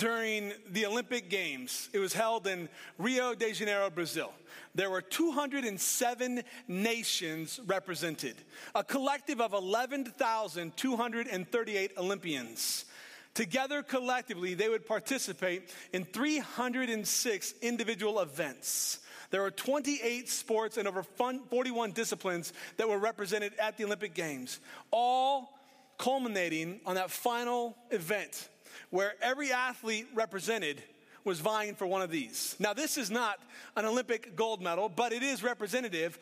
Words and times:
during 0.00 0.52
the 0.70 0.86
Olympic 0.86 1.28
Games. 1.28 1.90
It 1.92 1.98
was 1.98 2.14
held 2.14 2.46
in 2.46 2.70
Rio 2.96 3.34
de 3.34 3.52
Janeiro, 3.52 3.90
Brazil. 3.90 4.32
There 4.74 4.88
were 4.88 5.02
207 5.02 6.42
nations 6.66 7.60
represented, 7.66 8.36
a 8.74 8.82
collective 8.82 9.42
of 9.42 9.52
11,238 9.52 11.92
Olympians. 11.98 12.86
Together, 13.34 13.82
collectively, 13.82 14.54
they 14.54 14.70
would 14.70 14.86
participate 14.86 15.68
in 15.92 16.04
306 16.04 17.54
individual 17.60 18.20
events. 18.20 19.00
There 19.30 19.42
were 19.42 19.50
28 19.50 20.30
sports 20.30 20.78
and 20.78 20.88
over 20.88 21.02
41 21.02 21.92
disciplines 21.92 22.54
that 22.78 22.88
were 22.88 22.98
represented 22.98 23.52
at 23.60 23.76
the 23.76 23.84
Olympic 23.84 24.14
Games, 24.14 24.60
all 24.90 25.52
culminating 25.98 26.80
on 26.86 26.94
that 26.94 27.10
final 27.10 27.76
event 27.90 28.48
where 28.90 29.14
every 29.22 29.52
athlete 29.52 30.06
represented 30.14 30.82
was 31.24 31.40
vying 31.40 31.74
for 31.74 31.86
one 31.86 32.02
of 32.02 32.10
these. 32.10 32.56
Now, 32.58 32.72
this 32.72 32.96
is 32.96 33.10
not 33.10 33.38
an 33.76 33.84
Olympic 33.84 34.36
gold 34.36 34.62
medal, 34.62 34.88
but 34.88 35.12
it 35.12 35.22
is 35.22 35.42
representative 35.42 36.18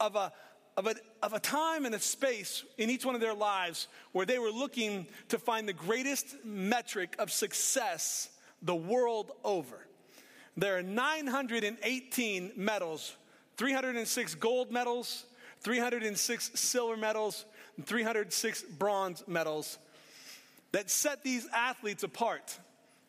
of 0.00 0.16
a, 0.16 0.32
of 0.76 0.86
a, 0.86 0.94
of 1.22 1.32
a 1.32 1.40
time 1.40 1.84
and 1.84 1.94
a 1.94 1.98
space 1.98 2.64
in 2.78 2.90
each 2.90 3.04
one 3.04 3.14
of 3.14 3.20
their 3.20 3.34
lives 3.34 3.88
where 4.12 4.26
they 4.26 4.38
were 4.38 4.50
looking 4.50 5.06
to 5.28 5.38
find 5.38 5.68
the 5.68 5.72
greatest 5.72 6.36
metric 6.44 7.16
of 7.18 7.32
success 7.32 8.30
the 8.62 8.74
world 8.74 9.32
over. 9.44 9.86
There 10.56 10.78
are 10.78 10.82
918 10.82 12.52
medals 12.56 13.16
306 13.56 14.34
gold 14.34 14.70
medals, 14.70 15.24
306 15.62 16.50
silver 16.54 16.96
medals, 16.96 17.46
and 17.78 17.86
306 17.86 18.62
bronze 18.78 19.24
medals 19.26 19.78
that 20.72 20.90
set 20.90 21.22
these 21.22 21.46
athletes 21.54 22.02
apart 22.02 22.58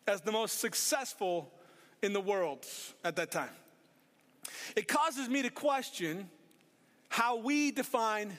as 0.06 0.20
the 0.22 0.32
most 0.32 0.60
successful 0.60 1.52
in 2.02 2.12
the 2.12 2.20
world 2.20 2.64
at 3.04 3.16
that 3.16 3.30
time. 3.30 3.50
It 4.76 4.88
causes 4.88 5.28
me 5.28 5.42
to 5.42 5.50
question 5.50 6.30
how 7.08 7.36
we 7.36 7.70
define 7.70 8.38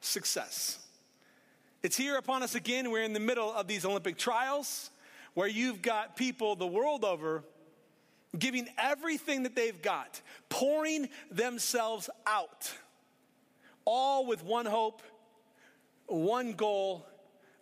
success. 0.00 0.78
It's 1.82 1.96
here 1.96 2.16
upon 2.16 2.42
us 2.42 2.54
again. 2.54 2.90
We're 2.90 3.02
in 3.02 3.12
the 3.12 3.20
middle 3.20 3.52
of 3.52 3.66
these 3.66 3.84
Olympic 3.84 4.16
trials 4.16 4.90
where 5.34 5.48
you've 5.48 5.82
got 5.82 6.16
people 6.16 6.56
the 6.56 6.66
world 6.66 7.04
over 7.04 7.44
giving 8.38 8.68
everything 8.78 9.44
that 9.44 9.54
they've 9.54 9.80
got, 9.82 10.20
pouring 10.48 11.08
themselves 11.30 12.10
out, 12.26 12.72
all 13.84 14.26
with 14.26 14.42
one 14.44 14.66
hope, 14.66 15.02
one 16.06 16.52
goal, 16.52 17.06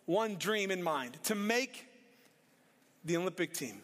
one 0.05 0.35
dream 0.35 0.71
in 0.71 0.83
mind 0.83 1.17
to 1.23 1.35
make 1.35 1.87
the 3.05 3.17
Olympic 3.17 3.53
team. 3.53 3.81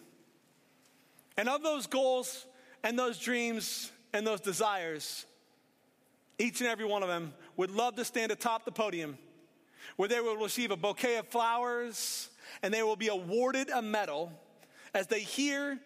And 1.37 1.47
of 1.47 1.63
those 1.63 1.87
goals 1.87 2.45
and 2.83 2.97
those 2.97 3.17
dreams 3.19 3.91
and 4.13 4.25
those 4.25 4.41
desires, 4.41 5.25
each 6.37 6.61
and 6.61 6.69
every 6.69 6.85
one 6.85 7.03
of 7.03 7.09
them 7.09 7.33
would 7.57 7.71
love 7.71 7.95
to 7.95 8.05
stand 8.05 8.31
atop 8.31 8.65
the 8.65 8.71
podium 8.71 9.17
where 9.95 10.09
they 10.09 10.19
will 10.19 10.37
receive 10.37 10.71
a 10.71 10.77
bouquet 10.77 11.17
of 11.17 11.27
flowers 11.27 12.29
and 12.63 12.73
they 12.73 12.83
will 12.83 12.95
be 12.95 13.07
awarded 13.07 13.69
a 13.69 13.81
medal 13.81 14.31
as 14.93 15.07
they 15.07 15.19
hear 15.19 15.79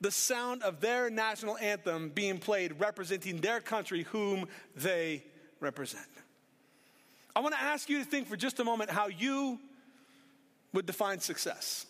the 0.00 0.10
sound 0.10 0.62
of 0.62 0.80
their 0.80 1.08
national 1.10 1.56
anthem 1.58 2.10
being 2.10 2.38
played, 2.38 2.78
representing 2.78 3.38
their 3.38 3.60
country, 3.60 4.02
whom 4.04 4.46
they 4.74 5.24
represent. 5.60 6.06
I 7.34 7.40
want 7.40 7.54
to 7.54 7.60
ask 7.60 7.88
you 7.88 7.98
to 7.98 8.04
think 8.04 8.28
for 8.28 8.36
just 8.36 8.60
a 8.60 8.64
moment 8.64 8.90
how 8.90 9.08
you 9.08 9.58
would 10.72 10.86
define 10.86 11.20
success. 11.20 11.86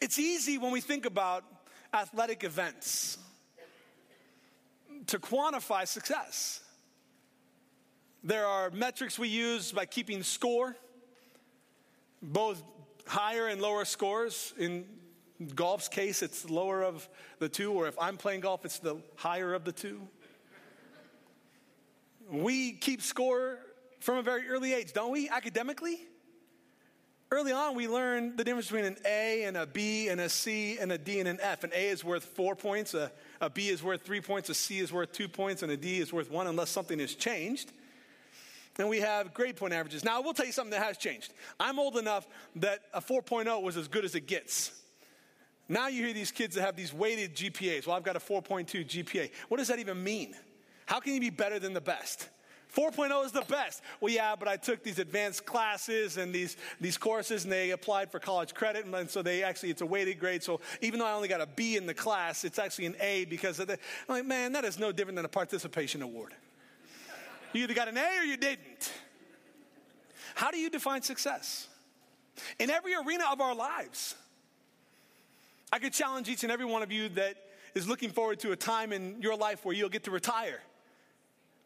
It's 0.00 0.18
easy 0.18 0.58
when 0.58 0.72
we 0.72 0.80
think 0.80 1.06
about 1.06 1.44
athletic 1.92 2.44
events 2.44 3.18
to 5.06 5.18
quantify 5.18 5.86
success. 5.86 6.60
There 8.24 8.46
are 8.46 8.70
metrics 8.70 9.18
we 9.18 9.28
use 9.28 9.72
by 9.72 9.86
keeping 9.86 10.22
score, 10.22 10.76
both 12.22 12.62
higher 13.06 13.48
and 13.48 13.60
lower 13.60 13.84
scores. 13.84 14.54
In 14.58 14.84
golf's 15.54 15.88
case, 15.88 16.22
it's 16.22 16.42
the 16.42 16.52
lower 16.52 16.82
of 16.84 17.08
the 17.40 17.48
two, 17.48 17.72
or 17.72 17.88
if 17.88 17.96
I'm 18.00 18.16
playing 18.16 18.40
golf, 18.40 18.64
it's 18.64 18.78
the 18.78 18.96
higher 19.16 19.54
of 19.54 19.64
the 19.64 19.72
two. 19.72 20.00
We 22.30 22.72
keep 22.72 23.02
score 23.02 23.58
from 23.98 24.18
a 24.18 24.22
very 24.22 24.48
early 24.48 24.72
age, 24.72 24.92
don't 24.92 25.10
we, 25.10 25.28
academically? 25.28 26.00
Early 27.32 27.52
on, 27.52 27.74
we 27.74 27.88
learned 27.88 28.36
the 28.36 28.44
difference 28.44 28.66
between 28.66 28.84
an 28.84 28.98
A 29.06 29.44
and 29.44 29.56
a 29.56 29.64
B 29.64 30.08
and 30.08 30.20
a 30.20 30.28
C 30.28 30.76
and 30.76 30.92
a 30.92 30.98
D 30.98 31.18
and 31.18 31.26
an 31.26 31.38
F. 31.40 31.64
An 31.64 31.70
A 31.74 31.88
is 31.88 32.04
worth 32.04 32.24
four 32.24 32.54
points, 32.54 32.92
a, 32.92 33.10
a 33.40 33.48
B 33.48 33.70
is 33.70 33.82
worth 33.82 34.02
three 34.02 34.20
points, 34.20 34.50
a 34.50 34.54
C 34.54 34.80
is 34.80 34.92
worth 34.92 35.12
two 35.12 35.28
points, 35.28 35.62
and 35.62 35.72
a 35.72 35.76
D 35.78 35.98
is 35.98 36.12
worth 36.12 36.30
one 36.30 36.46
unless 36.46 36.68
something 36.68 36.98
has 36.98 37.14
changed. 37.14 37.72
And 38.78 38.86
we 38.86 39.00
have 39.00 39.32
grade 39.32 39.56
point 39.56 39.72
averages. 39.72 40.04
Now, 40.04 40.18
I 40.18 40.20
will 40.20 40.34
tell 40.34 40.44
you 40.44 40.52
something 40.52 40.72
that 40.72 40.84
has 40.84 40.98
changed. 40.98 41.32
I'm 41.58 41.78
old 41.78 41.96
enough 41.96 42.26
that 42.56 42.80
a 42.92 43.00
4.0 43.00 43.62
was 43.62 43.78
as 43.78 43.88
good 43.88 44.04
as 44.04 44.14
it 44.14 44.26
gets. 44.26 44.78
Now 45.70 45.88
you 45.88 46.04
hear 46.04 46.12
these 46.12 46.32
kids 46.32 46.54
that 46.56 46.60
have 46.60 46.76
these 46.76 46.92
weighted 46.92 47.34
GPAs. 47.34 47.86
Well, 47.86 47.96
I've 47.96 48.02
got 48.02 48.16
a 48.16 48.20
4.2 48.20 48.86
GPA. 48.86 49.30
What 49.48 49.56
does 49.56 49.68
that 49.68 49.78
even 49.78 50.04
mean? 50.04 50.34
How 50.84 51.00
can 51.00 51.14
you 51.14 51.20
be 51.20 51.30
better 51.30 51.58
than 51.58 51.72
the 51.72 51.80
best? 51.80 52.28
4.0 52.74 53.26
is 53.26 53.32
the 53.32 53.42
best. 53.42 53.82
Well, 54.00 54.12
yeah, 54.12 54.34
but 54.38 54.48
I 54.48 54.56
took 54.56 54.82
these 54.82 54.98
advanced 54.98 55.44
classes 55.44 56.16
and 56.16 56.34
these, 56.34 56.56
these 56.80 56.96
courses 56.96 57.44
and 57.44 57.52
they 57.52 57.70
applied 57.70 58.10
for 58.10 58.18
college 58.18 58.54
credit. 58.54 58.86
And 58.86 59.10
so 59.10 59.20
they 59.20 59.42
actually, 59.42 59.70
it's 59.70 59.82
a 59.82 59.86
weighted 59.86 60.18
grade. 60.18 60.42
So 60.42 60.60
even 60.80 60.98
though 60.98 61.06
I 61.06 61.12
only 61.12 61.28
got 61.28 61.42
a 61.42 61.46
B 61.46 61.76
in 61.76 61.86
the 61.86 61.94
class, 61.94 62.44
it's 62.44 62.58
actually 62.58 62.86
an 62.86 62.96
A 63.00 63.26
because 63.26 63.58
of 63.58 63.66
the, 63.66 63.74
I'm 63.74 64.16
like, 64.16 64.24
man, 64.24 64.52
that 64.52 64.64
is 64.64 64.78
no 64.78 64.90
different 64.90 65.16
than 65.16 65.26
a 65.26 65.28
participation 65.28 66.00
award. 66.00 66.34
You 67.52 67.64
either 67.64 67.74
got 67.74 67.88
an 67.88 67.98
A 67.98 68.18
or 68.18 68.24
you 68.24 68.38
didn't. 68.38 68.90
How 70.34 70.50
do 70.50 70.56
you 70.56 70.70
define 70.70 71.02
success? 71.02 71.68
In 72.58 72.70
every 72.70 72.94
arena 72.94 73.24
of 73.30 73.42
our 73.42 73.54
lives. 73.54 74.14
I 75.70 75.78
could 75.78 75.92
challenge 75.92 76.28
each 76.28 76.42
and 76.42 76.50
every 76.50 76.66
one 76.66 76.82
of 76.82 76.90
you 76.90 77.10
that 77.10 77.36
is 77.74 77.86
looking 77.86 78.10
forward 78.10 78.40
to 78.40 78.52
a 78.52 78.56
time 78.56 78.92
in 78.92 79.20
your 79.20 79.36
life 79.36 79.64
where 79.64 79.74
you'll 79.74 79.90
get 79.90 80.04
to 80.04 80.10
retire 80.10 80.60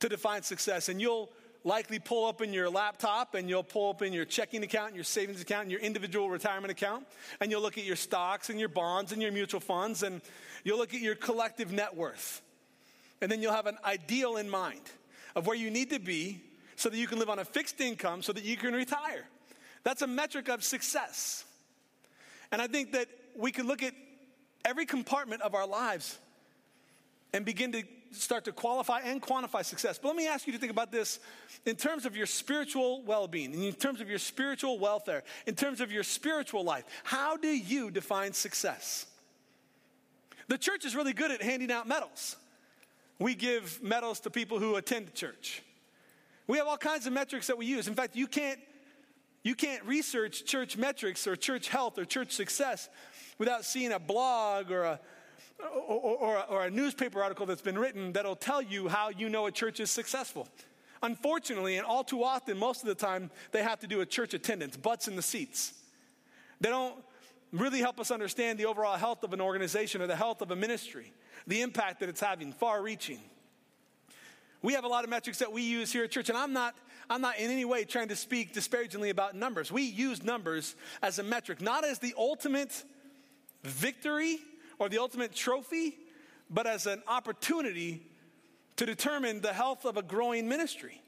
to 0.01 0.09
define 0.09 0.43
success. 0.43 0.89
And 0.89 1.01
you'll 1.01 1.31
likely 1.65 1.99
pull 1.99 2.27
up 2.27 2.43
in 2.43 2.53
your 2.53 2.71
laptop 2.71 3.35
and 3.35 3.49
you'll 3.49 3.63
pull 3.63 3.91
up 3.91 4.03
in 4.03 4.13
your 4.13 4.25
checking 4.25 4.63
account, 4.63 4.95
your 4.95 5.05
savings 5.05 5.41
account, 5.41 5.63
and 5.63 5.71
your 5.71 5.81
individual 5.81 6.31
retirement 6.31 6.71
account. 6.71 7.07
And 7.41 7.51
you'll 7.51 7.63
look 7.63 7.77
at 7.77 7.85
your 7.85 7.97
stocks 7.97 8.51
and 8.51 8.61
your 8.61 8.69
bonds 8.69 9.13
and 9.13 9.21
your 9.21 9.33
mutual 9.33 9.61
funds. 9.61 10.03
And 10.03 10.21
you'll 10.65 10.79
look 10.79 10.95
at 10.95 11.01
your 11.01 11.15
collective 11.15 11.73
net 11.73 11.97
worth. 11.97 12.41
And 13.21 13.31
then 13.31 13.43
you'll 13.43 13.55
have 13.55 13.67
an 13.67 13.79
ideal 13.85 14.37
in 14.37 14.49
mind 14.49 14.83
of 15.35 15.47
where 15.47 15.57
you 15.57 15.71
need 15.71 15.91
to 15.91 15.99
be 15.99 16.41
so 16.77 16.89
that 16.89 16.97
you 16.97 17.07
can 17.07 17.19
live 17.19 17.31
on 17.31 17.39
a 17.39 17.45
fixed 17.45 17.81
income 17.81 18.23
so 18.23 18.33
that 18.33 18.45
you 18.45 18.57
can 18.57 18.75
retire. 18.75 19.25
That's 19.83 20.03
a 20.03 20.07
metric 20.07 20.49
of 20.49 20.63
success. 20.63 21.45
And 22.53 22.61
I 22.61 22.67
think 22.67 22.93
that 22.93 23.09
we 23.37 23.51
can 23.51 23.67
look 23.67 23.83
at 23.83 23.95
every 24.65 24.87
compartment 24.87 25.43
of 25.43 25.55
our 25.55 25.67
lives 25.67 26.19
and 27.33 27.45
begin 27.45 27.73
to 27.73 27.83
start 28.21 28.45
to 28.45 28.53
qualify 28.53 29.01
and 29.01 29.21
quantify 29.23 29.65
success. 29.65 29.99
But 29.99 30.09
let 30.09 30.17
me 30.17 30.27
ask 30.27 30.47
you 30.47 30.53
to 30.53 30.59
think 30.59 30.73
about 30.73 30.93
this 30.93 31.21
in 31.65 31.77
terms 31.77 32.07
of 32.07 32.17
your 32.17 32.27
spiritual 32.27 33.03
well 33.03 33.29
being, 33.29 33.55
in 33.63 33.73
terms 33.73 34.01
of 34.01 34.09
your 34.09 34.19
spiritual 34.19 34.79
welfare, 34.79 35.23
in 35.47 35.55
terms 35.55 35.81
of 35.81 35.91
your 35.93 36.03
spiritual 36.03 36.65
life. 36.65 36.85
How 37.05 37.37
do 37.37 37.49
you 37.49 37.91
define 37.91 38.33
success? 38.33 39.07
The 40.49 40.59
church 40.59 40.85
is 40.85 40.95
really 40.95 41.13
good 41.13 41.31
at 41.31 41.43
handing 41.43 41.73
out 41.73 41.89
medals. 41.89 42.37
We 43.19 43.35
give 43.35 43.83
medals 43.83 44.21
to 44.21 44.31
people 44.31 44.59
who 44.59 44.77
attend 44.77 45.15
church. 45.15 45.63
We 46.47 46.59
have 46.59 46.67
all 46.67 46.77
kinds 46.77 47.07
of 47.07 47.13
metrics 47.13 47.49
that 47.49 47.59
we 47.59 47.67
use. 47.67 47.89
In 47.89 47.95
fact, 47.95 48.15
you 48.15 48.27
can't, 48.27 48.61
you 49.43 49.55
can't 49.55 49.85
research 49.85 50.45
church 50.45 50.77
metrics 50.77 51.27
or 51.27 51.35
church 51.35 51.69
health 51.69 51.99
or 51.99 52.05
church 52.05 52.33
success 52.33 52.89
without 53.39 53.65
seeing 53.65 53.93
a 53.93 53.99
blog 53.99 54.71
or 54.71 54.83
a, 54.83 55.01
or, 55.59 56.17
or, 56.17 56.45
or, 56.49 56.65
a 56.67 56.71
newspaper 56.71 57.23
article 57.23 57.47
that's 57.47 57.63
been 57.63 57.79
written 57.79 58.13
that'll 58.13 58.37
tell 58.37 58.61
you 58.61 58.89
how 58.89 59.09
you 59.09 59.29
know 59.29 59.47
a 59.47 59.53
church 59.53 59.81
is 59.81 59.91
successful. 59.91 60.49
Unfortunately, 61.03 61.77
and 61.77 61.87
all 61.87 62.05
too 62.05 62.25
often, 62.25 62.59
most 62.59 62.83
of 62.83 62.89
the 62.89 62.95
time, 62.95 63.31
they 63.53 63.63
have 63.63 63.81
to 63.81 63.87
do 63.87 64.01
a 64.01 64.07
church 64.07 64.35
attendance, 64.35 64.77
butts 64.77 65.09
in 65.09 65.17
the 65.17 65.23
seats. 65.23 65.73
They 66.61 66.69
don't 66.69 66.95
really 67.53 67.81
help 67.81 68.01
us 68.01 68.11
understand 68.11 68.59
the 68.59 68.67
overall 68.67 68.97
health 68.97 69.23
of 69.23 69.33
an 69.33 69.41
organization 69.41 70.03
or 70.03 70.07
the 70.07 70.17
health 70.17 70.43
of 70.43 70.51
a 70.51 70.57
ministry, 70.57 71.13
the 71.47 71.61
impact 71.63 72.01
that 72.01 72.09
it's 72.09 72.21
having, 72.21 72.53
far 72.53 72.83
reaching. 72.83 73.21
We 74.63 74.73
have 74.73 74.85
a 74.85 74.89
lot 74.89 75.05
of 75.05 75.11
metrics 75.11 75.39
that 75.39 75.53
we 75.53 75.63
use 75.63 75.93
here 75.93 76.05
at 76.05 76.11
church, 76.11 76.29
and 76.29 76.37
I'm 76.37 76.53
not, 76.53 76.77
I'm 77.09 77.21
not 77.21 77.39
in 77.39 77.51
any 77.51 77.65
way 77.65 77.85
trying 77.85 78.09
to 78.09 78.17
speak 78.17 78.53
disparagingly 78.53 79.11
about 79.11 79.35
numbers. 79.35 79.71
We 79.71 79.83
use 79.83 80.25
numbers 80.25 80.75
as 81.03 81.19
a 81.19 81.23
metric, 81.23 81.61
not 81.61 81.85
as 81.85 81.99
the 81.99 82.15
ultimate 82.19 82.85
victory 83.63 84.39
or 84.79 84.89
the 84.89 84.99
ultimate 84.99 85.35
trophy, 85.35 85.97
but 86.51 86.67
as 86.67 86.87
an 86.87 87.03
opportunity 87.09 88.03
to 88.77 88.87
determine 88.87 89.41
the 89.41 89.53
health 89.53 89.85
of 89.85 89.97
a 89.97 90.03
growing 90.03 90.49
ministry. 90.49 91.03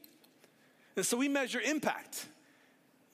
And 0.95 1.05
so 1.05 1.17
we 1.17 1.29
measure 1.29 1.61
impact. 1.61 2.27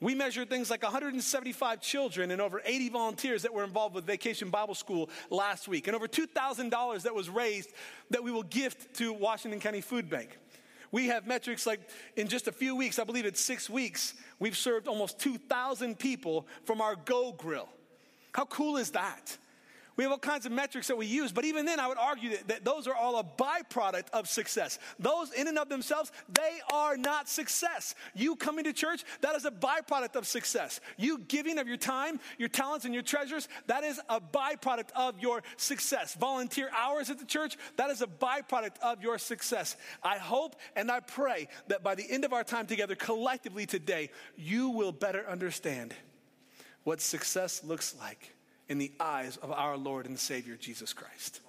We 0.00 0.14
measured 0.14 0.50
things 0.50 0.70
like 0.70 0.82
175 0.82 1.80
children 1.80 2.30
and 2.30 2.40
over 2.40 2.60
80 2.64 2.90
volunteers 2.90 3.42
that 3.42 3.54
were 3.54 3.64
involved 3.64 3.94
with 3.94 4.04
Vacation 4.04 4.50
Bible 4.50 4.74
School 4.74 5.08
last 5.30 5.68
week, 5.68 5.86
and 5.86 5.96
over 5.96 6.06
$2,000 6.06 7.02
that 7.02 7.14
was 7.14 7.30
raised 7.30 7.72
that 8.10 8.22
we 8.22 8.30
will 8.30 8.42
gift 8.42 8.94
to 8.96 9.12
Washington 9.12 9.58
County 9.58 9.80
Food 9.80 10.10
Bank. 10.10 10.38
We 10.92 11.06
have 11.08 11.26
metrics 11.26 11.66
like 11.66 11.80
in 12.16 12.28
just 12.28 12.46
a 12.46 12.52
few 12.52 12.76
weeks, 12.76 12.98
I 12.98 13.04
believe 13.04 13.24
it's 13.24 13.40
six 13.40 13.70
weeks, 13.70 14.14
we've 14.38 14.56
served 14.56 14.86
almost 14.86 15.18
2,000 15.18 15.98
people 15.98 16.46
from 16.64 16.80
our 16.80 16.94
Go 16.94 17.32
Grill. 17.32 17.68
How 18.32 18.44
cool 18.44 18.76
is 18.76 18.90
that? 18.90 19.38
We 19.96 20.04
have 20.04 20.12
all 20.12 20.18
kinds 20.18 20.44
of 20.44 20.52
metrics 20.52 20.88
that 20.88 20.96
we 20.96 21.06
use, 21.06 21.32
but 21.32 21.46
even 21.46 21.64
then, 21.64 21.80
I 21.80 21.88
would 21.88 21.96
argue 21.96 22.30
that, 22.30 22.48
that, 22.48 22.64
those 22.64 22.86
are 22.86 22.94
all 22.94 23.18
a 23.18 23.24
byproduct 23.24 24.10
of 24.12 24.28
success. 24.28 24.78
Those, 24.98 25.32
in 25.32 25.48
and 25.48 25.58
of 25.58 25.70
themselves, 25.70 26.12
they 26.28 26.58
are 26.70 26.98
not 26.98 27.30
success. 27.30 27.94
You 28.14 28.36
coming 28.36 28.64
to 28.64 28.74
church, 28.74 29.04
that 29.22 29.34
is 29.36 29.46
a 29.46 29.50
byproduct 29.50 30.16
of 30.16 30.26
success. 30.26 30.80
You 30.98 31.18
giving 31.18 31.58
of 31.58 31.66
your 31.66 31.78
time, 31.78 32.20
your 32.36 32.50
talents, 32.50 32.84
and 32.84 32.92
your 32.92 33.02
treasures, 33.02 33.48
that 33.68 33.84
is 33.84 33.98
a 34.10 34.20
byproduct 34.20 34.90
of 34.94 35.18
your 35.18 35.42
success. 35.56 36.14
Volunteer 36.14 36.70
hours 36.76 37.08
at 37.08 37.18
the 37.18 37.24
church, 37.24 37.56
that 37.76 37.88
is 37.88 38.02
a 38.02 38.06
byproduct 38.06 38.78
of 38.82 39.02
your 39.02 39.16
success. 39.16 39.76
I 40.02 40.18
hope 40.18 40.56
and 40.74 40.90
I 40.90 41.00
pray 41.00 41.48
that 41.68 41.82
by 41.82 41.94
the 41.94 42.04
end 42.08 42.26
of 42.26 42.34
our 42.34 42.44
time 42.44 42.66
together 42.66 42.96
collectively 42.96 43.64
today, 43.64 44.10
you 44.36 44.68
will 44.68 44.92
better 44.92 45.26
understand 45.26 45.94
what 46.84 47.00
success 47.00 47.64
looks 47.64 47.94
like 47.98 48.35
in 48.68 48.78
the 48.78 48.92
eyes 49.00 49.36
of 49.38 49.50
our 49.50 49.76
Lord 49.76 50.06
and 50.06 50.18
Savior 50.18 50.56
Jesus 50.56 50.92
Christ. 50.92 51.40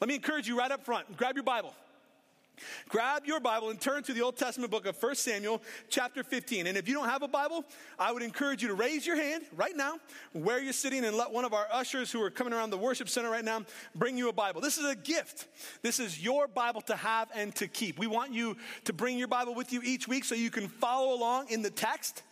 Let 0.00 0.08
me 0.08 0.14
encourage 0.14 0.46
you 0.48 0.58
right 0.58 0.70
up 0.70 0.84
front 0.84 1.16
grab 1.16 1.36
your 1.36 1.44
Bible. 1.44 1.74
Grab 2.88 3.26
your 3.26 3.40
Bible 3.40 3.70
and 3.70 3.80
turn 3.80 4.02
to 4.04 4.12
the 4.12 4.22
Old 4.22 4.36
Testament 4.36 4.70
book 4.70 4.86
of 4.86 5.00
1 5.00 5.14
Samuel, 5.16 5.62
chapter 5.88 6.22
15. 6.22 6.66
And 6.66 6.76
if 6.76 6.88
you 6.88 6.94
don't 6.94 7.08
have 7.08 7.22
a 7.22 7.28
Bible, 7.28 7.64
I 7.98 8.12
would 8.12 8.22
encourage 8.22 8.62
you 8.62 8.68
to 8.68 8.74
raise 8.74 9.06
your 9.06 9.16
hand 9.16 9.44
right 9.56 9.76
now, 9.76 9.98
where 10.32 10.58
you're 10.58 10.72
sitting, 10.72 11.04
and 11.04 11.16
let 11.16 11.30
one 11.30 11.44
of 11.44 11.52
our 11.52 11.66
ushers 11.70 12.10
who 12.10 12.22
are 12.22 12.30
coming 12.30 12.52
around 12.52 12.70
the 12.70 12.78
worship 12.78 13.08
center 13.08 13.30
right 13.30 13.44
now 13.44 13.64
bring 13.94 14.16
you 14.16 14.28
a 14.28 14.32
Bible. 14.32 14.60
This 14.60 14.78
is 14.78 14.86
a 14.86 14.96
gift. 14.96 15.48
This 15.82 16.00
is 16.00 16.22
your 16.22 16.48
Bible 16.48 16.80
to 16.82 16.96
have 16.96 17.28
and 17.34 17.54
to 17.56 17.68
keep. 17.68 17.98
We 17.98 18.06
want 18.06 18.32
you 18.32 18.56
to 18.84 18.92
bring 18.92 19.18
your 19.18 19.28
Bible 19.28 19.54
with 19.54 19.72
you 19.72 19.82
each 19.84 20.08
week 20.08 20.24
so 20.24 20.34
you 20.34 20.50
can 20.50 20.68
follow 20.68 21.14
along 21.14 21.50
in 21.50 21.62
the 21.62 21.70
text 21.70 22.22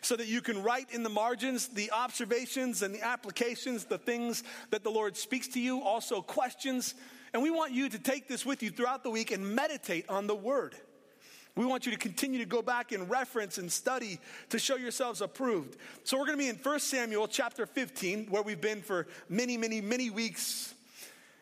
so 0.00 0.16
that 0.16 0.26
you 0.26 0.40
can 0.40 0.62
write 0.62 0.90
in 0.92 1.02
the 1.02 1.08
margins 1.08 1.68
the 1.68 1.90
observations 1.92 2.82
and 2.82 2.94
the 2.94 3.02
applications, 3.02 3.84
the 3.84 3.98
things 3.98 4.42
that 4.70 4.84
the 4.84 4.90
Lord 4.90 5.16
speaks 5.16 5.48
to 5.48 5.60
you, 5.60 5.82
also 5.82 6.20
questions. 6.20 6.94
And 7.32 7.42
we 7.42 7.50
want 7.50 7.72
you 7.72 7.88
to 7.88 7.98
take 7.98 8.28
this 8.28 8.46
with 8.46 8.62
you 8.62 8.70
throughout 8.70 9.02
the 9.02 9.10
week 9.10 9.30
and 9.30 9.54
meditate 9.54 10.08
on 10.08 10.26
the 10.26 10.34
Word. 10.34 10.74
We 11.58 11.66
want 11.66 11.86
you 11.86 11.92
to 11.92 11.98
continue 11.98 12.38
to 12.38 12.46
go 12.46 12.62
back 12.62 12.92
and 12.92 13.10
reference 13.10 13.58
and 13.58 13.70
study 13.70 14.20
to 14.50 14.60
show 14.60 14.76
yourselves 14.76 15.20
approved. 15.20 15.76
So 16.04 16.16
we're 16.16 16.26
going 16.26 16.38
to 16.38 16.44
be 16.44 16.48
in 16.48 16.54
1 16.54 16.78
Samuel 16.78 17.26
chapter 17.26 17.66
15, 17.66 18.26
where 18.26 18.42
we've 18.42 18.60
been 18.60 18.80
for 18.80 19.08
many, 19.28 19.56
many, 19.56 19.80
many 19.80 20.08
weeks. 20.08 20.72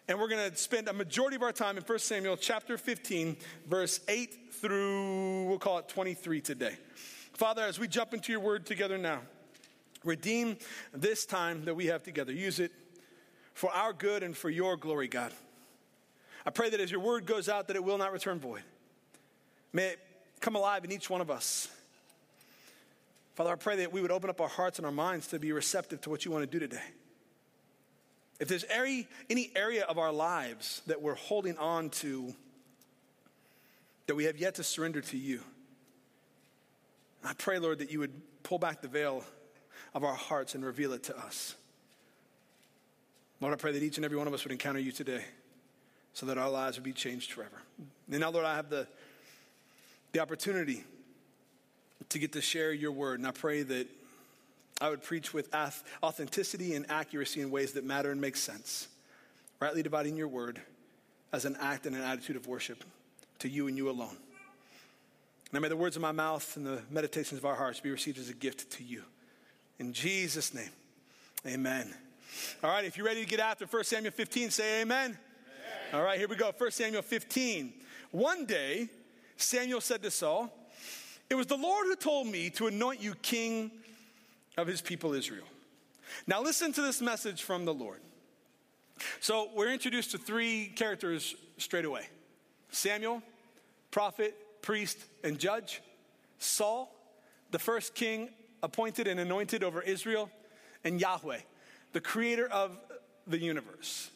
And 0.09 0.19
we're 0.19 0.29
going 0.29 0.51
to 0.51 0.57
spend 0.57 0.89
a 0.89 0.95
majority 0.95 1.37
of 1.37 1.43
our 1.43 1.53
time 1.53 1.77
in 1.77 1.83
1 1.83 1.99
Samuel 1.99 2.39
chapter 2.39 2.79
15, 2.79 3.37
verse 3.69 4.01
8 4.09 4.55
through, 4.55 5.45
we'll 5.45 5.59
call 5.59 5.79
it 5.79 5.89
23 5.89 6.41
today. 6.41 6.77
Father, 7.37 7.65
as 7.65 7.79
we 7.79 7.87
jump 7.87 8.15
into 8.15 8.33
your 8.33 8.41
word 8.41 8.65
together 8.65 8.97
now, 8.97 9.21
redeem 10.05 10.57
this 10.95 11.27
time 11.27 11.67
that 11.67 11.75
we 11.75 11.87
have 11.87 12.03
together. 12.03 12.33
Use 12.33 12.61
it 12.61 12.73
for 13.53 13.71
our 13.73 13.93
good 13.93 14.23
and 14.23 14.35
for 14.35 14.49
your 14.49 14.77
glory, 14.79 15.07
God. 15.07 15.33
I 16.47 16.51
pray 16.51 16.71
that 16.71 16.81
as 16.81 16.91
your 16.91 17.01
word 17.01 17.27
goes 17.27 17.49
out, 17.51 17.67
that 17.69 17.77
it 17.77 17.85
will 17.85 17.99
not 17.99 18.13
return 18.13 18.41
void. 18.41 18.63
May 19.75 19.89
it 19.89 19.99
come 20.41 20.57
alive 20.57 20.85
in 20.85 20.93
each 20.93 21.11
one 21.11 21.21
of 21.21 21.31
us. 21.31 21.69
Father, 23.35 23.53
I 23.53 23.57
pray 23.57 23.77
that 23.77 23.93
we 23.93 24.01
would 24.01 24.11
open 24.11 24.31
up 24.31 24.41
our 24.41 24.49
hearts 24.49 24.79
and 24.79 24.87
our 24.87 24.93
minds 24.93 25.27
to 25.27 25.39
be 25.39 25.53
receptive 25.53 26.01
to 26.03 26.11
what 26.11 26.25
you 26.25 26.31
want 26.31 26.51
to 26.51 26.51
do 26.51 26.59
today. 26.59 26.85
If 28.41 28.49
there's 28.49 28.65
any, 28.71 29.09
any 29.29 29.51
area 29.55 29.85
of 29.85 29.99
our 29.99 30.13
lives 30.13 30.81
that 30.87 31.03
we're 31.03 31.15
holding 31.15 31.59
on 31.59 31.91
to 31.91 32.35
that 34.07 34.15
we 34.15 34.25
have 34.25 34.39
yet 34.39 34.55
to 34.55 34.63
surrender 34.63 35.03
to 35.03 35.19
you, 35.19 35.41
I 37.25 37.33
pray, 37.35 37.59
Lord, 37.59 37.79
that 37.79 37.91
you 37.91 37.99
would 37.99 38.13
pull 38.43 38.59
back 38.59 38.81
the 38.81 38.89
veil 38.89 39.25
of 39.95 40.05
our 40.05 40.15
hearts 40.15 40.55
and 40.55 40.65
reveal 40.65 40.93
it 40.93 41.03
to 41.05 41.17
us. 41.19 41.55
Lord, 43.41 43.53
I 43.53 43.57
pray 43.57 43.73
that 43.73 43.83
each 43.83 43.97
and 43.97 44.05
every 44.05 44.17
one 44.17 44.27
of 44.27 44.35
us 44.35 44.45
would 44.45 44.53
encounter 44.53 44.79
you 44.79 44.93
today 44.93 45.25
so 46.13 46.27
that 46.27 46.39
our 46.39 46.49
lives 46.49 46.77
would 46.77 46.85
be 46.85 46.93
changed 46.93 47.33
forever. 47.33 47.61
And 48.11 48.21
now, 48.21 48.31
Lord, 48.31 48.47
I 48.47 48.57
have 48.57 48.71
the, 48.71 48.87
the 50.13 50.21
opportunity 50.21 50.85
to 52.09 52.19
get 52.19 52.33
to 52.33 52.41
share 52.41 52.73
your 52.73 52.93
word. 52.93 53.19
And 53.19 53.29
I 53.29 53.33
pray 53.33 53.63
that 53.63 53.87
I 54.81 54.91
would 54.91 55.03
preach 55.03 55.35
with 55.35 55.55
authenticity 56.03 56.75
and 56.75 56.91
accuracy 56.91 57.41
in 57.41 57.51
ways 57.51 57.73
that 57.73 57.85
matter 57.85 58.11
and 58.11 58.21
make 58.21 58.37
sense, 58.37 58.89
rightly 59.61 59.83
dividing 59.83 60.17
your 60.17 60.29
word 60.29 60.61
as 61.33 61.45
an 61.45 61.57
act 61.61 61.87
and 61.87 61.97
an 61.97 62.03
attitude 62.03 62.37
of 62.37 62.47
worship 62.47 62.85
to 63.41 63.49
you 63.49 63.69
and 63.69 63.77
you 63.77 63.91
alone. 63.91 64.17
Now 65.53 65.61
may 65.61 65.69
the 65.69 65.77
words 65.77 65.97
of 65.97 66.03
my 66.03 66.13
mouth 66.13 66.57
and 66.57 66.67
the 66.67 66.83
meditations 66.91 67.39
of 67.39 67.45
our 67.45 67.55
hearts 67.55 67.81
be 67.81 67.91
received 67.91 68.19
as 68.19 68.29
a 68.29 68.35
gift 68.35 68.71
to 68.73 68.85
you. 68.85 69.03
In 69.79 69.93
Jesus' 69.93 70.53
name, 70.53 70.71
amen. 71.47 71.95
All 72.63 72.71
right, 72.71 72.85
if 72.85 72.97
you're 72.97 73.07
ready 73.07 73.23
to 73.23 73.29
get 73.29 73.41
after 73.41 73.67
1 73.67 73.85
Samuel 73.85 74.13
15, 74.13 74.51
say 74.51 74.83
amen. 74.83 75.05
amen. 75.05 75.19
All 75.93 76.03
right, 76.03 76.19
here 76.19 76.29
we 76.29 76.37
go. 76.37 76.53
1 76.57 76.71
Samuel 76.71 77.03
15. 77.03 77.73
One 78.11 78.45
day, 78.47 78.89
Samuel 79.37 79.81
said 79.81 80.03
to 80.03 80.11
Saul, 80.11 80.53
It 81.31 81.35
was 81.35 81.47
the 81.47 81.57
Lord 81.57 81.87
who 81.87 81.97
told 81.97 82.27
me 82.27 82.51
to 82.51 82.67
anoint 82.67 83.01
you 83.01 83.15
king 83.15 83.71
of 84.57 84.67
his 84.67 84.81
people 84.81 85.13
Israel. 85.13 85.47
Now, 86.27 86.43
listen 86.43 86.73
to 86.73 86.83
this 86.83 87.01
message 87.01 87.43
from 87.43 87.65
the 87.65 87.75
Lord. 87.75 88.01
So, 89.21 89.51
we're 89.55 89.73
introduced 89.73 90.13
to 90.13 90.19
three 90.19 90.73
characters 90.75 91.35
straight 91.59 91.85
away 91.85 92.09
Samuel, 92.71 93.23
prophet, 93.91 94.35
priest, 94.67 94.99
and 95.23 95.39
judge, 95.39 95.81
Saul, 96.41 96.93
the 97.53 97.59
first 97.59 97.95
king 97.95 98.29
appointed 98.65 99.07
and 99.07 99.21
anointed 99.21 99.63
over 99.63 99.81
Israel, 99.81 100.29
and 100.83 101.01
Yahweh, 101.01 101.39
the 101.93 102.01
creator 102.01 102.49
of 102.49 102.77
the 103.29 103.39
universe. 103.39 104.11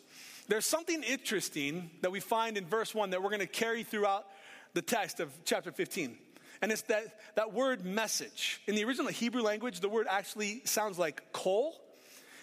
There's 0.49 0.67
something 0.67 1.05
interesting 1.05 1.89
that 2.01 2.11
we 2.11 2.19
find 2.19 2.57
in 2.57 2.67
verse 2.67 2.93
1 2.93 3.11
that 3.11 3.23
we're 3.23 3.29
going 3.29 3.39
to 3.39 3.47
carry 3.47 3.85
throughout 3.85 4.27
the 4.75 4.83
text 4.83 5.21
of 5.21 5.31
chapter 5.45 5.71
15. 5.71 6.19
And 6.63 6.73
it's 6.73 6.83
that, 6.83 7.21
that 7.37 7.53
word 7.53 7.85
message. 7.85 8.61
In 8.67 8.75
the 8.75 8.83
original 8.83 9.13
Hebrew 9.13 9.43
language, 9.43 9.79
the 9.79 9.89
word 9.89 10.09
actually 10.11 10.63
sounds 10.65 10.99
like 10.99 11.33
kol. 11.33 11.81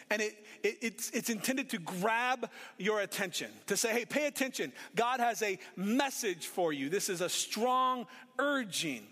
And 0.10 0.22
it, 0.22 0.46
it, 0.64 0.78
it's, 0.82 1.10
it's 1.12 1.30
intended 1.30 1.70
to 1.72 1.80
grab 1.80 2.50
your 2.78 3.02
attention, 3.02 3.52
to 3.68 3.76
say, 3.76 3.92
hey, 3.92 4.06
pay 4.06 4.28
attention. 4.28 4.72
God 4.96 5.20
has 5.20 5.42
a 5.42 5.60
message 5.76 6.48
for 6.48 6.72
you. 6.72 6.90
This 6.90 7.10
is 7.10 7.22
a 7.22 7.30
strong 7.30 8.08
urging. 8.40 9.04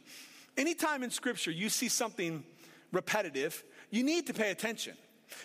Anytime 0.57 1.03
in 1.03 1.11
Scripture 1.11 1.51
you 1.51 1.69
see 1.69 1.89
something 1.89 2.43
repetitive, 2.91 3.63
you 3.89 4.03
need 4.03 4.27
to 4.27 4.33
pay 4.33 4.51
attention. 4.51 4.95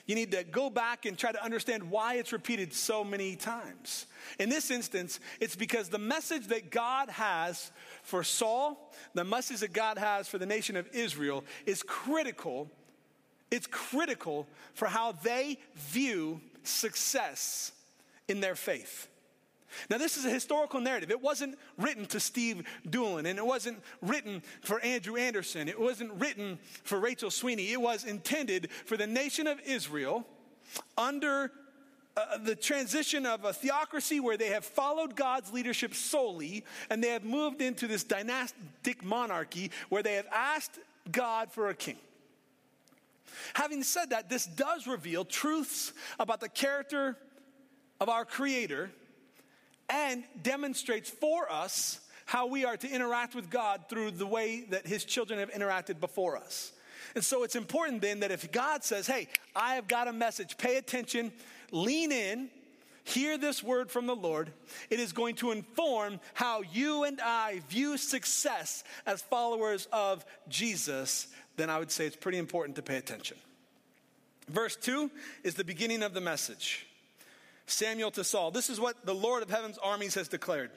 You 0.07 0.15
need 0.15 0.31
to 0.33 0.45
go 0.45 0.71
back 0.71 1.07
and 1.07 1.17
try 1.17 1.33
to 1.33 1.43
understand 1.43 1.91
why 1.91 2.15
it's 2.15 2.33
repeated 2.33 2.73
so 2.73 3.03
many 3.03 3.35
times. 3.35 4.07
In 4.39 4.49
this 4.49 4.71
instance, 4.71 5.21
it's 5.41 5.57
because 5.57 5.89
the 5.89 5.99
message 5.99 6.49
that 6.49 6.71
God 6.71 7.09
has 7.11 7.73
for 8.03 8.23
Saul, 8.23 8.93
the 9.15 9.25
message 9.25 9.61
that 9.61 9.73
God 9.73 9.99
has 9.99 10.29
for 10.29 10.39
the 10.39 10.47
nation 10.47 10.77
of 10.77 10.87
Israel, 10.93 11.45
is 11.67 11.83
critical 11.83 12.71
it's 13.51 13.67
critical 13.67 14.47
for 14.75 14.87
how 14.87 15.13
they 15.13 15.59
view 15.75 16.41
success 16.63 17.73
in 18.29 18.41
their 18.41 18.55
faith. 18.55 19.09
Now, 19.89 19.99
this 19.99 20.17
is 20.17 20.25
a 20.25 20.31
historical 20.31 20.81
narrative. 20.81 21.11
It 21.11 21.23
wasn't 21.23 21.57
written 21.79 22.07
to 22.07 22.21
Steve 22.21 22.67
Doolin, 22.89 23.27
and 23.27 23.39
it 23.39 23.47
wasn't 23.47 23.81
written 24.03 24.43
for 24.63 24.81
Andrew 24.81 25.17
Anderson. 25.17 25.69
It 25.69 25.79
wasn't 25.79 26.13
written 26.15 26.59
for 26.83 26.99
Rachel 26.99 27.31
Sweeney. 27.31 27.71
It 27.71 27.81
was 27.81 28.05
intended 28.05 28.71
for 28.85 28.97
the 28.97 29.07
nation 29.07 29.47
of 29.47 29.61
Israel 29.65 30.27
under 30.99 31.53
uh, 32.17 32.39
the 32.39 32.57
transition 32.57 33.25
of 33.25 33.45
a 33.45 33.53
theocracy 33.53 34.19
where 34.19 34.37
they 34.37 34.49
have 34.49 34.65
followed 34.65 35.15
God's 35.15 35.53
leadership 35.53 35.95
solely, 35.95 36.65
and 36.91 37.03
they 37.03 37.11
have 37.11 37.25
moved 37.25 37.63
into 37.63 37.87
this 37.87 38.03
dynastic 38.03 39.05
monarchy 39.05 39.71
where 39.89 40.03
they 40.03 40.15
have 40.15 40.27
asked 40.33 40.79
God 41.13 41.53
for 41.53 41.69
a 41.69 41.75
king. 41.75 41.97
Having 43.55 43.83
said 43.85 44.11
that, 44.11 44.29
this 44.29 44.47
does 44.47 44.87
reveal 44.87 45.25
truths 45.25 45.93
about 46.19 46.41
the 46.41 46.49
character 46.49 47.17
of 48.01 48.09
our 48.09 48.25
Creator 48.25 48.91
and 49.89 50.25
demonstrates 50.43 51.11
for 51.11 51.51
us 51.51 52.01
how 52.27 52.47
we 52.47 52.65
are 52.65 52.77
to 52.77 52.89
interact 52.89 53.35
with 53.35 53.51
God 53.51 53.87
through 53.89 54.13
the 54.13 54.27
way 54.27 54.65
that 54.71 54.87
His 54.87 55.05
children 55.05 55.41
have 55.41 55.51
interacted 55.51 56.01
before 56.01 56.37
us. 56.37 56.73
And 57.15 57.25
so 57.25 57.43
it's 57.43 57.57
important 57.57 58.03
then 58.03 58.21
that 58.21 58.31
if 58.31 58.53
God 58.53 58.85
says, 58.85 59.07
Hey, 59.07 59.29
I 59.55 59.75
have 59.75 59.89
got 59.89 60.07
a 60.07 60.13
message, 60.13 60.57
pay 60.57 60.77
attention, 60.77 61.33
lean 61.73 62.13
in, 62.13 62.49
hear 63.05 63.37
this 63.37 63.63
word 63.63 63.91
from 63.91 64.07
the 64.07 64.15
Lord, 64.15 64.53
it 64.91 65.01
is 65.01 65.13
going 65.13 65.35
to 65.37 65.51
inform 65.51 66.21
how 66.35 66.63
you 66.73 67.05
and 67.05 67.21
I 67.21 67.63
view 67.69 67.97
success 67.97 68.85
as 69.07 69.23
followers 69.23 69.89
of 69.93 70.25
Jesus 70.49 71.27
then 71.61 71.71
I 71.71 71.79
would 71.79 71.91
say 71.91 72.07
it's 72.07 72.17
pretty 72.17 72.39
important 72.39 72.77
to 72.77 72.83
pay 72.83 72.97
attention. 72.97 73.37
Verse 74.49 74.77
2 74.77 75.11
is 75.45 75.55
the 75.55 75.65
beginning 75.65 76.03
of 76.03 76.15
the 76.15 76.21
message. 76.21 76.87
Samuel 77.67 78.11
to 78.13 78.25
Saul. 78.25 78.51
This 78.51 78.69
is 78.71 78.81
what 78.81 79.07
the 79.07 79.15
Lord 79.15 79.43
of 79.43 79.51
heaven's 79.51 79.79
armies 79.79 80.15
has 80.15 80.27
declared. 80.29 80.71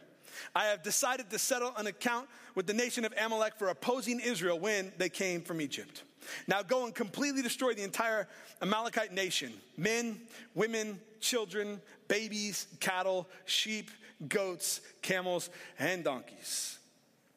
I 0.55 0.65
have 0.65 0.83
decided 0.83 1.29
to 1.29 1.39
settle 1.39 1.73
an 1.77 1.87
account 1.87 2.27
with 2.55 2.67
the 2.67 2.73
nation 2.73 3.05
of 3.05 3.13
Amalek 3.19 3.55
for 3.57 3.69
opposing 3.69 4.19
Israel 4.19 4.59
when 4.59 4.91
they 4.97 5.09
came 5.09 5.41
from 5.41 5.61
Egypt. 5.61 6.03
Now 6.47 6.61
go 6.61 6.85
and 6.85 6.93
completely 6.93 7.41
destroy 7.41 7.73
the 7.73 7.83
entire 7.83 8.27
Amalekite 8.61 9.11
nation 9.13 9.53
men, 9.77 10.19
women, 10.55 10.99
children, 11.19 11.81
babies, 12.07 12.67
cattle, 12.79 13.27
sheep, 13.45 13.91
goats, 14.27 14.81
camels, 15.01 15.49
and 15.79 16.03
donkeys. 16.03 16.77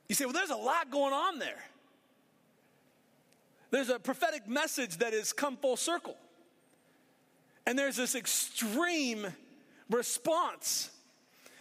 You 0.08 0.14
say, 0.14 0.24
well, 0.24 0.34
there's 0.34 0.50
a 0.50 0.56
lot 0.56 0.90
going 0.90 1.12
on 1.12 1.38
there. 1.38 1.62
There's 3.76 3.90
a 3.90 3.98
prophetic 3.98 4.48
message 4.48 4.96
that 5.00 5.12
has 5.12 5.34
come 5.34 5.58
full 5.58 5.76
circle. 5.76 6.16
And 7.66 7.78
there's 7.78 7.96
this 7.96 8.14
extreme 8.14 9.26
response 9.90 10.90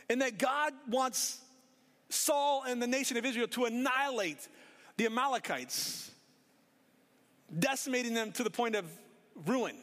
in 0.10 0.20
that 0.20 0.38
God 0.38 0.72
wants 0.88 1.42
Saul 2.08 2.64
and 2.66 2.82
the 2.82 2.88
nation 2.88 3.18
of 3.18 3.26
Israel 3.26 3.50
to 3.50 3.66
annihilate 3.66 4.48
the 4.96 5.08
Amalekites, 5.08 6.10
decimating 7.60 8.14
them 8.14 8.32
to 8.32 8.46
the 8.46 8.50
point 8.50 8.78
of 8.78 8.86
ruin. 9.46 9.76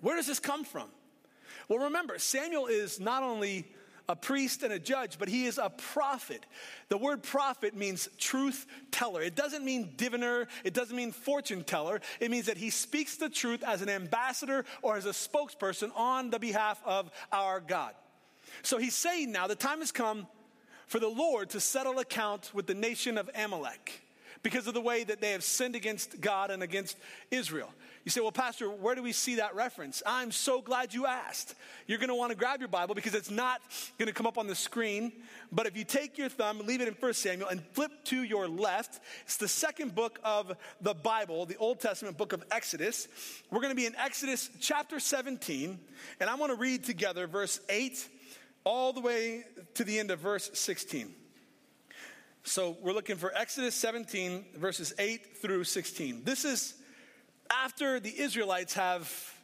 Where 0.00 0.14
does 0.14 0.28
this 0.28 0.38
come 0.38 0.62
from? 0.62 0.88
Well, 1.68 1.80
remember, 1.80 2.20
Samuel 2.20 2.68
is 2.68 3.00
not 3.00 3.24
only 3.24 3.66
a 4.08 4.16
priest 4.16 4.62
and 4.62 4.72
a 4.72 4.78
judge, 4.78 5.18
but 5.18 5.28
he 5.28 5.44
is 5.44 5.58
a 5.58 5.70
prophet. 5.70 6.46
The 6.88 6.96
word 6.96 7.22
prophet 7.22 7.76
means 7.76 8.08
truth 8.18 8.66
teller. 8.90 9.20
It 9.22 9.34
doesn't 9.34 9.64
mean 9.64 9.92
diviner, 9.96 10.48
it 10.64 10.72
doesn't 10.72 10.96
mean 10.96 11.12
fortune 11.12 11.62
teller. 11.62 12.00
It 12.20 12.30
means 12.30 12.46
that 12.46 12.56
he 12.56 12.70
speaks 12.70 13.16
the 13.16 13.28
truth 13.28 13.62
as 13.62 13.82
an 13.82 13.88
ambassador 13.88 14.64
or 14.82 14.96
as 14.96 15.06
a 15.06 15.10
spokesperson 15.10 15.90
on 15.94 16.30
the 16.30 16.38
behalf 16.38 16.80
of 16.84 17.10
our 17.32 17.60
God. 17.60 17.92
So 18.62 18.78
he's 18.78 18.94
saying 18.94 19.30
now 19.30 19.46
the 19.46 19.54
time 19.54 19.80
has 19.80 19.92
come 19.92 20.26
for 20.86 20.98
the 20.98 21.08
Lord 21.08 21.50
to 21.50 21.60
settle 21.60 21.98
account 21.98 22.50
with 22.54 22.66
the 22.66 22.74
nation 22.74 23.18
of 23.18 23.28
Amalek 23.34 24.02
because 24.42 24.66
of 24.66 24.74
the 24.74 24.80
way 24.80 25.04
that 25.04 25.20
they 25.20 25.32
have 25.32 25.44
sinned 25.44 25.74
against 25.74 26.20
God 26.20 26.50
and 26.50 26.62
against 26.62 26.96
Israel. 27.30 27.70
You 28.04 28.10
say, 28.10 28.20
well, 28.20 28.32
Pastor, 28.32 28.70
where 28.70 28.94
do 28.94 29.02
we 29.02 29.12
see 29.12 29.34
that 29.34 29.54
reference? 29.54 30.02
I'm 30.06 30.32
so 30.32 30.62
glad 30.62 30.94
you 30.94 31.04
asked. 31.04 31.54
You're 31.86 31.98
going 31.98 32.08
to 32.08 32.14
want 32.14 32.30
to 32.30 32.36
grab 32.36 32.60
your 32.60 32.68
Bible 32.68 32.94
because 32.94 33.14
it's 33.14 33.30
not 33.30 33.60
going 33.98 34.06
to 34.06 34.14
come 34.14 34.26
up 34.26 34.38
on 34.38 34.46
the 34.46 34.54
screen. 34.54 35.12
But 35.52 35.66
if 35.66 35.76
you 35.76 35.84
take 35.84 36.16
your 36.16 36.28
thumb, 36.28 36.60
leave 36.64 36.80
it 36.80 36.88
in 36.88 36.94
1 36.94 37.12
Samuel, 37.12 37.48
and 37.48 37.62
flip 37.72 37.92
to 38.04 38.22
your 38.22 38.48
left, 38.48 39.00
it's 39.24 39.36
the 39.36 39.48
second 39.48 39.94
book 39.94 40.18
of 40.24 40.56
the 40.80 40.94
Bible, 40.94 41.44
the 41.44 41.56
Old 41.56 41.80
Testament 41.80 42.16
book 42.16 42.32
of 42.32 42.42
Exodus. 42.50 43.08
We're 43.50 43.60
going 43.60 43.72
to 43.72 43.76
be 43.76 43.86
in 43.86 43.96
Exodus 43.96 44.48
chapter 44.60 45.00
17, 45.00 45.78
and 46.20 46.30
I 46.30 46.34
want 46.36 46.52
to 46.52 46.58
read 46.58 46.84
together 46.84 47.26
verse 47.26 47.60
8 47.68 48.08
all 48.64 48.92
the 48.92 49.00
way 49.00 49.44
to 49.74 49.84
the 49.84 49.98
end 49.98 50.10
of 50.10 50.20
verse 50.20 50.50
16. 50.54 51.14
So 52.48 52.78
we're 52.80 52.94
looking 52.94 53.16
for 53.16 53.30
Exodus 53.36 53.74
17, 53.74 54.42
verses 54.56 54.94
8 54.98 55.36
through 55.36 55.64
16. 55.64 56.22
This 56.24 56.46
is 56.46 56.76
after 57.50 58.00
the 58.00 58.18
Israelites 58.18 58.72
have, 58.72 59.34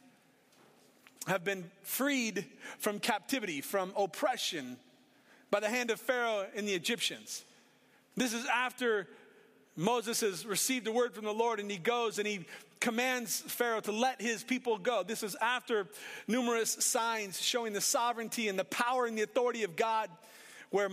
have 1.27 1.43
been 1.43 1.69
freed 1.83 2.47
from 2.79 2.97
captivity, 2.97 3.61
from 3.61 3.93
oppression 3.95 4.77
by 5.51 5.59
the 5.59 5.69
hand 5.69 5.91
of 5.91 5.99
Pharaoh 5.99 6.47
and 6.55 6.67
the 6.67 6.73
Egyptians. 6.73 7.43
This 8.17 8.33
is 8.33 8.43
after 8.47 9.07
Moses 9.75 10.21
has 10.21 10.43
received 10.43 10.87
a 10.87 10.91
word 10.91 11.13
from 11.13 11.25
the 11.25 11.31
Lord 11.33 11.59
and 11.59 11.69
he 11.69 11.77
goes 11.77 12.17
and 12.17 12.27
he 12.27 12.47
commands 12.79 13.39
Pharaoh 13.41 13.81
to 13.81 13.91
let 13.91 14.19
his 14.19 14.43
people 14.43 14.79
go. 14.79 15.03
This 15.03 15.21
is 15.21 15.35
after 15.35 15.87
numerous 16.27 16.71
signs 16.71 17.39
showing 17.39 17.73
the 17.73 17.81
sovereignty 17.81 18.47
and 18.47 18.57
the 18.57 18.65
power 18.65 19.05
and 19.05 19.15
the 19.15 19.21
authority 19.21 19.61
of 19.61 19.75
God, 19.75 20.09
where 20.71 20.89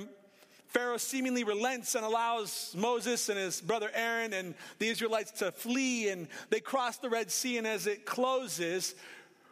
Pharaoh 0.73 0.97
seemingly 0.97 1.45
relents 1.45 1.95
and 1.95 2.05
allows 2.05 2.75
Moses 2.76 3.29
and 3.29 3.38
his 3.38 3.61
brother 3.61 3.91
Aaron 3.95 4.33
and 4.33 4.55
the 4.79 4.88
Israelites 4.88 5.31
to 5.33 5.52
flee, 5.52 6.09
and 6.09 6.29
they 6.49 6.61
cross 6.61 6.97
the 6.97 7.11
Red 7.11 7.31
Sea. 7.31 7.59
And 7.59 7.67
as 7.67 7.87
it 7.87 8.07
closes, 8.07 8.95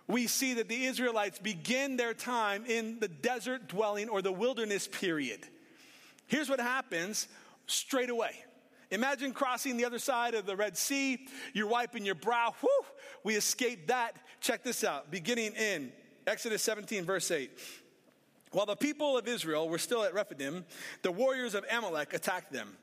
we 0.07 0.27
see 0.27 0.55
that 0.55 0.69
the 0.69 0.85
Israelites 0.87 1.39
begin 1.39 1.99
their 1.99 2.15
time 2.15 2.65
in 2.67 2.99
the 3.01 3.09
desert 3.09 3.69
dwelling 3.69 4.09
or 4.09 4.23
the 4.23 4.33
wilderness 4.33 4.89
period. 4.89 5.41
Here's 6.27 6.49
what 6.49 6.59
happens 6.59 7.29
straight 7.67 8.09
away. 8.11 8.33
Imagine 8.91 9.33
crossing 9.33 9.77
the 9.77 9.85
other 9.85 9.99
side 9.99 10.35
of 10.35 10.47
the 10.47 10.57
Red 10.57 10.77
Sea. 10.77 11.27
You're 11.53 11.69
wiping 11.69 12.05
your 12.05 12.15
brow. 12.15 12.55
Whew, 12.61 12.85
we 13.25 13.37
escaped 13.37 13.89
that. 13.89 14.17
Check 14.41 14.65
this 14.65 14.85
out. 14.85 15.11
Beginning 15.11 15.53
in 15.53 15.93
Exodus 16.27 16.63
17, 16.63 17.05
verse 17.05 17.31
8. 17.31 17.51
While 18.53 18.67
the 18.67 18.77
people 18.77 19.17
of 19.17 19.29
Israel 19.29 19.69
were 19.69 19.79
still 19.79 20.03
at 20.03 20.13
Rephidim, 20.13 20.65
the 21.03 21.13
warriors 21.13 21.55
of 21.55 21.65
Amalek 21.71 22.15
attacked 22.15 22.53
them. 22.53 22.77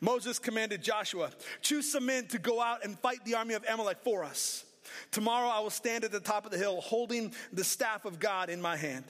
Moses 0.00 0.38
commanded 0.38 0.82
Joshua, 0.82 1.30
Choose 1.60 1.90
some 1.90 2.06
men 2.06 2.26
to 2.28 2.38
go 2.38 2.60
out 2.60 2.84
and 2.84 2.98
fight 2.98 3.24
the 3.24 3.34
army 3.34 3.54
of 3.54 3.64
Amalek 3.68 3.98
for 4.02 4.24
us. 4.24 4.64
Tomorrow 5.10 5.48
I 5.48 5.60
will 5.60 5.70
stand 5.70 6.04
at 6.04 6.12
the 6.12 6.20
top 6.20 6.44
of 6.44 6.50
the 6.50 6.58
hill 6.58 6.80
holding 6.80 7.32
the 7.52 7.64
staff 7.64 8.04
of 8.04 8.18
God 8.18 8.48
in 8.48 8.60
my 8.60 8.76
hand. 8.76 9.04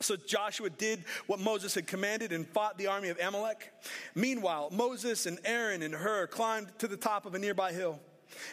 So 0.00 0.16
Joshua 0.16 0.68
did 0.68 1.04
what 1.26 1.38
Moses 1.38 1.74
had 1.74 1.86
commanded 1.86 2.32
and 2.32 2.46
fought 2.46 2.76
the 2.76 2.88
army 2.88 3.08
of 3.08 3.18
Amalek. 3.20 3.72
Meanwhile, 4.14 4.70
Moses 4.72 5.26
and 5.26 5.38
Aaron 5.44 5.82
and 5.82 5.94
Hur 5.94 6.26
climbed 6.26 6.76
to 6.78 6.88
the 6.88 6.96
top 6.96 7.24
of 7.24 7.34
a 7.34 7.38
nearby 7.38 7.72
hill. 7.72 8.00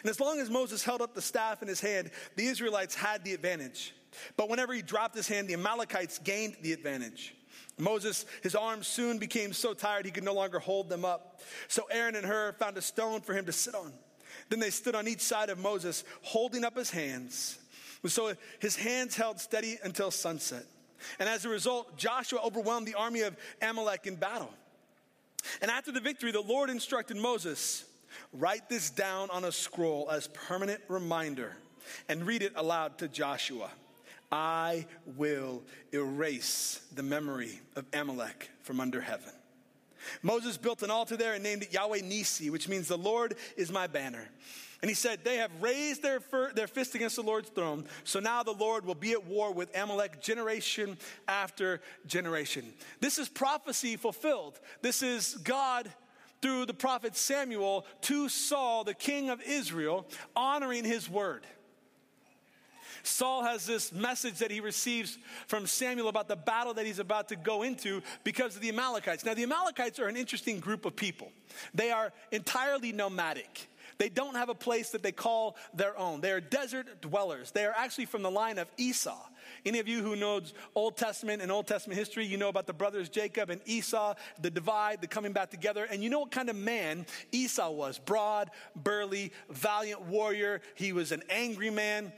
And 0.02 0.10
as 0.10 0.20
long 0.20 0.40
as 0.40 0.50
Moses 0.50 0.82
held 0.82 1.02
up 1.02 1.14
the 1.14 1.22
staff 1.22 1.62
in 1.62 1.68
his 1.68 1.80
hand, 1.80 2.10
the 2.36 2.46
Israelites 2.46 2.94
had 2.94 3.24
the 3.24 3.34
advantage. 3.34 3.94
But 4.36 4.48
whenever 4.48 4.72
he 4.72 4.82
dropped 4.82 5.14
his 5.14 5.28
hand, 5.28 5.48
the 5.48 5.54
Amalekites 5.54 6.18
gained 6.18 6.56
the 6.62 6.72
advantage. 6.72 7.34
Moses, 7.78 8.26
his 8.42 8.54
arms 8.54 8.86
soon 8.86 9.18
became 9.18 9.52
so 9.52 9.72
tired 9.74 10.04
he 10.04 10.10
could 10.12 10.24
no 10.24 10.34
longer 10.34 10.58
hold 10.58 10.88
them 10.88 11.04
up. 11.04 11.40
So 11.68 11.86
Aaron 11.90 12.16
and 12.16 12.26
Hur 12.26 12.52
found 12.52 12.76
a 12.76 12.82
stone 12.82 13.20
for 13.20 13.34
him 13.34 13.46
to 13.46 13.52
sit 13.52 13.74
on. 13.74 13.92
Then 14.48 14.60
they 14.60 14.70
stood 14.70 14.94
on 14.94 15.08
each 15.08 15.20
side 15.20 15.48
of 15.48 15.58
Moses, 15.58 16.04
holding 16.22 16.64
up 16.64 16.76
his 16.76 16.90
hands. 16.90 17.58
So 18.06 18.34
his 18.58 18.76
hands 18.76 19.16
held 19.16 19.40
steady 19.40 19.78
until 19.82 20.10
sunset. 20.10 20.64
And 21.18 21.28
as 21.28 21.44
a 21.44 21.48
result, 21.48 21.96
Joshua 21.96 22.40
overwhelmed 22.44 22.86
the 22.86 22.94
army 22.94 23.22
of 23.22 23.36
Amalek 23.62 24.06
in 24.06 24.16
battle. 24.16 24.52
And 25.62 25.70
after 25.70 25.92
the 25.92 26.00
victory, 26.00 26.32
the 26.32 26.40
Lord 26.40 26.68
instructed 26.68 27.16
Moses 27.16 27.84
write 28.32 28.68
this 28.68 28.90
down 28.90 29.30
on 29.30 29.44
a 29.44 29.52
scroll 29.52 30.08
as 30.10 30.28
permanent 30.28 30.80
reminder 30.88 31.56
and 32.08 32.26
read 32.26 32.42
it 32.42 32.52
aloud 32.56 32.98
to 32.98 33.08
Joshua. 33.08 33.70
I 34.32 34.86
will 35.16 35.62
erase 35.92 36.80
the 36.94 37.02
memory 37.02 37.60
of 37.74 37.84
Amalek 37.92 38.50
from 38.62 38.80
under 38.80 39.00
heaven. 39.00 39.32
Moses 40.22 40.56
built 40.56 40.82
an 40.82 40.90
altar 40.90 41.16
there 41.16 41.34
and 41.34 41.42
named 41.42 41.62
it 41.62 41.72
Yahweh 41.72 42.00
Nisi, 42.02 42.50
which 42.50 42.68
means 42.68 42.88
the 42.88 42.96
Lord 42.96 43.34
is 43.56 43.70
my 43.70 43.86
banner. 43.86 44.28
And 44.82 44.88
he 44.88 44.94
said, 44.94 45.24
They 45.24 45.36
have 45.36 45.50
raised 45.60 46.02
their, 46.02 46.20
fir- 46.20 46.52
their 46.52 46.66
fist 46.66 46.94
against 46.94 47.16
the 47.16 47.22
Lord's 47.22 47.50
throne, 47.50 47.84
so 48.04 48.18
now 48.18 48.42
the 48.42 48.52
Lord 48.52 48.86
will 48.86 48.94
be 48.94 49.12
at 49.12 49.26
war 49.26 49.52
with 49.52 49.76
Amalek 49.76 50.22
generation 50.22 50.96
after 51.28 51.82
generation. 52.06 52.72
This 53.00 53.18
is 53.18 53.28
prophecy 53.28 53.96
fulfilled. 53.96 54.58
This 54.80 55.02
is 55.02 55.34
God 55.34 55.90
through 56.42 56.66
the 56.66 56.74
prophet 56.74 57.16
Samuel 57.16 57.86
to 58.02 58.28
Saul, 58.28 58.84
the 58.84 58.94
king 58.94 59.30
of 59.30 59.42
Israel, 59.42 60.06
honoring 60.34 60.84
his 60.84 61.08
word. 61.08 61.46
Saul 63.02 63.44
has 63.44 63.66
this 63.66 63.92
message 63.92 64.38
that 64.38 64.50
he 64.50 64.60
receives 64.60 65.18
from 65.46 65.66
Samuel 65.66 66.08
about 66.08 66.28
the 66.28 66.36
battle 66.36 66.74
that 66.74 66.86
he's 66.86 66.98
about 66.98 67.28
to 67.28 67.36
go 67.36 67.62
into 67.62 68.02
because 68.24 68.56
of 68.56 68.62
the 68.62 68.68
Amalekites. 68.68 69.24
Now, 69.24 69.34
the 69.34 69.42
Amalekites 69.42 69.98
are 69.98 70.08
an 70.08 70.16
interesting 70.16 70.60
group 70.60 70.84
of 70.84 70.96
people, 70.96 71.32
they 71.74 71.90
are 71.90 72.12
entirely 72.32 72.92
nomadic. 72.92 73.68
They 73.98 74.08
don't 74.08 74.34
have 74.34 74.48
a 74.48 74.54
place 74.54 74.90
that 74.90 75.02
they 75.02 75.12
call 75.12 75.56
their 75.74 75.98
own. 75.98 76.22
They 76.22 76.32
are 76.32 76.40
desert 76.40 77.02
dwellers. 77.02 77.50
They 77.50 77.66
are 77.66 77.74
actually 77.76 78.06
from 78.06 78.22
the 78.22 78.30
line 78.30 78.56
of 78.56 78.66
Esau. 78.78 79.18
Any 79.64 79.78
of 79.78 79.88
you 79.88 80.02
who 80.02 80.16
knows 80.16 80.54
Old 80.74 80.96
Testament 80.96 81.42
and 81.42 81.50
Old 81.50 81.66
Testament 81.66 81.98
history, 81.98 82.26
you 82.26 82.36
know 82.36 82.48
about 82.48 82.66
the 82.66 82.72
brothers 82.72 83.08
Jacob 83.08 83.50
and 83.50 83.60
Esau, 83.66 84.14
the 84.40 84.50
divide, 84.50 85.00
the 85.00 85.06
coming 85.06 85.32
back 85.32 85.50
together. 85.50 85.86
And 85.90 86.02
you 86.02 86.10
know 86.10 86.20
what 86.20 86.30
kind 86.30 86.48
of 86.48 86.56
man 86.56 87.06
Esau 87.32 87.70
was 87.70 87.98
broad, 87.98 88.50
burly, 88.76 89.32
valiant 89.48 90.02
warrior. 90.02 90.60
He 90.74 90.92
was 90.92 91.12
an 91.12 91.22
angry 91.30 91.70
man. 91.70 92.12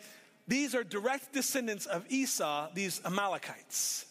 These 0.48 0.74
are 0.74 0.84
direct 0.84 1.32
descendants 1.32 1.86
of 1.86 2.04
Esau, 2.08 2.68
these 2.74 3.00
Amalekites. 3.04 4.06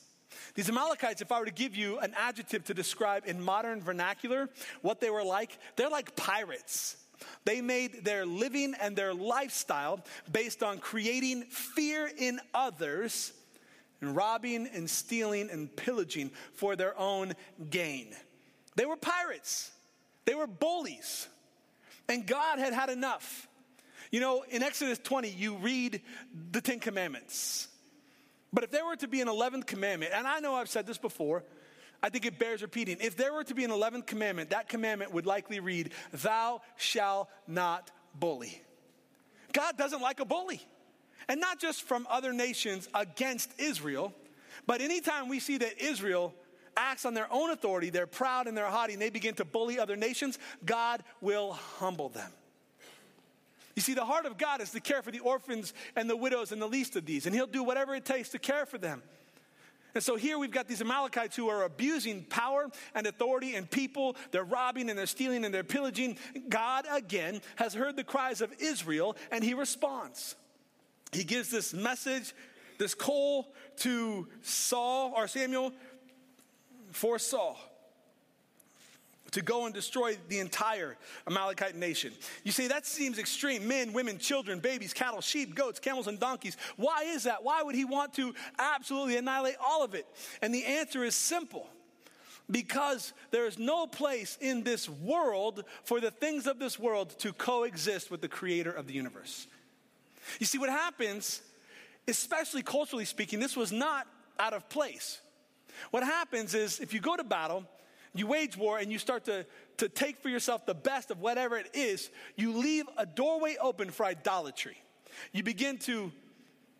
These 0.54 0.70
Amalekites, 0.70 1.22
if 1.22 1.32
I 1.32 1.40
were 1.40 1.46
to 1.46 1.52
give 1.52 1.76
you 1.76 2.00
an 2.00 2.14
adjective 2.18 2.66
to 2.66 2.74
describe 2.74 3.24
in 3.26 3.42
modern 3.42 3.82
vernacular 3.82 4.50
what 4.82 5.00
they 5.00 5.10
were 5.10 5.24
like, 5.24 5.58
they're 5.76 5.90
like 5.90 6.16
pirates. 6.16 6.98
They 7.46 7.62
made 7.62 8.04
their 8.04 8.26
living 8.26 8.76
and 8.80 8.96
their 8.96 9.14
lifestyle 9.14 10.04
based 10.32 10.64
on 10.64 10.80
creating 10.80 11.44
fear 11.44 12.10
in 12.18 12.40
others 12.54 13.34
and 14.02 14.16
robbing 14.16 14.68
and 14.74 14.90
stealing 14.90 15.50
and 15.50 15.74
pillaging 15.76 16.32
for 16.54 16.76
their 16.76 16.98
own 16.98 17.34
gain. 17.70 18.16
They 18.76 18.86
were 18.86 18.98
pirates, 18.98 19.72
they 20.26 20.36
were 20.36 20.48
bullies. 20.48 21.28
And 22.10 22.26
God 22.26 22.60
had 22.60 22.74
had 22.74 22.90
enough. 22.90 23.48
You 24.12 24.20
know, 24.20 24.44
in 24.50 24.64
Exodus 24.64 25.00
20, 25.00 25.30
you 25.30 25.56
read 25.56 26.02
the 26.52 26.60
Ten 26.60 26.80
Commandments. 26.80 27.70
But 28.52 28.66
if 28.66 28.72
there 28.72 28.86
were 28.86 28.98
to 28.98 29.08
be 29.08 29.22
an 29.22 29.30
11th 29.30 29.66
commandment, 29.66 30.12
and 30.14 30.28
I 30.28 30.40
know 30.40 30.56
I've 30.56 30.68
said 30.68 30.86
this 30.86 30.98
before, 30.98 31.46
I 32.04 32.10
think 32.10 32.26
it 32.26 32.40
bears 32.40 32.62
repeating. 32.62 32.98
If 33.00 33.16
there 33.16 33.34
were 33.34 33.44
to 33.44 33.54
be 33.54 33.64
an 33.64 33.72
11th 33.72 34.08
commandment, 34.08 34.50
that 34.50 34.70
commandment 34.70 35.14
would 35.14 35.26
likely 35.26 35.60
read, 35.60 35.92
Thou 36.12 36.62
shalt 36.78 37.30
not 37.48 37.92
bully. 38.16 38.62
God 39.54 39.78
doesn't 39.78 40.02
like 40.02 40.20
a 40.20 40.26
bully. 40.26 40.62
And 41.30 41.40
not 41.40 41.60
just 41.60 41.84
from 41.84 42.08
other 42.10 42.34
nations 42.34 42.90
against 42.94 43.52
Israel, 43.60 44.14
but 44.66 44.82
anytime 44.82 45.30
we 45.30 45.40
see 45.40 45.58
that 45.60 45.82
Israel 45.82 46.34
acts 46.76 47.06
on 47.06 47.14
their 47.14 47.32
own 47.32 47.52
authority, 47.52 47.90
they're 47.90 48.08
proud 48.08 48.48
and 48.48 48.58
they're 48.58 48.66
haughty, 48.66 48.94
and 48.94 49.02
they 49.02 49.10
begin 49.10 49.36
to 49.36 49.46
bully 49.46 49.80
other 49.80 49.96
nations, 49.96 50.40
God 50.66 51.04
will 51.20 51.54
humble 51.54 52.10
them. 52.10 52.32
You 53.76 53.82
see, 53.82 53.94
the 53.94 54.06
heart 54.06 54.26
of 54.26 54.38
God 54.38 54.62
is 54.62 54.72
to 54.72 54.80
care 54.80 55.02
for 55.02 55.12
the 55.12 55.20
orphans 55.20 55.74
and 55.96 56.10
the 56.10 56.16
widows 56.18 56.52
and 56.52 56.62
the 56.62 56.68
least 56.68 56.96
of 56.96 57.06
these, 57.06 57.26
and 57.26 57.36
He'll 57.36 57.48
do 57.48 57.64
whatever 57.64 57.96
it 57.96 58.06
takes 58.06 58.30
to 58.30 58.40
care 58.40 58.66
for 58.66 58.78
them. 58.78 59.02
And 59.94 60.04
so 60.04 60.16
here 60.16 60.38
we've 60.38 60.52
got 60.52 60.68
these 60.68 60.82
Amalekites 60.82 61.36
who 61.36 61.50
are 61.50 61.64
abusing 61.64 62.24
power 62.24 62.70
and 62.96 63.08
authority 63.08 63.56
and 63.56 63.70
people. 63.70 64.16
They're 64.32 64.44
robbing 64.44 64.90
and 64.90 64.98
they're 64.98 65.06
stealing 65.06 65.46
and 65.46 65.54
they're 65.54 65.64
pillaging. 65.64 66.18
God, 66.50 66.86
again, 66.92 67.42
has 67.56 67.74
heard 67.74 67.96
the 67.96 68.04
cries 68.04 68.42
of 68.42 68.54
Israel 68.60 69.16
and 69.32 69.44
he 69.44 69.54
responds. 69.54 70.36
He 71.12 71.24
gives 71.24 71.50
this 71.50 71.74
message, 71.74 72.34
this 72.78 72.94
call 72.94 73.54
to 73.78 74.28
Saul 74.42 75.14
or 75.16 75.28
Samuel 75.28 75.74
for 76.92 77.20
Saul 77.20 77.60
to 79.32 79.42
go 79.42 79.66
and 79.66 79.74
destroy 79.74 80.18
the 80.28 80.40
entire 80.40 80.98
Amalekite 81.26 81.76
nation. 81.76 82.14
You 82.44 82.52
say 82.52 82.68
that 82.68 82.86
seems 82.86 83.18
extreme. 83.18 83.68
Men, 83.68 83.94
women, 83.94 84.18
children, 84.18 84.60
babies, 84.60 84.94
cattle, 84.94 85.22
sheep, 85.22 85.56
goats, 85.56 85.80
camels, 85.80 86.08
and 86.08 86.20
donkeys. 86.20 86.58
Why 86.76 87.04
is 87.06 87.24
that? 87.24 87.44
Why 87.44 87.64
would 87.64 87.76
he 87.76 87.86
want 87.86 88.14
to 88.16 88.34
absolutely 88.60 89.18
annihilate 89.18 89.56
all 89.66 89.84
of 89.84 89.96
it? 89.96 90.06
And 90.42 90.54
the 90.54 90.66
answer 90.66 91.04
is 91.04 91.16
simple 91.16 91.70
because 92.50 93.14
there 93.32 93.46
is 93.46 93.58
no 93.58 93.88
place 93.88 94.38
in 94.42 94.64
this 94.64 94.90
world 94.90 95.64
for 95.84 96.02
the 96.02 96.12
things 96.12 96.48
of 96.48 96.60
this 96.60 96.78
world 96.78 97.18
to 97.20 97.32
coexist 97.32 98.12
with 98.12 98.22
the 98.22 98.28
creator 98.28 98.72
of 98.72 98.88
the 98.88 98.94
universe. 98.94 99.48
You 100.40 100.46
see, 100.46 100.58
what 100.58 100.70
happens, 100.70 101.42
especially 102.08 102.62
culturally 102.62 103.06
speaking, 103.06 103.40
this 103.40 103.56
was 103.56 103.72
not 103.72 104.08
out 104.38 104.54
of 104.54 104.68
place. 104.68 105.22
What 105.92 106.04
happens 106.04 106.54
is 106.54 106.80
if 106.80 106.94
you 106.94 107.00
go 107.00 107.16
to 107.16 107.24
battle, 107.24 107.66
you 108.14 108.28
wage 108.28 108.58
war 108.58 108.78
and 108.78 108.92
you 108.92 109.00
start 109.00 109.26
to, 109.26 109.46
to 109.78 109.88
take 109.88 110.22
for 110.22 110.30
yourself 110.30 110.66
the 110.66 110.74
best 110.74 111.12
of 111.12 111.22
whatever 111.22 111.58
it 111.58 111.70
is, 111.74 112.10
you 112.36 112.54
leave 112.58 112.86
a 112.98 113.06
doorway 113.06 113.56
open 113.62 113.90
for 113.90 114.06
idolatry. 114.06 114.78
You 115.32 115.44
begin 115.44 115.78
to 115.80 116.12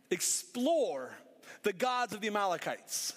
explore 0.10 1.12
the 1.64 1.74
gods 1.74 2.14
of 2.14 2.22
the 2.22 2.28
Amalekites. 2.28 3.14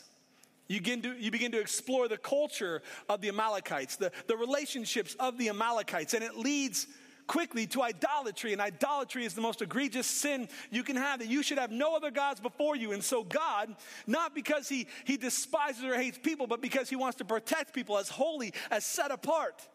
You 0.69 0.81
begin, 0.81 1.03
to, 1.03 1.17
you 1.19 1.31
begin 1.31 1.53
to 1.53 1.61
explore 1.61 2.09
the 2.09 2.17
culture 2.17 2.83
of 3.09 3.21
the 3.21 3.29
Amalekites, 3.29 3.97
the, 3.97 4.13
the 4.29 4.37
relationships 4.37 5.15
of 5.21 5.37
the 5.37 5.49
Amalekites, 5.51 6.15
and 6.15 6.25
it 6.25 6.37
leads 6.37 6.87
quickly 7.27 7.67
to 7.69 7.83
idolatry. 7.83 8.53
And 8.53 8.61
idolatry 8.61 9.25
is 9.25 9.35
the 9.35 9.41
most 9.41 9.63
egregious 9.63 10.07
sin 10.07 10.49
you 10.71 10.83
can 10.83 10.97
have, 10.97 11.21
that 11.21 11.29
you 11.29 11.43
should 11.43 11.59
have 11.59 11.71
no 11.71 11.97
other 11.97 12.11
gods 12.11 12.41
before 12.41 12.77
you. 12.77 12.93
And 12.93 13.03
so, 13.03 13.25
God, 13.25 13.75
not 14.07 14.35
because 14.35 14.69
He, 14.69 14.87
he 15.05 15.17
despises 15.17 15.85
or 15.85 15.97
hates 15.97 16.19
people, 16.19 16.47
but 16.47 16.61
because 16.61 16.89
He 16.89 16.97
wants 16.97 17.19
to 17.19 17.25
protect 17.25 17.75
people 17.75 17.99
as 17.99 18.09
holy, 18.09 18.53
as 18.71 18.85
set 18.85 19.11
apart 19.11 19.67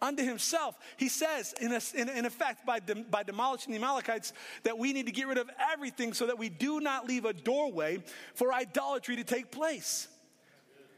unto 0.00 0.22
himself. 0.22 0.76
He 0.96 1.08
says, 1.08 1.54
in, 1.60 1.72
a, 1.72 1.80
in, 1.94 2.08
in 2.08 2.24
effect, 2.26 2.66
by, 2.66 2.80
de, 2.80 2.94
by 2.94 3.22
demolishing 3.22 3.72
the 3.72 3.78
Amalekites, 3.78 4.32
that 4.62 4.78
we 4.78 4.92
need 4.92 5.06
to 5.06 5.12
get 5.12 5.26
rid 5.26 5.38
of 5.38 5.50
everything 5.72 6.12
so 6.12 6.26
that 6.26 6.38
we 6.38 6.48
do 6.48 6.80
not 6.80 7.06
leave 7.06 7.24
a 7.24 7.32
doorway 7.32 8.02
for 8.34 8.52
idolatry 8.52 9.16
to 9.16 9.24
take 9.24 9.50
place. 9.50 10.08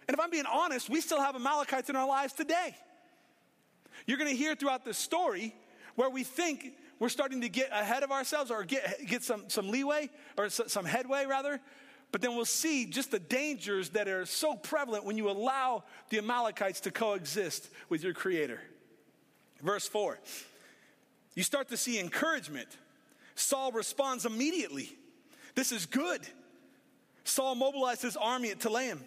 And 0.08 0.14
if 0.14 0.20
I'm 0.20 0.30
being 0.30 0.46
honest, 0.46 0.88
we 0.88 1.00
still 1.00 1.20
have 1.20 1.36
Amalekites 1.36 1.90
in 1.90 1.96
our 1.96 2.08
lives 2.08 2.32
today. 2.32 2.74
You're 4.06 4.18
going 4.18 4.30
to 4.30 4.36
hear 4.36 4.54
throughout 4.54 4.84
the 4.84 4.94
story 4.94 5.54
where 5.98 6.08
we 6.08 6.22
think 6.22 6.74
we're 7.00 7.08
starting 7.08 7.40
to 7.40 7.48
get 7.48 7.70
ahead 7.72 8.04
of 8.04 8.12
ourselves 8.12 8.52
or 8.52 8.62
get, 8.62 9.04
get 9.08 9.24
some, 9.24 9.42
some 9.48 9.68
leeway 9.68 10.08
or 10.36 10.48
some 10.48 10.84
headway 10.84 11.26
rather. 11.26 11.60
But 12.12 12.20
then 12.20 12.36
we'll 12.36 12.44
see 12.44 12.86
just 12.86 13.10
the 13.10 13.18
dangers 13.18 13.90
that 13.90 14.06
are 14.06 14.24
so 14.24 14.54
prevalent 14.54 15.04
when 15.04 15.16
you 15.16 15.28
allow 15.28 15.82
the 16.10 16.18
Amalekites 16.18 16.82
to 16.82 16.92
coexist 16.92 17.68
with 17.88 18.04
your 18.04 18.14
Creator. 18.14 18.60
Verse 19.60 19.88
4 19.88 20.20
you 21.34 21.42
start 21.42 21.68
to 21.68 21.76
see 21.76 21.98
encouragement. 21.98 22.68
Saul 23.34 23.72
responds 23.72 24.24
immediately. 24.24 24.92
This 25.56 25.72
is 25.72 25.84
good. 25.84 26.20
Saul 27.24 27.56
mobilized 27.56 28.02
his 28.02 28.16
army 28.16 28.50
at 28.50 28.60
Telaim. 28.60 29.00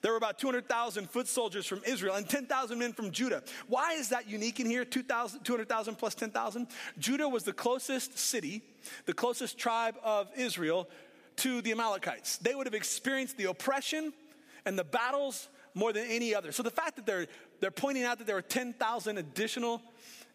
There 0.00 0.12
were 0.12 0.16
about 0.16 0.38
200,000 0.38 1.10
foot 1.10 1.28
soldiers 1.28 1.66
from 1.66 1.82
Israel 1.86 2.14
and 2.14 2.28
10,000 2.28 2.78
men 2.78 2.92
from 2.92 3.10
Judah. 3.10 3.42
Why 3.66 3.94
is 3.94 4.08
that 4.10 4.28
unique 4.28 4.60
in 4.60 4.66
here? 4.66 4.84
200,000 4.84 5.96
plus 5.96 6.14
10,000? 6.14 6.66
Judah 6.98 7.28
was 7.28 7.44
the 7.44 7.52
closest 7.52 8.18
city, 8.18 8.62
the 9.06 9.14
closest 9.14 9.58
tribe 9.58 9.96
of 10.02 10.28
Israel 10.36 10.88
to 11.36 11.62
the 11.62 11.72
Amalekites. 11.72 12.38
They 12.38 12.54
would 12.54 12.66
have 12.66 12.74
experienced 12.74 13.36
the 13.36 13.44
oppression 13.44 14.12
and 14.64 14.78
the 14.78 14.84
battles 14.84 15.48
more 15.74 15.92
than 15.92 16.06
any 16.08 16.34
other. 16.34 16.52
So 16.52 16.62
the 16.62 16.70
fact 16.70 16.96
that 16.96 17.06
they're, 17.06 17.26
they're 17.60 17.70
pointing 17.70 18.04
out 18.04 18.18
that 18.18 18.26
there 18.26 18.36
were 18.36 18.42
10,000 18.42 19.18
additional 19.18 19.82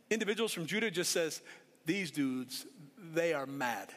individuals 0.09 0.53
from 0.53 0.65
Judah 0.65 0.89
just 0.89 1.11
says, 1.11 1.41
these 1.85 2.11
dudes, 2.11 2.65
they 3.13 3.33
are 3.33 3.45
mad. 3.45 3.89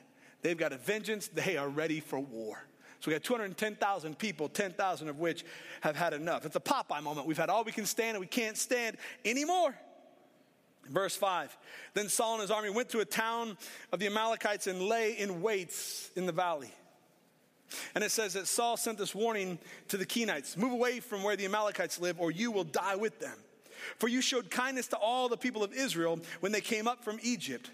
They've 0.42 0.56
got 0.56 0.72
a 0.72 0.76
vengeance, 0.76 1.28
they 1.28 1.56
are 1.56 1.68
ready 1.68 2.00
for 2.00 2.18
war. 2.18 2.66
So 3.00 3.10
we 3.10 3.14
got 3.14 3.24
210,000 3.24 4.18
people, 4.18 4.48
10,000 4.48 5.08
of 5.08 5.18
which 5.18 5.44
have 5.80 5.96
had 5.96 6.12
enough. 6.12 6.44
It's 6.44 6.56
a 6.56 6.60
Popeye 6.60 7.02
moment. 7.02 7.26
We've 7.26 7.36
had 7.36 7.48
all 7.48 7.64
we 7.64 7.72
can 7.72 7.86
stand 7.86 8.10
and 8.10 8.20
we 8.20 8.26
can't 8.26 8.58
stand 8.58 8.98
anymore. 9.24 9.74
Verse 10.88 11.16
5 11.16 11.56
Then 11.94 12.08
Saul 12.10 12.34
and 12.34 12.42
his 12.42 12.50
army 12.50 12.68
went 12.68 12.90
to 12.90 13.00
a 13.00 13.04
town 13.06 13.56
of 13.90 14.00
the 14.00 14.06
Amalekites 14.06 14.66
and 14.66 14.82
lay 14.82 15.12
in 15.12 15.40
waits 15.40 16.10
in 16.14 16.26
the 16.26 16.32
valley. 16.32 16.70
And 17.94 18.04
it 18.04 18.10
says 18.10 18.34
that 18.34 18.48
Saul 18.48 18.76
sent 18.76 18.98
this 18.98 19.14
warning 19.14 19.58
to 19.88 19.96
the 19.96 20.06
Kenites 20.06 20.56
Move 20.56 20.72
away 20.72 21.00
from 21.00 21.22
where 21.22 21.36
the 21.36 21.46
Amalekites 21.46 22.00
live, 22.00 22.20
or 22.20 22.30
you 22.30 22.50
will 22.50 22.64
die 22.64 22.96
with 22.96 23.18
them. 23.18 23.36
For 23.96 24.08
you 24.08 24.20
showed 24.20 24.50
kindness 24.50 24.88
to 24.88 24.96
all 24.98 25.30
the 25.30 25.38
people 25.38 25.64
of 25.64 25.72
Israel 25.72 26.20
when 26.40 26.52
they 26.52 26.60
came 26.60 26.86
up 26.86 27.02
from 27.02 27.18
Egypt. 27.22 27.70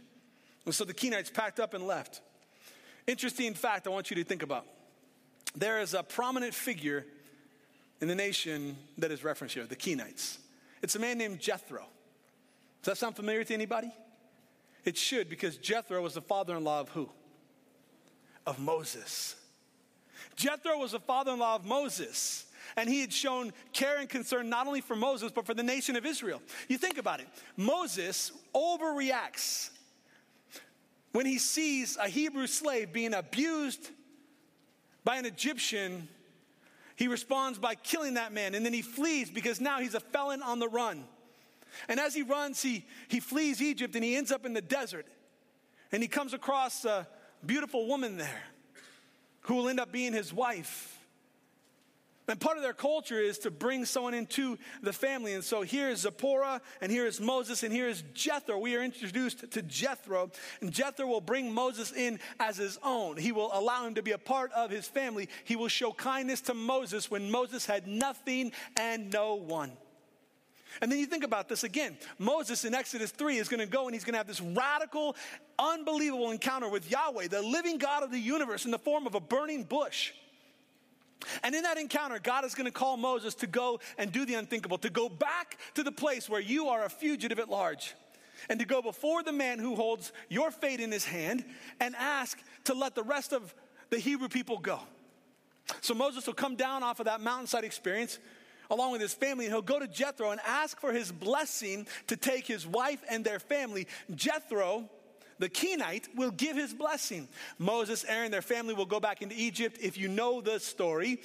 And 0.64 0.74
so 0.74 0.84
the 0.84 0.94
Kenites 0.94 1.32
packed 1.32 1.58
up 1.58 1.74
and 1.74 1.84
left. 1.84 2.20
Interesting 3.08 3.54
fact 3.54 3.88
I 3.88 3.90
want 3.90 4.10
you 4.10 4.16
to 4.16 4.24
think 4.24 4.44
about 4.44 4.66
there 5.56 5.80
is 5.80 5.94
a 5.94 6.02
prominent 6.02 6.54
figure 6.54 7.04
in 8.00 8.08
the 8.08 8.14
nation 8.14 8.76
that 8.98 9.10
is 9.10 9.24
referenced 9.24 9.54
here, 9.54 9.64
the 9.64 9.74
Kenites. 9.74 10.38
It's 10.82 10.94
a 10.94 10.98
man 10.98 11.16
named 11.16 11.40
Jethro. 11.40 11.86
Does 12.82 12.92
that 12.92 12.98
sound 12.98 13.16
familiar 13.16 13.42
to 13.42 13.54
anybody? 13.54 13.92
It 14.84 14.96
should, 14.96 15.28
because 15.28 15.56
Jethro 15.56 16.00
was 16.02 16.14
the 16.14 16.20
father 16.20 16.56
in 16.56 16.62
law 16.62 16.80
of 16.80 16.90
who? 16.90 17.08
Of 18.46 18.58
Moses. 18.58 19.34
Jethro 20.36 20.78
was 20.78 20.92
the 20.92 21.00
father 21.00 21.32
in 21.32 21.38
law 21.38 21.56
of 21.56 21.64
Moses, 21.64 22.46
and 22.76 22.88
he 22.88 23.00
had 23.00 23.12
shown 23.12 23.52
care 23.72 23.98
and 23.98 24.08
concern 24.08 24.50
not 24.50 24.66
only 24.66 24.82
for 24.82 24.94
Moses, 24.94 25.32
but 25.32 25.46
for 25.46 25.54
the 25.54 25.62
nation 25.62 25.96
of 25.96 26.04
Israel. 26.04 26.42
You 26.68 26.78
think 26.78 26.98
about 26.98 27.20
it 27.20 27.26
Moses 27.56 28.30
overreacts 28.54 29.70
when 31.12 31.24
he 31.24 31.38
sees 31.38 31.96
a 31.96 32.08
Hebrew 32.08 32.46
slave 32.46 32.92
being 32.92 33.14
abused 33.14 33.90
by 35.06 35.16
an 35.18 35.24
Egyptian, 35.24 36.08
he 36.96 37.06
responds 37.06 37.60
by 37.60 37.76
killing 37.76 38.14
that 38.14 38.32
man. 38.32 38.56
And 38.56 38.66
then 38.66 38.72
he 38.72 38.82
flees 38.82 39.30
because 39.30 39.60
now 39.60 39.78
he's 39.78 39.94
a 39.94 40.00
felon 40.00 40.42
on 40.42 40.58
the 40.58 40.68
run. 40.68 41.04
And 41.88 42.00
as 42.00 42.12
he 42.12 42.22
runs, 42.22 42.60
he, 42.60 42.84
he 43.06 43.20
flees 43.20 43.62
Egypt 43.62 43.94
and 43.94 44.02
he 44.02 44.16
ends 44.16 44.32
up 44.32 44.44
in 44.44 44.52
the 44.52 44.60
desert. 44.60 45.06
And 45.92 46.02
he 46.02 46.08
comes 46.08 46.34
across 46.34 46.84
a 46.84 47.06
beautiful 47.44 47.86
woman 47.86 48.16
there 48.16 48.42
who 49.42 49.54
will 49.54 49.68
end 49.68 49.78
up 49.78 49.92
being 49.92 50.12
his 50.12 50.32
wife. 50.32 50.95
And 52.28 52.40
part 52.40 52.56
of 52.56 52.64
their 52.64 52.72
culture 52.72 53.20
is 53.20 53.38
to 53.40 53.52
bring 53.52 53.84
someone 53.84 54.12
into 54.12 54.58
the 54.82 54.92
family. 54.92 55.34
And 55.34 55.44
so 55.44 55.62
here 55.62 55.88
is 55.88 56.00
Zipporah, 56.00 56.60
and 56.80 56.90
here 56.90 57.06
is 57.06 57.20
Moses, 57.20 57.62
and 57.62 57.72
here 57.72 57.88
is 57.88 58.02
Jethro. 58.14 58.58
We 58.58 58.74
are 58.74 58.82
introduced 58.82 59.48
to 59.52 59.62
Jethro, 59.62 60.30
and 60.60 60.72
Jethro 60.72 61.06
will 61.06 61.20
bring 61.20 61.52
Moses 61.52 61.92
in 61.92 62.18
as 62.40 62.56
his 62.56 62.78
own. 62.82 63.16
He 63.16 63.30
will 63.30 63.50
allow 63.52 63.86
him 63.86 63.94
to 63.94 64.02
be 64.02 64.10
a 64.10 64.18
part 64.18 64.50
of 64.52 64.70
his 64.70 64.88
family. 64.88 65.28
He 65.44 65.54
will 65.54 65.68
show 65.68 65.92
kindness 65.92 66.40
to 66.42 66.54
Moses 66.54 67.10
when 67.10 67.30
Moses 67.30 67.64
had 67.64 67.86
nothing 67.86 68.50
and 68.76 69.12
no 69.12 69.36
one. 69.36 69.72
And 70.82 70.90
then 70.90 70.98
you 70.98 71.06
think 71.06 71.24
about 71.24 71.48
this 71.48 71.64
again. 71.64 71.96
Moses 72.18 72.64
in 72.64 72.74
Exodus 72.74 73.10
3 73.10 73.38
is 73.38 73.48
going 73.48 73.60
to 73.60 73.66
go 73.66 73.86
and 73.86 73.94
he's 73.94 74.04
going 74.04 74.12
to 74.14 74.18
have 74.18 74.26
this 74.26 74.40
radical, 74.40 75.16
unbelievable 75.58 76.32
encounter 76.32 76.68
with 76.68 76.90
Yahweh, 76.90 77.28
the 77.28 77.40
living 77.40 77.78
God 77.78 78.02
of 78.02 78.10
the 78.10 78.18
universe, 78.18 78.64
in 78.64 78.72
the 78.72 78.78
form 78.78 79.06
of 79.06 79.14
a 79.14 79.20
burning 79.20 79.62
bush. 79.62 80.12
And 81.42 81.54
in 81.54 81.62
that 81.62 81.78
encounter, 81.78 82.18
God 82.18 82.44
is 82.44 82.54
going 82.54 82.66
to 82.66 82.70
call 82.70 82.96
Moses 82.96 83.34
to 83.36 83.46
go 83.46 83.80
and 83.98 84.12
do 84.12 84.26
the 84.26 84.34
unthinkable, 84.34 84.78
to 84.78 84.90
go 84.90 85.08
back 85.08 85.58
to 85.74 85.82
the 85.82 85.92
place 85.92 86.28
where 86.28 86.40
you 86.40 86.68
are 86.68 86.84
a 86.84 86.90
fugitive 86.90 87.38
at 87.38 87.48
large. 87.48 87.94
and 88.48 88.60
to 88.60 88.66
go 88.66 88.82
before 88.82 89.22
the 89.22 89.32
man 89.32 89.58
who 89.58 89.74
holds 89.74 90.12
your 90.28 90.50
fate 90.50 90.80
in 90.80 90.92
his 90.92 91.04
hand 91.04 91.44
and 91.80 91.94
ask 91.96 92.38
to 92.64 92.74
let 92.74 92.94
the 92.94 93.02
rest 93.02 93.32
of 93.32 93.54
the 93.90 93.98
Hebrew 93.98 94.28
people 94.28 94.58
go. 94.58 94.80
So 95.80 95.94
Moses 95.94 96.26
will 96.26 96.34
come 96.34 96.56
down 96.56 96.82
off 96.82 97.00
of 97.00 97.06
that 97.06 97.20
mountainside 97.20 97.64
experience 97.64 98.18
along 98.68 98.90
with 98.90 99.00
his 99.00 99.14
family, 99.14 99.44
and 99.44 99.54
he'll 99.54 99.62
go 99.62 99.78
to 99.78 99.86
Jethro 99.86 100.32
and 100.32 100.40
ask 100.44 100.80
for 100.80 100.92
his 100.92 101.12
blessing 101.12 101.86
to 102.08 102.16
take 102.16 102.46
his 102.46 102.66
wife 102.66 103.00
and 103.08 103.24
their 103.24 103.38
family. 103.38 103.86
Jethro, 104.12 104.88
the 105.38 105.48
Kenite, 105.48 106.08
will 106.14 106.30
give 106.30 106.56
his 106.56 106.72
blessing. 106.72 107.28
Moses, 107.58 108.04
Aaron, 108.08 108.30
their 108.30 108.42
family 108.42 108.74
will 108.74 108.86
go 108.86 109.00
back 109.00 109.22
into 109.22 109.34
Egypt. 109.36 109.78
If 109.80 109.98
you 109.98 110.08
know 110.08 110.40
the 110.40 110.58
story, 110.58 111.20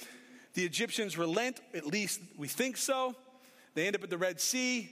the 0.54 0.64
Egyptians 0.64 1.16
relent, 1.16 1.60
at 1.74 1.86
least 1.86 2.20
we 2.36 2.48
think 2.48 2.76
so. 2.76 3.14
They 3.74 3.86
end 3.86 3.96
up 3.96 4.04
at 4.04 4.10
the 4.10 4.18
Red 4.18 4.40
Sea. 4.40 4.90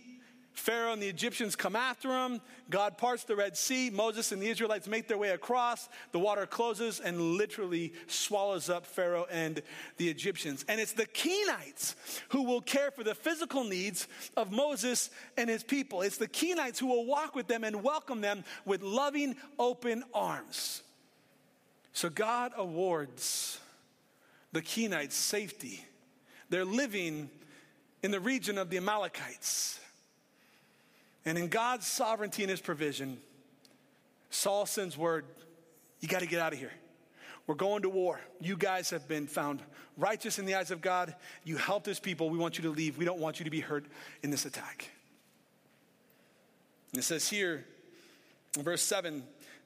Pharaoh 0.53 0.93
and 0.93 1.03
the 1.03 1.09
Egyptians 1.09 1.57
come 1.57 1.77
after 1.77 2.11
him. 2.11 2.41
God 2.69 2.99
parts 2.99 3.25
the 3.25 3.37
Red 3.37 3.57
Sea. 3.57 3.89
Moses 3.89 4.33
and 4.33 4.43
the 4.43 4.49
Israelites 4.49 4.89
make 4.89 5.09
their 5.09 5.17
way 5.17 5.31
across. 5.31 5.89
The 6.13 6.19
water 6.19 6.47
closes 6.47 7.01
and 7.01 7.21
literally 7.37 7.93
swallows 8.09 8.69
up 8.69 8.85
Pharaoh 8.85 9.27
and 9.31 9.63
the 9.97 10.09
Egyptians. 10.09 10.65
And 10.69 10.81
it's 10.81 10.93
the 10.93 11.07
Kenites 11.07 11.95
who 12.31 12.43
will 12.43 12.61
care 12.61 12.91
for 12.91 13.05
the 13.05 13.15
physical 13.15 13.65
needs 13.65 14.09
of 14.37 14.53
Moses 14.53 15.11
and 15.37 15.49
his 15.49 15.63
people. 15.63 16.03
It's 16.03 16.19
the 16.19 16.29
Kenites 16.29 16.79
who 16.79 16.89
will 16.89 17.07
walk 17.07 17.35
with 17.35 17.47
them 17.47 17.65
and 17.65 17.83
welcome 17.83 18.21
them 18.21 18.45
with 18.65 18.83
loving, 18.83 19.37
open 19.59 20.05
arms. 20.13 20.83
So 21.93 22.11
God 22.11 22.53
awards 22.57 23.59
the 24.53 24.63
Kenites 24.63 25.13
safety. 25.13 25.85
They're 26.49 26.65
living 26.65 27.31
in 28.03 28.11
the 28.11 28.21
region 28.21 28.59
of 28.59 28.71
the 28.71 28.77
Amalekites. 28.79 29.81
And 31.31 31.39
in 31.39 31.47
God's 31.47 31.87
sovereignty 31.87 32.43
and 32.43 32.51
his 32.51 32.61
provision, 32.61 33.17
Saul 34.31 34.67
sends 34.67 34.99
word 34.99 35.25
you 36.01 36.09
got 36.09 36.23
to 36.23 36.27
get 36.27 36.41
out 36.41 36.53
of 36.53 36.59
here. 36.59 36.73
We're 37.47 37.55
going 37.55 37.83
to 37.83 37.89
war. 37.89 38.19
You 38.41 38.57
guys 38.57 38.91
have 38.91 39.07
been 39.07 39.29
found 39.29 39.63
righteous 39.97 40.41
in 40.41 40.45
the 40.45 40.57
eyes 40.57 40.73
of 40.73 40.81
God. 40.81 41.15
You 41.45 41.57
helped 41.57 41.87
his 41.87 42.01
people. 42.01 42.31
We 42.31 42.39
want 42.39 42.59
you 42.59 42.63
to 42.65 42.71
leave. 42.71 42.99
We 42.99 43.05
don't 43.05 43.21
want 43.21 43.39
you 43.39 43.45
to 43.45 43.51
be 43.51 43.61
hurt 43.61 43.87
in 44.25 44.31
this 44.31 44.45
attack. 44.45 44.91
And 46.93 46.99
it 46.99 47.05
says 47.05 47.29
here 47.29 47.65
in 48.57 48.65
verse 48.65 48.83
7 48.83 49.23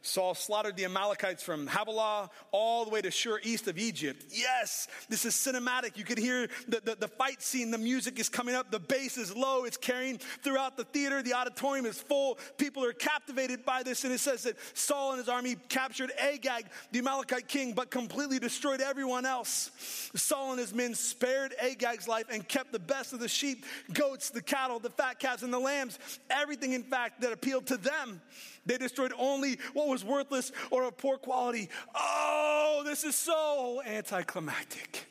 Saul 0.07 0.35
slaughtered 0.35 0.77
the 0.77 0.85
Amalekites 0.85 1.43
from 1.43 1.67
Havilah 1.67 2.29
all 2.53 2.85
the 2.85 2.91
way 2.91 3.01
to 3.01 3.11
Shur 3.11 3.41
east 3.43 3.69
of 3.69 3.79
Egypt. 3.79 4.27
Yes, 4.31 4.87
this 5.09 5.25
is 5.25 5.33
cinematic. 5.33 5.97
You 5.97 6.05
can 6.05 6.19
hear 6.19 6.47
the, 6.69 6.81
the, 6.85 6.95
the, 7.01 7.09
fight 7.09 7.43
scene. 7.43 7.71
The 7.71 7.79
music 7.79 8.21
is 8.21 8.29
coming 8.29 8.55
up. 8.55 8.71
The 8.71 8.79
bass 8.79 9.17
is 9.17 9.35
low. 9.35 9.65
It's 9.65 9.79
carrying 9.79 10.19
throughout 10.43 10.77
the 10.77 10.85
theater. 10.85 11.23
The 11.23 11.33
auditorium 11.33 11.87
is 11.87 11.99
full. 11.99 12.39
People 12.59 12.85
are 12.85 12.93
captivated 12.93 13.65
by 13.65 13.83
this. 13.83 14.05
And 14.05 14.13
it 14.13 14.21
says 14.21 14.43
that 14.43 14.57
Saul 14.75 15.13
and 15.13 15.19
his 15.19 15.29
army 15.31 15.57
captured 15.71 16.13
Agag, 16.19 16.67
the 16.93 16.99
Amalekite 16.99 17.49
king, 17.49 17.73
but 17.73 17.91
completely 17.91 18.39
destroyed 18.39 18.83
everyone 18.83 19.25
else. 19.25 19.71
Saul 20.15 20.51
and 20.51 20.61
his 20.61 20.75
men 20.75 20.95
spared 20.95 21.55
Agag's 21.59 22.07
life 22.07 22.27
and 22.31 22.47
kept 22.47 22.73
the 22.73 22.79
best 22.79 23.15
of 23.15 23.21
the 23.21 23.29
sheep, 23.29 23.65
goats, 23.95 24.29
the 24.29 24.43
cattle, 24.43 24.79
the 24.79 24.91
fat 24.91 25.19
calves, 25.19 25.43
and 25.43 25.53
the 25.53 25.59
lambs. 25.59 25.99
Everything, 26.29 26.73
in 26.73 26.83
fact, 26.83 27.23
that 27.23 27.33
appealed 27.33 27.67
to 27.69 27.79
them. 27.79 28.21
They 28.67 28.79
destroyed 28.79 29.13
only 29.19 29.59
what 29.75 29.89
was 29.89 29.94
worthless 30.03 30.51
or 30.71 30.85
of 30.85 30.97
poor 30.97 31.19
quality. 31.19 31.69
Oh, 31.95 32.83
this 32.87 33.05
is 33.05 33.15
so 33.15 33.83
anticlimactic. 33.87 35.07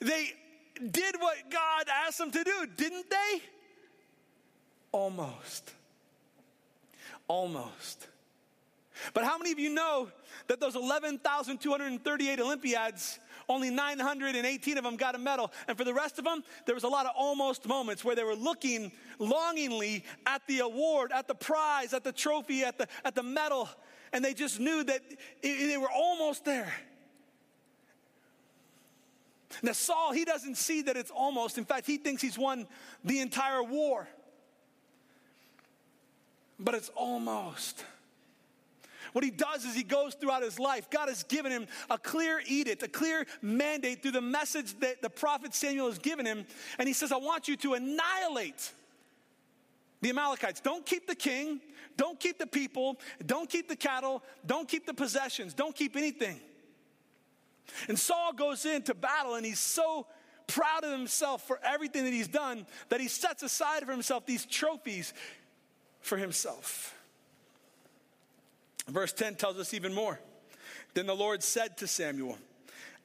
They 0.00 0.32
did 0.90 1.16
what 1.18 1.36
God 1.50 1.84
asked 2.06 2.18
them 2.18 2.30
to 2.32 2.42
do, 2.42 2.66
didn't 2.76 3.08
they? 3.08 3.42
Almost. 4.92 5.72
Almost. 7.28 8.08
But 9.14 9.24
how 9.24 9.38
many 9.38 9.52
of 9.52 9.58
you 9.58 9.70
know 9.70 10.08
that 10.48 10.60
those 10.60 10.74
11,238 10.74 12.40
Olympiads 12.40 13.18
only 13.50 13.70
918 13.70 14.78
of 14.78 14.84
them 14.84 14.96
got 14.96 15.14
a 15.14 15.18
medal. 15.18 15.52
And 15.68 15.76
for 15.76 15.84
the 15.84 15.92
rest 15.92 16.18
of 16.18 16.24
them, 16.24 16.42
there 16.66 16.74
was 16.74 16.84
a 16.84 16.88
lot 16.88 17.06
of 17.06 17.12
almost 17.16 17.66
moments 17.66 18.04
where 18.04 18.14
they 18.14 18.24
were 18.24 18.34
looking 18.34 18.92
longingly 19.18 20.04
at 20.26 20.46
the 20.46 20.60
award, 20.60 21.12
at 21.12 21.28
the 21.28 21.34
prize, 21.34 21.92
at 21.92 22.04
the 22.04 22.12
trophy, 22.12 22.62
at 22.62 22.78
the, 22.78 22.86
at 23.04 23.14
the 23.14 23.22
medal. 23.22 23.68
And 24.12 24.24
they 24.24 24.34
just 24.34 24.60
knew 24.60 24.84
that 24.84 25.02
they 25.42 25.76
were 25.76 25.90
almost 25.90 26.44
there. 26.44 26.72
Now, 29.62 29.72
Saul, 29.72 30.12
he 30.12 30.24
doesn't 30.24 30.56
see 30.56 30.82
that 30.82 30.96
it's 30.96 31.10
almost. 31.10 31.58
In 31.58 31.64
fact, 31.64 31.86
he 31.86 31.96
thinks 31.96 32.22
he's 32.22 32.38
won 32.38 32.68
the 33.04 33.18
entire 33.18 33.62
war. 33.62 34.08
But 36.58 36.74
it's 36.74 36.90
almost. 36.90 37.84
What 39.12 39.24
he 39.24 39.30
does 39.30 39.64
is 39.64 39.74
he 39.74 39.82
goes 39.82 40.14
throughout 40.14 40.42
his 40.42 40.58
life. 40.58 40.88
God 40.90 41.08
has 41.08 41.22
given 41.24 41.52
him 41.52 41.66
a 41.88 41.98
clear 41.98 42.40
edict, 42.46 42.82
a 42.82 42.88
clear 42.88 43.26
mandate 43.42 44.02
through 44.02 44.12
the 44.12 44.20
message 44.20 44.78
that 44.80 45.02
the 45.02 45.10
prophet 45.10 45.54
Samuel 45.54 45.88
has 45.88 45.98
given 45.98 46.26
him. 46.26 46.44
And 46.78 46.88
he 46.88 46.92
says, 46.92 47.12
I 47.12 47.16
want 47.16 47.48
you 47.48 47.56
to 47.58 47.74
annihilate 47.74 48.72
the 50.00 50.10
Amalekites. 50.10 50.60
Don't 50.60 50.84
keep 50.86 51.06
the 51.06 51.14
king, 51.14 51.60
don't 51.96 52.18
keep 52.18 52.38
the 52.38 52.46
people, 52.46 52.98
don't 53.24 53.48
keep 53.48 53.68
the 53.68 53.76
cattle, 53.76 54.22
don't 54.46 54.68
keep 54.68 54.86
the 54.86 54.94
possessions, 54.94 55.54
don't 55.54 55.74
keep 55.74 55.96
anything. 55.96 56.40
And 57.88 57.98
Saul 57.98 58.32
goes 58.32 58.64
into 58.64 58.94
battle 58.94 59.34
and 59.34 59.44
he's 59.44 59.60
so 59.60 60.06
proud 60.46 60.84
of 60.84 60.90
himself 60.90 61.46
for 61.46 61.60
everything 61.62 62.04
that 62.04 62.12
he's 62.12 62.28
done 62.28 62.66
that 62.88 63.00
he 63.00 63.08
sets 63.08 63.42
aside 63.42 63.84
for 63.84 63.92
himself 63.92 64.26
these 64.26 64.44
trophies 64.46 65.14
for 66.00 66.16
himself. 66.16 66.94
Verse 68.88 69.12
10 69.12 69.36
tells 69.36 69.58
us 69.58 69.74
even 69.74 69.94
more. 69.94 70.18
Then 70.94 71.06
the 71.06 71.14
Lord 71.14 71.42
said 71.42 71.76
to 71.78 71.86
Samuel, 71.86 72.38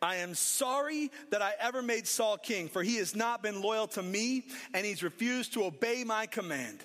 I 0.01 0.17
am 0.17 0.35
sorry 0.35 1.11
that 1.31 1.41
I 1.41 1.53
ever 1.59 1.81
made 1.81 2.07
Saul 2.07 2.37
king, 2.37 2.67
for 2.67 2.83
he 2.83 2.97
has 2.97 3.15
not 3.15 3.41
been 3.41 3.61
loyal 3.61 3.87
to 3.89 4.03
me 4.03 4.45
and 4.73 4.85
he's 4.85 5.03
refused 5.03 5.53
to 5.53 5.65
obey 5.65 6.03
my 6.03 6.25
command. 6.25 6.79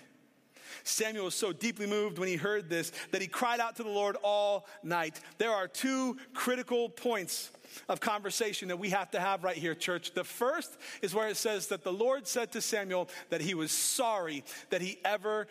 Samuel 0.84 1.26
was 1.26 1.34
so 1.34 1.52
deeply 1.52 1.86
moved 1.86 2.18
when 2.18 2.28
he 2.28 2.36
heard 2.36 2.70
this 2.70 2.92
that 3.10 3.20
he 3.20 3.28
cried 3.28 3.60
out 3.60 3.76
to 3.76 3.82
the 3.82 3.90
Lord 3.90 4.16
all 4.22 4.66
night. 4.82 5.20
There 5.38 5.50
are 5.50 5.68
two 5.68 6.16
critical 6.32 6.88
points 6.88 7.50
of 7.88 8.00
conversation 8.00 8.68
that 8.68 8.78
we 8.78 8.90
have 8.90 9.10
to 9.12 9.20
have 9.20 9.44
right 9.44 9.56
here, 9.56 9.74
church. 9.74 10.12
The 10.12 10.24
first 10.24 10.78
is 11.02 11.14
where 11.14 11.28
it 11.28 11.36
says 11.36 11.68
that 11.68 11.84
the 11.84 11.92
Lord 11.92 12.26
said 12.26 12.52
to 12.52 12.60
Samuel 12.60 13.08
that 13.28 13.40
he 13.40 13.54
was 13.54 13.70
sorry 13.70 14.44
that 14.70 14.80
he 14.80 14.98
ever 15.04 15.46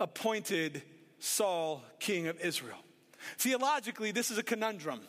appointed 0.00 0.82
Saul 1.18 1.82
king 1.98 2.28
of 2.28 2.40
Israel. 2.40 2.78
Theologically, 3.38 4.12
this 4.12 4.30
is 4.30 4.38
a 4.38 4.42
conundrum, 4.42 5.00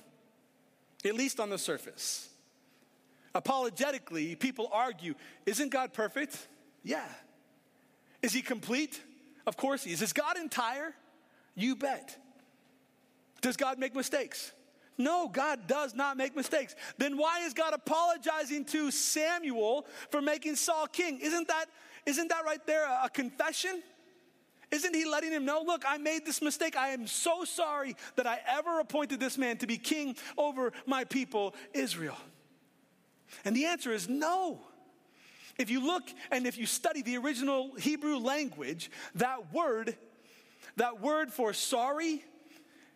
at 1.06 1.16
least 1.16 1.40
on 1.40 1.50
the 1.50 1.58
surface. 1.58 2.30
Apologetically, 3.36 4.36
people 4.36 4.70
argue 4.72 5.14
isn't 5.46 5.70
God 5.70 5.94
perfect? 5.94 6.48
Yeah. 6.84 7.06
Is 8.22 8.34
he 8.34 8.42
complete? 8.42 9.02
Of 9.46 9.56
course 9.56 9.84
he 9.84 9.94
is. 9.94 10.02
Is 10.02 10.14
God 10.14 10.38
entire? 10.38 10.94
You 11.56 11.76
bet. 11.76 12.18
Does 13.42 13.56
God 13.58 13.80
make 13.80 13.96
mistakes? 13.96 14.52
No, 14.98 15.30
God 15.30 15.68
does 15.68 15.96
not 15.96 16.18
make 16.18 16.36
mistakes. 16.36 16.76
Then 16.98 17.18
why 17.18 17.46
is 17.46 17.54
God 17.54 17.74
apologizing 17.74 18.66
to 18.66 18.92
Samuel 18.92 19.86
for 20.12 20.22
making 20.22 20.58
Saul 20.58 20.88
king? 20.88 21.20
Isn't 21.22 21.48
that, 21.48 21.66
isn't 22.06 22.28
that 22.28 22.44
right 22.44 22.66
there 22.68 22.86
a, 22.86 23.06
a 23.06 23.10
confession? 23.10 23.82
Isn't 24.72 24.94
he 24.94 25.06
letting 25.06 25.32
him 25.32 25.46
know, 25.46 25.64
look, 25.66 25.84
I 25.88 25.98
made 25.98 26.26
this 26.26 26.42
mistake. 26.42 26.76
I 26.76 26.90
am 26.90 27.08
so 27.08 27.44
sorry 27.44 27.96
that 28.16 28.28
I 28.28 28.40
ever 28.48 28.80
appointed 28.80 29.20
this 29.20 29.38
man 29.38 29.58
to 29.58 29.68
be 29.68 29.78
king 29.78 30.16
over 30.38 30.74
my 30.86 31.06
people, 31.06 31.56
Israel? 31.74 32.18
And 33.46 33.56
the 33.56 33.66
answer 33.66 33.92
is 33.92 34.08
no. 34.08 34.62
If 35.58 35.70
you 35.70 35.86
look 35.86 36.04
and 36.32 36.46
if 36.46 36.58
you 36.58 36.66
study 36.66 37.02
the 37.02 37.18
original 37.18 37.76
Hebrew 37.76 38.18
language, 38.18 38.92
that 39.16 39.52
word, 39.52 39.98
that 40.78 41.02
word 41.02 41.34
for 41.34 41.52
sorry 41.52 42.24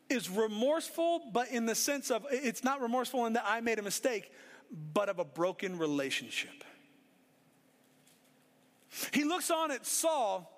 is 0.09 0.29
remorseful, 0.29 1.23
but 1.33 1.49
in 1.49 1.65
the 1.65 1.75
sense 1.75 2.11
of 2.11 2.25
it's 2.29 2.63
not 2.63 2.81
remorseful 2.81 3.25
in 3.25 3.33
that 3.33 3.45
I 3.47 3.61
made 3.61 3.79
a 3.79 3.81
mistake, 3.81 4.31
but 4.93 5.09
of 5.09 5.19
a 5.19 5.25
broken 5.25 5.77
relationship. 5.77 6.63
He 9.11 9.23
looks 9.23 9.49
on 9.49 9.71
at 9.71 9.87
Saul 9.87 10.52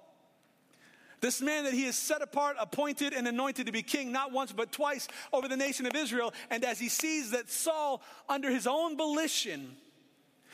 this 1.25 1.41
man 1.41 1.63
that 1.63 1.73
he 1.73 1.85
has 1.85 1.95
set 1.95 2.21
apart, 2.21 2.55
appointed, 2.59 3.11
and 3.11 3.27
anointed 3.27 3.65
to 3.65 3.71
be 3.71 3.81
king, 3.81 4.11
not 4.11 4.31
once 4.31 4.51
but 4.51 4.71
twice 4.71 5.07
over 5.33 5.47
the 5.47 5.57
nation 5.57 5.87
of 5.87 5.95
Israel. 5.95 6.31
And 6.51 6.63
as 6.63 6.77
he 6.77 6.87
sees 6.87 7.31
that 7.31 7.49
Saul, 7.49 8.03
under 8.29 8.51
his 8.51 8.67
own 8.67 8.95
volition, 8.95 9.75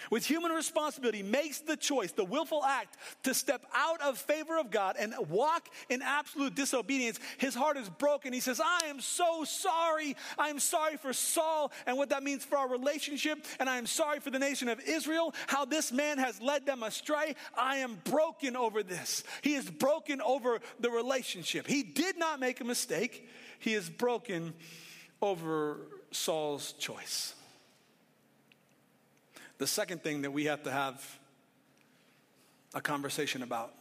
with 0.10 0.26
human 0.26 0.52
responsibility, 0.52 1.24
makes 1.24 1.60
the 1.60 1.78
choice, 1.78 2.12
the 2.12 2.24
willful 2.24 2.64
act 2.64 2.98
to 3.24 3.34
step 3.34 3.66
out 3.74 4.02
of 4.02 4.18
favor 4.18 4.58
of 4.58 4.72
God 4.72 4.96
and 4.98 5.14
walk 5.30 5.68
in 5.90 6.02
absolute 6.02 6.56
disobedience, 6.56 7.20
his 7.38 7.54
heart 7.56 7.78
is 7.78 7.90
broken. 7.90 8.34
He 8.34 8.40
says, 8.40 8.62
I 8.64 8.88
am 8.88 9.00
so 9.00 9.44
sorry. 9.44 10.16
I 10.38 10.50
am 10.50 10.60
sorry 10.60 10.98
for 10.98 11.14
Saul 11.14 11.72
and 11.86 11.98
what 11.98 12.10
that 12.10 12.24
means 12.24 12.44
for 12.44 12.58
our 12.58 12.70
relationship, 12.70 13.46
and 13.60 13.70
I 13.70 13.78
am 13.78 13.88
sorry 13.88 14.20
for 14.20 14.30
the 14.30 14.40
nation 14.40 14.70
of 14.70 14.80
Israel, 14.82 15.34
how 15.48 15.66
this 15.66 15.92
man 15.92 16.18
has 16.18 16.42
led 16.42 16.66
them 16.66 16.84
astray. 16.84 17.36
I 17.58 17.78
am 17.78 18.02
broken 18.06 18.56
over 18.56 18.84
this. 18.84 19.24
He 19.42 19.56
is 19.56 19.70
broken 19.70 20.22
over 20.22 20.60
the 20.80 20.90
relationship. 20.90 21.68
He 21.68 21.84
did 21.84 22.18
not 22.18 22.40
make 22.40 22.62
a 22.62 22.64
mistake, 22.64 23.28
he 23.60 23.74
is 23.74 23.90
broken 23.90 24.54
over 25.22 25.78
Saul's 26.12 26.74
choice. 26.74 27.36
The 29.62 29.68
second 29.68 30.02
thing 30.02 30.24
that 30.24 30.32
we 30.32 30.46
have 30.46 30.64
to 30.64 30.72
have 30.72 31.20
a 32.74 32.82
conversation 32.82 33.44
about 33.44 33.72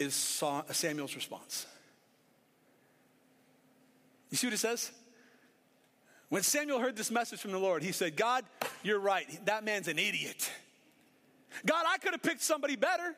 is 0.00 0.12
Samuel's 0.72 1.14
response. 1.14 1.66
You 4.32 4.36
see 4.36 4.48
what 4.48 4.54
it 4.54 4.58
says? 4.58 4.90
When 6.30 6.42
Samuel 6.42 6.80
heard 6.80 6.96
this 6.96 7.12
message 7.12 7.38
from 7.38 7.52
the 7.52 7.60
Lord, 7.60 7.84
he 7.84 7.92
said, 7.92 8.16
God, 8.16 8.44
you're 8.82 8.98
right. 8.98 9.24
That 9.46 9.62
man's 9.62 9.86
an 9.86 10.00
idiot. 10.00 10.50
God, 11.64 11.84
I 11.88 11.98
could 11.98 12.10
have 12.10 12.22
picked 12.22 12.42
somebody 12.42 12.74
better. 12.74 13.14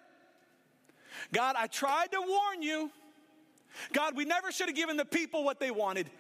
God, 1.32 1.56
I 1.58 1.66
tried 1.66 2.12
to 2.12 2.20
warn 2.20 2.60
you. 2.60 2.90
God, 3.94 4.16
we 4.16 4.26
never 4.26 4.52
should 4.52 4.66
have 4.66 4.76
given 4.76 4.98
the 4.98 5.06
people 5.06 5.44
what 5.44 5.60
they 5.60 5.70
wanted. 5.70 6.10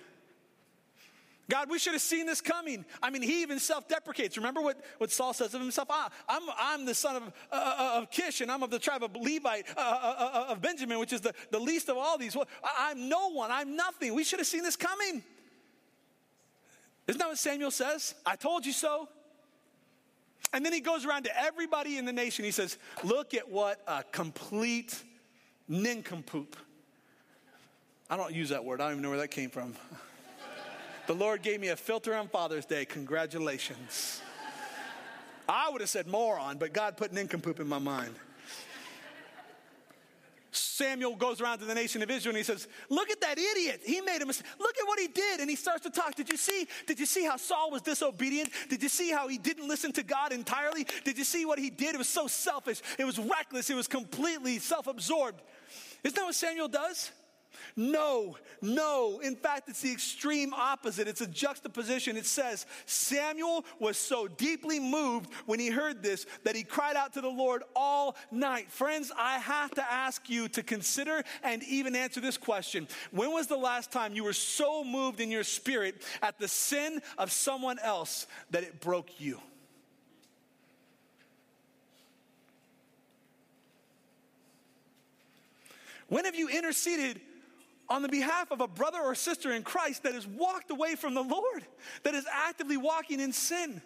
God, 1.50 1.68
we 1.68 1.80
should 1.80 1.92
have 1.92 2.00
seen 2.00 2.26
this 2.26 2.40
coming. 2.40 2.84
I 3.02 3.10
mean, 3.10 3.22
he 3.22 3.42
even 3.42 3.58
self 3.58 3.88
deprecates. 3.88 4.36
Remember 4.36 4.62
what, 4.62 4.82
what 4.98 5.10
Saul 5.10 5.34
says 5.34 5.52
of 5.52 5.60
himself? 5.60 5.88
Ah, 5.90 6.08
I'm, 6.28 6.42
I'm 6.56 6.84
the 6.86 6.94
son 6.94 7.16
of, 7.16 7.22
uh, 7.24 7.28
uh, 7.52 7.98
of 8.00 8.10
Kish, 8.10 8.40
and 8.40 8.50
I'm 8.50 8.62
of 8.62 8.70
the 8.70 8.78
tribe 8.78 9.02
of 9.02 9.14
Levite, 9.16 9.66
uh, 9.76 9.80
uh, 9.80 10.30
uh 10.48 10.52
of 10.52 10.62
Benjamin, 10.62 11.00
which 11.00 11.12
is 11.12 11.20
the, 11.20 11.34
the 11.50 11.58
least 11.58 11.88
of 11.88 11.96
all 11.96 12.16
these. 12.16 12.36
Well, 12.36 12.46
I'm 12.78 13.08
no 13.08 13.30
one, 13.30 13.50
I'm 13.50 13.74
nothing. 13.74 14.14
We 14.14 14.22
should 14.22 14.38
have 14.38 14.46
seen 14.46 14.62
this 14.62 14.76
coming. 14.76 15.24
Isn't 17.08 17.18
that 17.18 17.28
what 17.28 17.38
Samuel 17.38 17.72
says? 17.72 18.14
I 18.24 18.36
told 18.36 18.64
you 18.64 18.72
so. 18.72 19.08
And 20.52 20.64
then 20.64 20.72
he 20.72 20.80
goes 20.80 21.04
around 21.04 21.24
to 21.24 21.36
everybody 21.36 21.98
in 21.98 22.04
the 22.04 22.12
nation. 22.12 22.44
He 22.44 22.52
says, 22.52 22.78
Look 23.02 23.34
at 23.34 23.50
what 23.50 23.80
a 23.88 24.04
complete 24.04 25.02
nincompoop. 25.66 26.56
I 28.08 28.16
don't 28.16 28.32
use 28.32 28.50
that 28.50 28.64
word, 28.64 28.80
I 28.80 28.84
don't 28.84 28.92
even 28.92 29.02
know 29.02 29.10
where 29.10 29.18
that 29.18 29.32
came 29.32 29.50
from. 29.50 29.74
The 31.10 31.16
Lord 31.16 31.42
gave 31.42 31.60
me 31.60 31.66
a 31.70 31.76
filter 31.76 32.14
on 32.14 32.28
Father's 32.28 32.64
Day. 32.64 32.84
Congratulations. 32.84 34.22
I 35.48 35.68
would 35.68 35.80
have 35.80 35.90
said 35.90 36.06
moron, 36.06 36.56
but 36.56 36.72
God 36.72 36.96
put 36.96 37.12
nincompoop 37.12 37.58
in 37.58 37.66
my 37.66 37.80
mind. 37.80 38.14
Samuel 40.52 41.16
goes 41.16 41.40
around 41.40 41.58
to 41.58 41.64
the 41.64 41.74
nation 41.74 42.00
of 42.02 42.12
Israel 42.12 42.30
and 42.30 42.36
he 42.36 42.44
says, 42.44 42.68
Look 42.90 43.10
at 43.10 43.20
that 43.22 43.38
idiot. 43.40 43.80
He 43.84 44.00
made 44.00 44.22
a 44.22 44.26
mistake. 44.26 44.46
Look 44.60 44.78
at 44.78 44.86
what 44.86 45.00
he 45.00 45.08
did. 45.08 45.40
And 45.40 45.50
he 45.50 45.56
starts 45.56 45.82
to 45.82 45.90
talk. 45.90 46.14
Did 46.14 46.28
you 46.28 46.36
see? 46.36 46.68
Did 46.86 47.00
you 47.00 47.06
see 47.06 47.24
how 47.24 47.38
Saul 47.38 47.72
was 47.72 47.82
disobedient? 47.82 48.50
Did 48.68 48.80
you 48.80 48.88
see 48.88 49.10
how 49.10 49.26
he 49.26 49.36
didn't 49.36 49.66
listen 49.66 49.90
to 49.94 50.04
God 50.04 50.32
entirely? 50.32 50.86
Did 51.02 51.18
you 51.18 51.24
see 51.24 51.44
what 51.44 51.58
he 51.58 51.70
did? 51.70 51.96
It 51.96 51.98
was 51.98 52.08
so 52.08 52.28
selfish. 52.28 52.82
It 53.00 53.04
was 53.04 53.18
reckless. 53.18 53.68
It 53.68 53.74
was 53.74 53.88
completely 53.88 54.60
self 54.60 54.86
absorbed. 54.86 55.42
Isn't 56.04 56.14
that 56.14 56.24
what 56.24 56.36
Samuel 56.36 56.68
does? 56.68 57.10
No, 57.76 58.36
no. 58.60 59.20
In 59.20 59.36
fact, 59.36 59.68
it's 59.68 59.80
the 59.80 59.92
extreme 59.92 60.52
opposite. 60.54 61.08
It's 61.08 61.20
a 61.20 61.26
juxtaposition. 61.26 62.16
It 62.16 62.26
says, 62.26 62.66
Samuel 62.86 63.64
was 63.78 63.96
so 63.96 64.28
deeply 64.28 64.80
moved 64.80 65.30
when 65.46 65.60
he 65.60 65.68
heard 65.68 66.02
this 66.02 66.26
that 66.44 66.56
he 66.56 66.62
cried 66.62 66.96
out 66.96 67.14
to 67.14 67.20
the 67.20 67.28
Lord 67.28 67.62
all 67.74 68.16
night. 68.30 68.70
Friends, 68.70 69.12
I 69.16 69.38
have 69.38 69.70
to 69.72 69.92
ask 69.92 70.28
you 70.28 70.48
to 70.48 70.62
consider 70.62 71.22
and 71.42 71.62
even 71.64 71.96
answer 71.96 72.20
this 72.20 72.36
question. 72.36 72.88
When 73.10 73.32
was 73.32 73.46
the 73.46 73.56
last 73.56 73.92
time 73.92 74.14
you 74.14 74.24
were 74.24 74.32
so 74.32 74.84
moved 74.84 75.20
in 75.20 75.30
your 75.30 75.44
spirit 75.44 76.02
at 76.22 76.38
the 76.38 76.48
sin 76.48 77.00
of 77.18 77.32
someone 77.32 77.78
else 77.78 78.26
that 78.50 78.62
it 78.62 78.80
broke 78.80 79.20
you? 79.20 79.40
When 86.08 86.24
have 86.24 86.34
you 86.34 86.48
interceded 86.48 87.20
on 87.90 88.02
the 88.02 88.08
behalf 88.08 88.52
of 88.52 88.60
a 88.60 88.68
brother 88.68 89.00
or 89.00 89.16
sister 89.16 89.52
in 89.52 89.64
Christ 89.64 90.04
that 90.04 90.14
has 90.14 90.26
walked 90.26 90.70
away 90.70 90.94
from 90.94 91.14
the 91.14 91.22
Lord, 91.22 91.66
that 92.04 92.14
is 92.14 92.24
actively 92.32 92.76
walking 92.76 93.18
in 93.18 93.32
sin. 93.32 93.82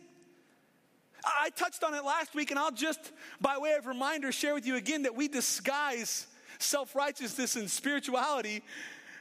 I 1.25 1.49
touched 1.51 1.83
on 1.83 1.95
it 1.95 2.05
last 2.05 2.35
week, 2.35 2.51
and 2.51 2.61
I'll 2.61 2.71
just, 2.71 3.13
by 3.41 3.57
way 3.57 3.73
of 3.73 3.87
reminder, 3.87 4.31
share 4.31 4.55
with 4.55 4.67
you 4.67 4.77
again 4.77 5.05
that 5.05 5.17
we 5.17 5.27
disguise 5.27 6.27
self 6.59 6.95
righteousness 6.95 7.57
and 7.57 7.71
spirituality 7.71 8.63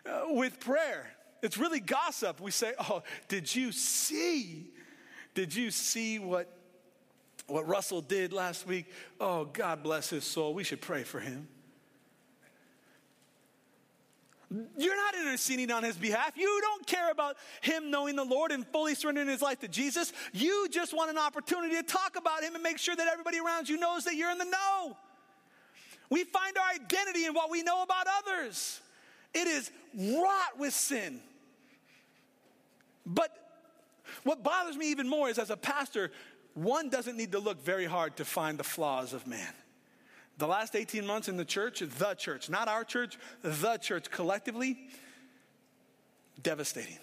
uh, 0.05 0.25
with 0.27 0.59
prayer. 0.59 1.07
It's 1.41 1.57
really 1.57 1.79
gossip. 1.79 2.41
We 2.41 2.51
say, 2.51 2.73
Oh, 2.77 3.03
did 3.29 3.53
you 3.53 3.71
see? 3.71 4.69
Did 5.33 5.55
you 5.55 5.71
see 5.71 6.19
what, 6.19 6.55
what 7.47 7.67
Russell 7.67 8.01
did 8.01 8.33
last 8.33 8.67
week? 8.67 8.85
Oh, 9.19 9.45
God 9.45 9.81
bless 9.81 10.09
his 10.09 10.25
soul. 10.25 10.53
We 10.53 10.63
should 10.63 10.81
pray 10.81 11.03
for 11.03 11.21
him. 11.21 11.47
You're 14.77 14.95
not 14.95 15.15
interceding 15.15 15.71
on 15.71 15.83
his 15.83 15.97
behalf. 15.97 16.33
You 16.35 16.59
don't 16.61 16.85
care 16.85 17.09
about 17.09 17.37
him 17.61 17.89
knowing 17.89 18.15
the 18.15 18.23
Lord 18.23 18.51
and 18.51 18.67
fully 18.67 18.93
surrendering 18.93 19.27
his 19.27 19.41
life 19.41 19.59
to 19.61 19.67
Jesus. 19.67 20.13
You 20.31 20.67
just 20.69 20.93
want 20.95 21.09
an 21.09 21.17
opportunity 21.17 21.75
to 21.75 21.83
talk 21.83 22.15
about 22.17 22.43
him 22.43 22.53
and 22.53 22.61
make 22.61 22.77
sure 22.77 22.95
that 22.95 23.07
everybody 23.07 23.39
around 23.39 23.67
you 23.67 23.77
knows 23.77 24.03
that 24.05 24.15
you're 24.15 24.31
in 24.31 24.37
the 24.37 24.45
know. 24.45 24.95
We 26.09 26.23
find 26.23 26.55
our 26.57 26.75
identity 26.75 27.25
in 27.25 27.33
what 27.33 27.49
we 27.49 27.63
know 27.63 27.81
about 27.81 28.05
others. 28.19 28.79
It 29.33 29.47
is 29.47 29.71
wrought 29.95 30.59
with 30.59 30.73
sin. 30.73 31.19
But 33.05 33.31
what 34.23 34.43
bothers 34.43 34.77
me 34.77 34.91
even 34.91 35.09
more 35.09 35.29
is 35.29 35.39
as 35.39 35.49
a 35.49 35.57
pastor, 35.57 36.11
one 36.53 36.89
doesn't 36.89 37.17
need 37.17 37.31
to 37.31 37.39
look 37.39 37.63
very 37.63 37.85
hard 37.85 38.17
to 38.17 38.25
find 38.25 38.59
the 38.59 38.63
flaws 38.63 39.13
of 39.13 39.25
man. 39.25 39.53
The 40.37 40.47
last 40.47 40.75
18 40.75 41.05
months 41.05 41.27
in 41.27 41.37
the 41.37 41.45
church, 41.45 41.79
the 41.79 42.15
church, 42.15 42.49
not 42.49 42.67
our 42.67 42.83
church, 42.83 43.17
the 43.43 43.77
church 43.81 44.09
collectively, 44.09 44.77
devastating. 46.41 46.97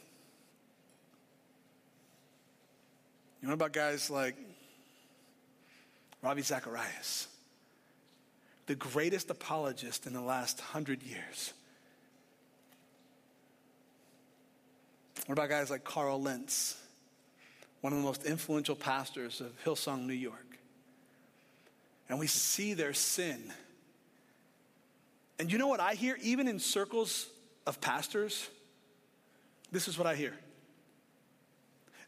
You 3.40 3.48
know 3.48 3.54
about 3.54 3.72
guys 3.72 4.10
like 4.10 4.36
Ravi 6.22 6.42
Zacharias, 6.42 7.28
the 8.66 8.74
greatest 8.74 9.30
apologist 9.30 10.06
in 10.06 10.12
the 10.12 10.20
last 10.20 10.60
hundred 10.60 11.02
years? 11.02 11.54
What 15.26 15.38
about 15.38 15.48
guys 15.48 15.70
like 15.70 15.84
Carl 15.84 16.20
Lentz, 16.20 16.76
one 17.80 17.92
of 17.92 18.00
the 18.00 18.04
most 18.04 18.24
influential 18.24 18.74
pastors 18.74 19.40
of 19.40 19.52
Hillsong, 19.64 20.04
New 20.06 20.12
York? 20.12 20.58
And 22.10 22.18
we 22.18 22.26
see 22.26 22.74
their 22.74 22.92
sin. 22.92 23.40
And 25.38 25.50
you 25.50 25.58
know 25.58 25.68
what 25.68 25.80
I 25.80 25.94
hear, 25.94 26.18
even 26.22 26.48
in 26.48 26.58
circles 26.58 27.28
of 27.66 27.80
pastors? 27.80 28.48
This 29.72 29.88
is 29.88 29.96
what 29.96 30.06
I 30.06 30.16
hear. 30.16 30.34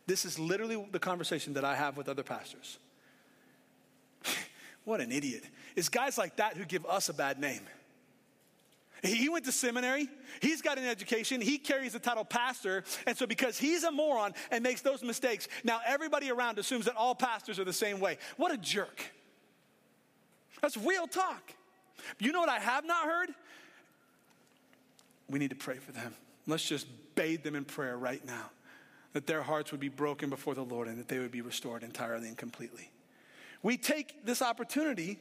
This 0.07 0.25
is 0.25 0.38
literally 0.38 0.85
the 0.91 0.99
conversation 0.99 1.55
that 1.55 1.65
I 1.65 1.77
have 1.77 1.97
with 1.97 2.09
other 2.09 2.25
pastors. 2.25 2.79
what 4.85 5.01
an 5.01 5.12
idiot. 5.12 5.45
It's 5.77 5.88
guys 5.88 6.19
like 6.19 6.37
that 6.37 6.57
who 6.57 6.65
give 6.65 6.85
us 6.85 7.09
a 7.09 7.15
bad 7.15 7.38
name. 7.38 7.62
He 9.05 9.29
went 9.29 9.45
to 9.47 9.53
seminary. 9.53 10.09
He's 10.41 10.62
got 10.62 10.79
an 10.79 10.85
education. 10.85 11.41
He 11.41 11.59
carries 11.59 11.93
the 11.93 11.99
title 11.99 12.25
pastor. 12.25 12.85
And 13.07 13.17
so, 13.17 13.27
because 13.27 13.59
he's 13.59 13.83
a 13.83 13.91
moron 13.91 14.35
and 14.51 14.62
makes 14.62 14.81
those 14.81 15.03
mistakes, 15.03 15.49
now 15.65 15.81
everybody 15.85 16.31
around 16.31 16.59
assumes 16.59 16.85
that 16.85 16.95
all 16.97 17.15
pastors 17.15 17.59
are 17.59 17.65
the 17.65 17.73
same 17.73 17.99
way. 17.99 18.19
What 18.37 18.53
a 18.53 18.57
jerk. 18.57 19.03
That's 20.62 20.77
real 20.77 21.07
talk. 21.07 21.53
You 22.18 22.33
know 22.33 22.40
what 22.40 22.48
I 22.48 22.59
have 22.59 22.87
not 22.87 23.05
heard? 23.05 23.29
We 25.29 25.38
need 25.38 25.51
to 25.51 25.57
pray 25.57 25.77
for 25.77 25.92
them. 25.92 26.14
Let's 26.46 26.66
just 26.66 26.87
bathe 27.14 27.42
them 27.42 27.55
in 27.55 27.64
prayer 27.64 27.96
right 27.96 28.25
now 28.25 28.51
that 29.12 29.27
their 29.27 29.42
hearts 29.42 29.72
would 29.72 29.81
be 29.81 29.88
broken 29.88 30.31
before 30.31 30.55
the 30.55 30.62
Lord 30.62 30.88
and 30.88 30.98
that 30.98 31.09
they 31.09 31.18
would 31.18 31.31
be 31.31 31.42
restored 31.42 31.83
entirely 31.83 32.29
and 32.29 32.37
completely. 32.37 32.90
We 33.62 33.77
take 33.77 34.25
this 34.25 34.40
opportunity 34.40 35.18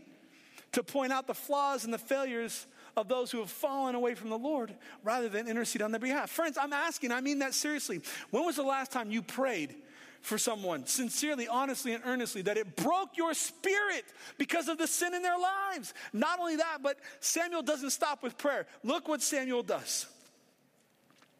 to 0.71 0.83
point 0.83 1.11
out 1.11 1.27
the 1.27 1.33
flaws 1.33 1.83
and 1.83 1.93
the 1.93 1.97
failures 1.97 2.65
of 2.95 3.07
those 3.07 3.31
who 3.31 3.39
have 3.39 3.49
fallen 3.49 3.95
away 3.95 4.15
from 4.15 4.29
the 4.29 4.37
Lord 4.37 4.73
rather 5.03 5.29
than 5.29 5.47
intercede 5.47 5.81
on 5.81 5.91
their 5.91 5.99
behalf. 5.99 6.29
Friends, 6.29 6.57
I'm 6.57 6.73
asking, 6.73 7.11
I 7.11 7.21
mean 7.21 7.39
that 7.39 7.53
seriously. 7.53 8.01
When 8.31 8.45
was 8.45 8.55
the 8.55 8.63
last 8.63 8.91
time 8.91 9.11
you 9.11 9.21
prayed 9.21 9.75
for 10.21 10.37
someone, 10.37 10.85
sincerely, 10.85 11.47
honestly, 11.47 11.93
and 11.93 12.03
earnestly, 12.05 12.41
that 12.43 12.57
it 12.57 12.75
broke 12.75 13.17
your 13.17 13.33
spirit 13.33 14.05
because 14.37 14.67
of 14.67 14.77
the 14.77 14.87
sin 14.87 15.13
in 15.13 15.21
their 15.21 15.37
lives. 15.37 15.93
Not 16.13 16.39
only 16.39 16.57
that, 16.57 16.79
but 16.81 16.99
Samuel 17.19 17.63
doesn't 17.63 17.89
stop 17.89 18.23
with 18.23 18.37
prayer. 18.37 18.67
Look 18.83 19.07
what 19.07 19.21
Samuel 19.21 19.63
does. 19.63 20.05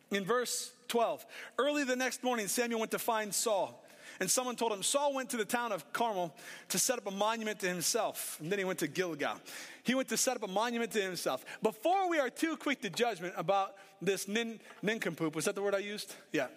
In 0.09 0.25
verse 0.25 0.71
12, 0.89 1.25
early 1.57 1.83
the 1.83 1.95
next 1.95 2.23
morning, 2.23 2.47
Samuel 2.47 2.79
went 2.79 2.91
to 2.91 2.99
find 2.99 3.33
Saul. 3.33 3.77
And 4.19 4.29
someone 4.29 4.55
told 4.55 4.71
him, 4.71 4.83
Saul 4.83 5.13
went 5.15 5.29
to 5.31 5.37
the 5.37 5.45
town 5.45 5.71
of 5.71 5.91
Carmel 5.93 6.35
to 6.69 6.77
set 6.77 6.99
up 6.99 7.07
a 7.07 7.11
monument 7.11 7.59
to 7.61 7.67
himself. 7.67 8.37
And 8.39 8.51
then 8.51 8.59
he 8.59 8.65
went 8.65 8.79
to 8.79 8.87
Gilgal. 8.87 9.39
He 9.83 9.95
went 9.95 10.09
to 10.09 10.17
set 10.17 10.35
up 10.35 10.43
a 10.43 10.47
monument 10.47 10.91
to 10.91 11.01
himself. 11.01 11.43
Before 11.63 12.07
we 12.07 12.19
are 12.19 12.29
too 12.29 12.55
quick 12.55 12.81
to 12.81 12.89
judgment 12.89 13.33
about 13.37 13.75
this 14.01 14.27
nin, 14.27 14.59
nincompoop, 14.83 15.35
was 15.35 15.45
that 15.45 15.55
the 15.55 15.61
word 15.61 15.73
I 15.73 15.79
used? 15.79 16.13
Yeah. 16.31 16.47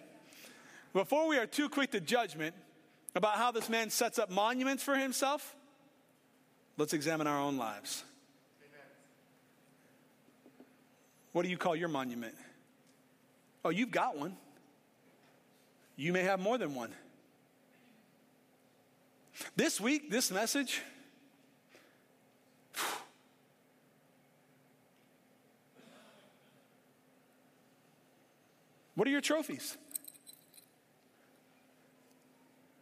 Before 0.95 1.27
we 1.27 1.37
are 1.37 1.45
too 1.45 1.67
quick 1.67 1.91
to 1.91 1.99
judgment 1.99 2.55
about 3.15 3.35
how 3.35 3.51
this 3.51 3.67
man 3.67 3.89
sets 3.89 4.17
up 4.17 4.31
monuments 4.31 4.81
for 4.81 4.95
himself, 4.95 5.53
let's 6.77 6.93
examine 6.93 7.27
our 7.27 7.37
own 7.37 7.57
lives. 7.57 8.05
What 11.33 11.43
do 11.43 11.49
you 11.49 11.57
call 11.57 11.75
your 11.75 11.89
monument? 11.89 12.33
Oh, 13.65 13.71
you've 13.71 13.91
got 13.91 14.17
one. 14.17 14.37
You 15.97 16.13
may 16.13 16.23
have 16.23 16.39
more 16.39 16.57
than 16.57 16.73
one. 16.73 16.93
This 19.57 19.81
week, 19.81 20.09
this 20.09 20.31
message, 20.31 20.81
what 28.95 29.05
are 29.05 29.11
your 29.11 29.19
trophies? 29.19 29.75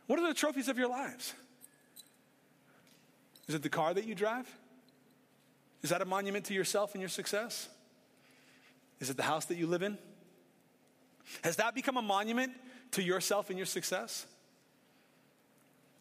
What 0.08 0.20
are 0.20 0.28
the 0.28 0.34
trophies 0.34 0.68
of 0.68 0.78
your 0.78 0.89
lives? 0.89 1.34
Is 3.48 3.56
it 3.56 3.62
the 3.62 3.70
car 3.70 3.94
that 3.94 4.06
you 4.06 4.16
drive? 4.16 4.48
Is 5.82 5.89
that 5.89 6.02
a 6.02 6.06
monument 6.06 6.46
to 6.46 6.54
yourself 6.54 6.94
and 6.94 7.02
your 7.02 7.10
success? 7.10 7.68
Is 9.00 9.10
it 9.10 9.18
the 9.18 9.24
house 9.24 9.46
that 9.46 9.58
you 9.58 9.68
live 9.68 9.84
in? 9.84 9.98
Has 11.44 11.58
that 11.58 11.76
become 11.76 11.98
a 11.98 12.02
monument 12.02 12.54
to 12.92 13.04
yourself 13.04 13.50
and 13.50 13.58
your 13.58 13.66
success? 13.66 14.26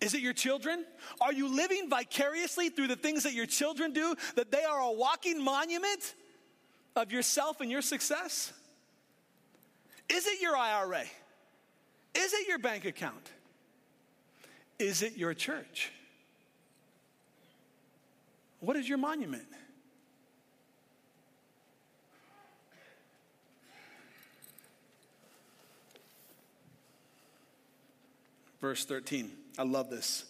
Is 0.01 0.15
it 0.15 0.21
your 0.21 0.33
children? 0.33 0.85
Are 1.21 1.33
you 1.33 1.49
living 1.49 1.89
vicariously 1.89 2.69
through 2.69 2.89
the 2.89 2.97
things 2.97 3.23
that 3.23 3.35
your 3.35 3.47
children 3.47 3.93
do, 3.93 4.17
that 4.35 4.51
they 4.51 4.65
are 4.65 4.81
a 4.81 4.93
walking 4.93 5.43
monument 5.43 6.15
of 6.97 7.13
yourself 7.13 7.61
and 7.61 7.71
your 7.71 7.83
success? 7.83 8.53
Is 10.09 10.27
it 10.27 10.41
your 10.41 10.57
IRA? 10.57 11.05
Is 12.15 12.33
it 12.33 12.49
your 12.49 12.59
bank 12.59 12.85
account? 12.85 13.31
Is 14.83 15.03
it 15.03 15.17
your 15.17 15.35
church? 15.35 15.93
What 18.61 18.77
is 18.77 18.89
your 18.89 18.99
monument? 18.99 19.47
verse 28.63 28.85
13. 28.87 29.31
I 29.59 29.65
love 29.65 29.91
this. 29.91 30.25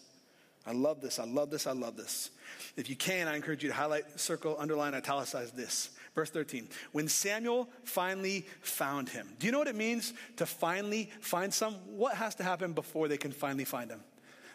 I 0.65 0.73
love 0.73 1.01
this. 1.01 1.19
I 1.19 1.23
love 1.23 1.49
this. 1.49 1.67
I 1.67 1.71
love 1.71 1.95
this. 1.95 2.31
If 2.75 2.89
you 2.89 2.95
can, 2.95 3.27
I 3.27 3.35
encourage 3.35 3.63
you 3.63 3.69
to 3.69 3.75
highlight, 3.75 4.19
circle, 4.19 4.57
underline, 4.59 4.93
italicize 4.93 5.51
this. 5.51 5.91
Verse 6.15 6.29
13. 6.29 6.67
When 6.91 7.07
Samuel 7.07 7.69
finally 7.83 8.47
found 8.61 9.07
him. 9.07 9.29
Do 9.39 9.45
you 9.45 9.51
know 9.51 9.59
what 9.59 9.67
it 9.67 9.75
means 9.75 10.13
to 10.37 10.45
finally 10.45 11.11
find 11.21 11.53
some? 11.53 11.75
What 11.85 12.15
has 12.15 12.35
to 12.35 12.43
happen 12.43 12.73
before 12.73 13.07
they 13.07 13.17
can 13.17 13.31
finally 13.31 13.65
find 13.65 13.89
him? 13.91 14.01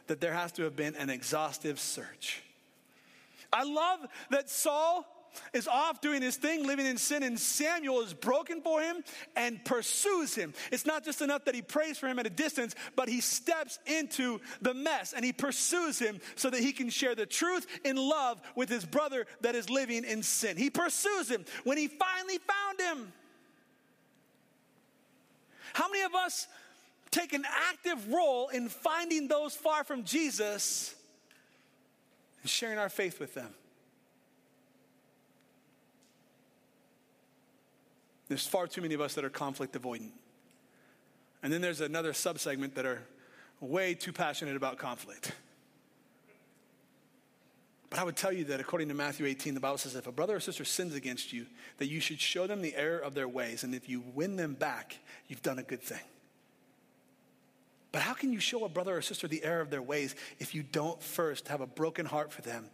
That 0.08 0.20
there 0.20 0.34
has 0.34 0.52
to 0.52 0.64
have 0.64 0.76
been 0.76 0.94
an 0.96 1.10
exhaustive 1.10 1.78
search. 1.78 2.42
I 3.52 3.64
love 3.64 4.00
that 4.30 4.50
Saul 4.50 5.06
is 5.52 5.68
off 5.68 6.00
doing 6.00 6.22
his 6.22 6.36
thing, 6.36 6.66
living 6.66 6.86
in 6.86 6.96
sin, 6.96 7.22
and 7.22 7.38
Samuel 7.38 8.00
is 8.00 8.14
broken 8.14 8.60
for 8.60 8.80
him 8.80 9.02
and 9.36 9.64
pursues 9.64 10.34
him. 10.34 10.52
It's 10.72 10.86
not 10.86 11.04
just 11.04 11.22
enough 11.22 11.44
that 11.44 11.54
he 11.54 11.62
prays 11.62 11.98
for 11.98 12.06
him 12.06 12.18
at 12.18 12.26
a 12.26 12.30
distance, 12.30 12.74
but 12.96 13.08
he 13.08 13.20
steps 13.20 13.78
into 13.86 14.40
the 14.60 14.74
mess 14.74 15.12
and 15.12 15.24
he 15.24 15.32
pursues 15.32 15.98
him 15.98 16.20
so 16.36 16.50
that 16.50 16.60
he 16.60 16.72
can 16.72 16.90
share 16.90 17.14
the 17.14 17.26
truth 17.26 17.66
in 17.84 17.96
love 17.96 18.40
with 18.56 18.68
his 18.68 18.84
brother 18.84 19.26
that 19.40 19.54
is 19.54 19.70
living 19.70 20.04
in 20.04 20.22
sin. 20.22 20.56
He 20.56 20.70
pursues 20.70 21.30
him 21.30 21.44
when 21.64 21.78
he 21.78 21.88
finally 21.88 22.38
found 22.38 22.80
him. 22.80 23.12
How 25.74 25.88
many 25.88 26.02
of 26.02 26.14
us 26.14 26.48
take 27.10 27.32
an 27.32 27.44
active 27.70 28.12
role 28.12 28.48
in 28.48 28.68
finding 28.68 29.28
those 29.28 29.54
far 29.54 29.84
from 29.84 30.04
Jesus 30.04 30.94
and 32.42 32.50
sharing 32.50 32.78
our 32.78 32.88
faith 32.88 33.20
with 33.20 33.34
them? 33.34 33.54
There's 38.28 38.46
far 38.46 38.66
too 38.66 38.82
many 38.82 38.94
of 38.94 39.00
us 39.00 39.14
that 39.14 39.24
are 39.24 39.30
conflict 39.30 39.74
avoidant. 39.74 40.12
And 41.42 41.52
then 41.52 41.60
there's 41.60 41.80
another 41.80 42.12
subsegment 42.12 42.74
that 42.74 42.84
are 42.84 43.02
way 43.60 43.94
too 43.94 44.12
passionate 44.12 44.56
about 44.56 44.76
conflict. 44.78 45.32
But 47.90 47.98
I 47.98 48.04
would 48.04 48.16
tell 48.16 48.32
you 48.32 48.44
that 48.44 48.60
according 48.60 48.88
to 48.88 48.94
Matthew 48.94 49.24
18, 49.24 49.54
the 49.54 49.60
Bible 49.60 49.78
says 49.78 49.94
if 49.94 50.06
a 50.06 50.12
brother 50.12 50.36
or 50.36 50.40
sister 50.40 50.64
sins 50.64 50.94
against 50.94 51.32
you, 51.32 51.46
that 51.78 51.86
you 51.86 52.00
should 52.00 52.20
show 52.20 52.46
them 52.46 52.60
the 52.60 52.76
error 52.76 52.98
of 52.98 53.14
their 53.14 53.28
ways. 53.28 53.64
And 53.64 53.74
if 53.74 53.88
you 53.88 54.02
win 54.14 54.36
them 54.36 54.54
back, 54.54 54.98
you've 55.28 55.42
done 55.42 55.58
a 55.58 55.62
good 55.62 55.82
thing. 55.82 56.00
But 57.90 58.02
how 58.02 58.12
can 58.12 58.32
you 58.32 58.40
show 58.40 58.64
a 58.64 58.68
brother 58.68 58.96
or 58.96 59.02
sister 59.02 59.28
the 59.28 59.42
error 59.44 59.60
of 59.60 59.70
their 59.70 59.82
ways 59.82 60.14
if 60.38 60.54
you 60.54 60.62
don't 60.62 61.02
first 61.02 61.48
have 61.48 61.60
a 61.60 61.66
broken 61.66 62.06
heart 62.06 62.32
for 62.32 62.42
them 62.42 62.66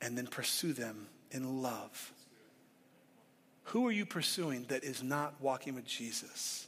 and 0.00 0.16
then 0.16 0.26
pursue 0.26 0.72
them 0.72 1.08
in 1.30 1.62
love? 1.62 2.12
Who 3.64 3.86
are 3.86 3.92
you 3.92 4.06
pursuing 4.06 4.64
that 4.68 4.84
is 4.84 5.02
not 5.02 5.34
walking 5.40 5.74
with 5.74 5.84
Jesus? 5.84 6.66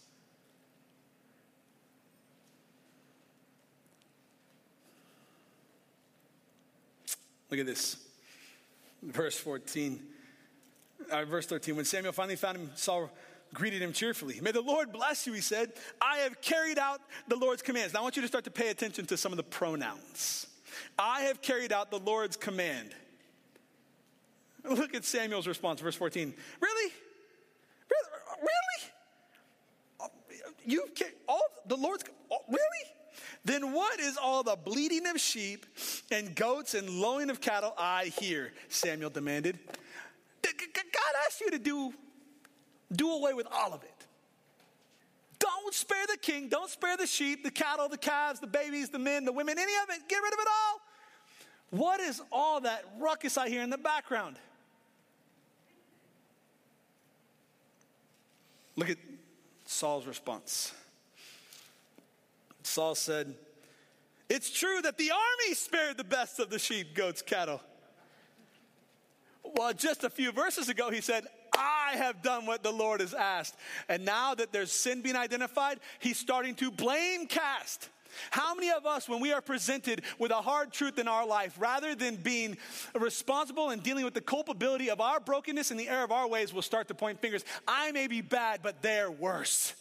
Look 7.50 7.60
at 7.60 7.66
this. 7.66 7.96
Verse 9.02 9.36
14. 9.38 10.02
Uh, 11.10 11.24
verse 11.24 11.46
13. 11.46 11.74
When 11.74 11.84
Samuel 11.84 12.12
finally 12.12 12.36
found 12.36 12.58
him, 12.58 12.70
Saul 12.74 13.10
greeted 13.54 13.82
him 13.82 13.92
cheerfully. 13.92 14.40
May 14.40 14.52
the 14.52 14.60
Lord 14.60 14.92
bless 14.92 15.26
you, 15.26 15.32
he 15.32 15.40
said. 15.40 15.72
I 16.00 16.18
have 16.18 16.40
carried 16.40 16.78
out 16.78 17.00
the 17.28 17.36
Lord's 17.36 17.62
commands. 17.62 17.94
Now 17.94 18.00
I 18.00 18.02
want 18.02 18.16
you 18.16 18.22
to 18.22 18.28
start 18.28 18.44
to 18.44 18.50
pay 18.50 18.68
attention 18.68 19.06
to 19.06 19.16
some 19.16 19.32
of 19.32 19.36
the 19.36 19.42
pronouns. 19.42 20.46
I 20.98 21.22
have 21.22 21.42
carried 21.42 21.72
out 21.72 21.90
the 21.90 21.98
Lord's 21.98 22.36
command. 22.36 22.94
Look 24.68 24.94
at 24.94 25.04
Samuel's 25.04 25.46
response, 25.46 25.80
verse 25.80 25.96
14. 25.96 26.34
Really? 26.60 26.92
Really? 28.40 30.10
You 30.66 30.84
all 31.28 31.40
the 31.66 31.76
Lord's 31.76 32.04
really? 32.48 32.60
Then 33.44 33.72
what 33.72 33.98
is 34.00 34.18
all 34.18 34.42
the 34.42 34.56
bleating 34.56 35.06
of 35.06 35.18
sheep 35.18 35.64
and 36.10 36.34
goats 36.34 36.74
and 36.74 36.88
lowing 36.88 37.30
of 37.30 37.40
cattle 37.40 37.74
I 37.78 38.12
hear? 38.20 38.52
Samuel 38.68 39.10
demanded. 39.10 39.58
God 40.42 41.14
asked 41.26 41.40
you 41.40 41.50
to 41.50 41.58
do 41.58 41.94
do 42.92 43.10
away 43.12 43.34
with 43.34 43.46
all 43.50 43.72
of 43.72 43.82
it. 43.82 44.06
Don't 45.38 45.74
spare 45.74 46.06
the 46.06 46.18
king, 46.18 46.48
don't 46.48 46.68
spare 46.68 46.96
the 46.96 47.06
sheep, 47.06 47.42
the 47.42 47.50
cattle, 47.50 47.88
the 47.88 47.96
calves, 47.96 48.40
the 48.40 48.46
babies, 48.46 48.90
the 48.90 48.98
men, 48.98 49.24
the 49.24 49.32
women, 49.32 49.58
any 49.58 49.72
of 49.82 49.88
it. 49.88 50.08
Get 50.08 50.22
rid 50.22 50.32
of 50.32 50.38
it 50.38 50.48
all. 50.48 50.80
What 51.70 52.00
is 52.00 52.20
all 52.30 52.60
that 52.60 52.84
ruckus 52.98 53.38
I 53.38 53.48
hear 53.48 53.62
in 53.62 53.70
the 53.70 53.78
background? 53.78 54.36
Look 58.76 58.90
at 58.90 58.98
Saul's 59.66 60.06
response. 60.06 60.72
Saul 62.62 62.94
said, 62.94 63.34
It's 64.28 64.50
true 64.50 64.80
that 64.82 64.98
the 64.98 65.10
army 65.10 65.54
spared 65.54 65.96
the 65.96 66.04
best 66.04 66.38
of 66.38 66.50
the 66.50 66.58
sheep, 66.58 66.94
goats, 66.94 67.22
cattle. 67.22 67.60
Well, 69.42 69.72
just 69.72 70.04
a 70.04 70.10
few 70.10 70.32
verses 70.32 70.68
ago, 70.68 70.90
he 70.90 71.00
said, 71.00 71.24
I 71.90 71.96
have 71.96 72.22
done 72.22 72.46
what 72.46 72.62
the 72.62 72.70
Lord 72.70 73.00
has 73.00 73.14
asked. 73.14 73.56
And 73.88 74.04
now 74.04 74.34
that 74.34 74.52
there's 74.52 74.72
sin 74.72 75.02
being 75.02 75.16
identified, 75.16 75.80
he's 75.98 76.18
starting 76.18 76.54
to 76.56 76.70
blame 76.70 77.26
cast. 77.26 77.88
How 78.30 78.54
many 78.54 78.70
of 78.70 78.86
us, 78.86 79.08
when 79.08 79.20
we 79.20 79.32
are 79.32 79.40
presented 79.40 80.02
with 80.18 80.32
a 80.32 80.42
hard 80.42 80.72
truth 80.72 80.98
in 80.98 81.06
our 81.06 81.26
life, 81.26 81.54
rather 81.58 81.94
than 81.94 82.16
being 82.16 82.56
responsible 82.94 83.70
and 83.70 83.82
dealing 83.82 84.04
with 84.04 84.14
the 84.14 84.20
culpability 84.20 84.90
of 84.90 85.00
our 85.00 85.20
brokenness 85.20 85.70
and 85.70 85.78
the 85.78 85.88
error 85.88 86.04
of 86.04 86.12
our 86.12 86.28
ways, 86.28 86.52
will 86.52 86.62
start 86.62 86.88
to 86.88 86.94
point 86.94 87.20
fingers? 87.20 87.44
I 87.68 87.92
may 87.92 88.08
be 88.08 88.20
bad, 88.20 88.60
but 88.62 88.82
they're 88.82 89.10
worse. 89.10 89.74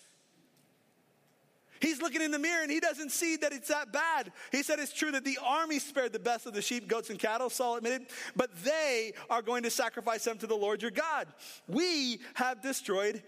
He's 1.82 2.02
looking 2.02 2.22
in 2.22 2.32
the 2.32 2.40
mirror 2.40 2.62
and 2.62 2.72
he 2.72 2.80
doesn't 2.80 3.12
see 3.12 3.38
that 3.38 3.54
it's 3.54 3.70
that 3.70 3.92
bad. 3.92 4.32
He 4.52 4.64
said 4.64 4.80
it's 4.80 4.94
true 4.94 5.12
that 5.12 5.24
the 5.24 5.38
army 5.44 5.80
spared 5.80 6.14
the 6.14 6.20
best 6.20 6.46
of 6.46 6.54
the 6.54 6.62
sheep, 6.62 6.88
goats, 6.88 7.10
and 7.10 7.18
cattle, 7.18 7.50
Saul 7.50 7.78
admitted, 7.78 8.08
but 8.36 8.50
they 8.64 9.14
are 9.30 9.42
going 9.42 9.64
to 9.64 9.70
sacrifice 9.70 10.24
them 10.24 10.38
to 10.40 10.48
the 10.48 10.56
Lord 10.56 10.82
your 10.82 10.92
God. 10.92 11.28
We 11.68 12.20
have 12.34 12.62
destroyed 12.62 13.24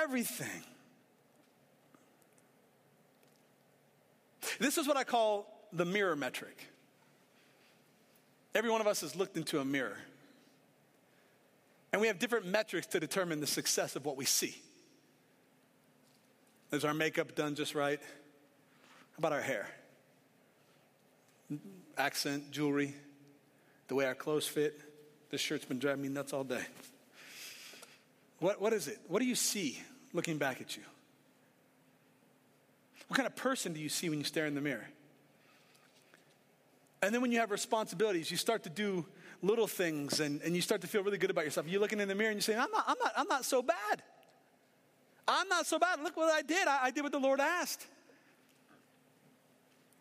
everything. 0.00 0.62
This 4.58 4.78
is 4.78 4.86
what 4.86 4.96
I 4.96 5.04
call 5.04 5.68
the 5.72 5.84
mirror 5.84 6.16
metric. 6.16 6.56
Every 8.54 8.70
one 8.70 8.80
of 8.80 8.86
us 8.86 9.02
has 9.02 9.14
looked 9.14 9.36
into 9.36 9.60
a 9.60 9.64
mirror. 9.64 9.98
And 11.92 12.00
we 12.00 12.08
have 12.08 12.18
different 12.18 12.46
metrics 12.46 12.86
to 12.88 13.00
determine 13.00 13.40
the 13.40 13.46
success 13.46 13.96
of 13.96 14.04
what 14.04 14.16
we 14.16 14.24
see. 14.24 14.56
Is 16.70 16.84
our 16.84 16.94
makeup 16.94 17.34
done 17.34 17.54
just 17.54 17.74
right? 17.74 18.00
How 18.00 19.18
about 19.18 19.32
our 19.32 19.40
hair? 19.40 19.68
accent, 21.98 22.50
jewelry, 22.50 22.94
the 23.88 23.94
way 23.94 24.06
our 24.06 24.14
clothes 24.14 24.46
fit. 24.46 24.80
This 25.30 25.40
shirt's 25.40 25.64
been 25.64 25.78
driving 25.78 26.02
me 26.02 26.08
nuts 26.08 26.32
all 26.32 26.44
day. 26.44 26.64
What, 28.38 28.60
what 28.60 28.72
is 28.72 28.88
it? 28.88 28.98
What 29.08 29.18
do 29.18 29.26
you 29.26 29.34
see 29.34 29.82
looking 30.12 30.38
back 30.38 30.60
at 30.60 30.76
you? 30.76 30.82
What 33.08 33.16
kind 33.16 33.26
of 33.26 33.34
person 33.34 33.72
do 33.72 33.80
you 33.80 33.88
see 33.88 34.08
when 34.08 34.18
you 34.18 34.24
stare 34.24 34.46
in 34.46 34.54
the 34.54 34.60
mirror? 34.60 34.86
And 37.02 37.14
then 37.14 37.20
when 37.20 37.32
you 37.32 37.40
have 37.40 37.50
responsibilities, 37.50 38.30
you 38.30 38.36
start 38.36 38.64
to 38.64 38.70
do 38.70 39.06
little 39.42 39.66
things 39.66 40.20
and, 40.20 40.40
and 40.42 40.54
you 40.54 40.62
start 40.62 40.80
to 40.82 40.86
feel 40.86 41.02
really 41.02 41.18
good 41.18 41.30
about 41.30 41.44
yourself. 41.44 41.66
You're 41.68 41.80
looking 41.80 42.00
in 42.00 42.08
the 42.08 42.14
mirror 42.14 42.30
and 42.30 42.36
you're 42.36 42.42
saying, 42.42 42.58
I'm 42.58 42.70
not, 42.70 42.84
I'm 42.86 42.96
not, 43.02 43.12
I'm 43.16 43.28
not 43.28 43.44
so 43.44 43.62
bad. 43.62 44.02
I'm 45.28 45.48
not 45.48 45.66
so 45.66 45.78
bad. 45.78 46.02
Look 46.02 46.16
what 46.16 46.32
I 46.32 46.40
did. 46.40 46.66
I, 46.66 46.84
I 46.84 46.90
did 46.90 47.02
what 47.02 47.12
the 47.12 47.20
Lord 47.20 47.38
asked. 47.38 47.86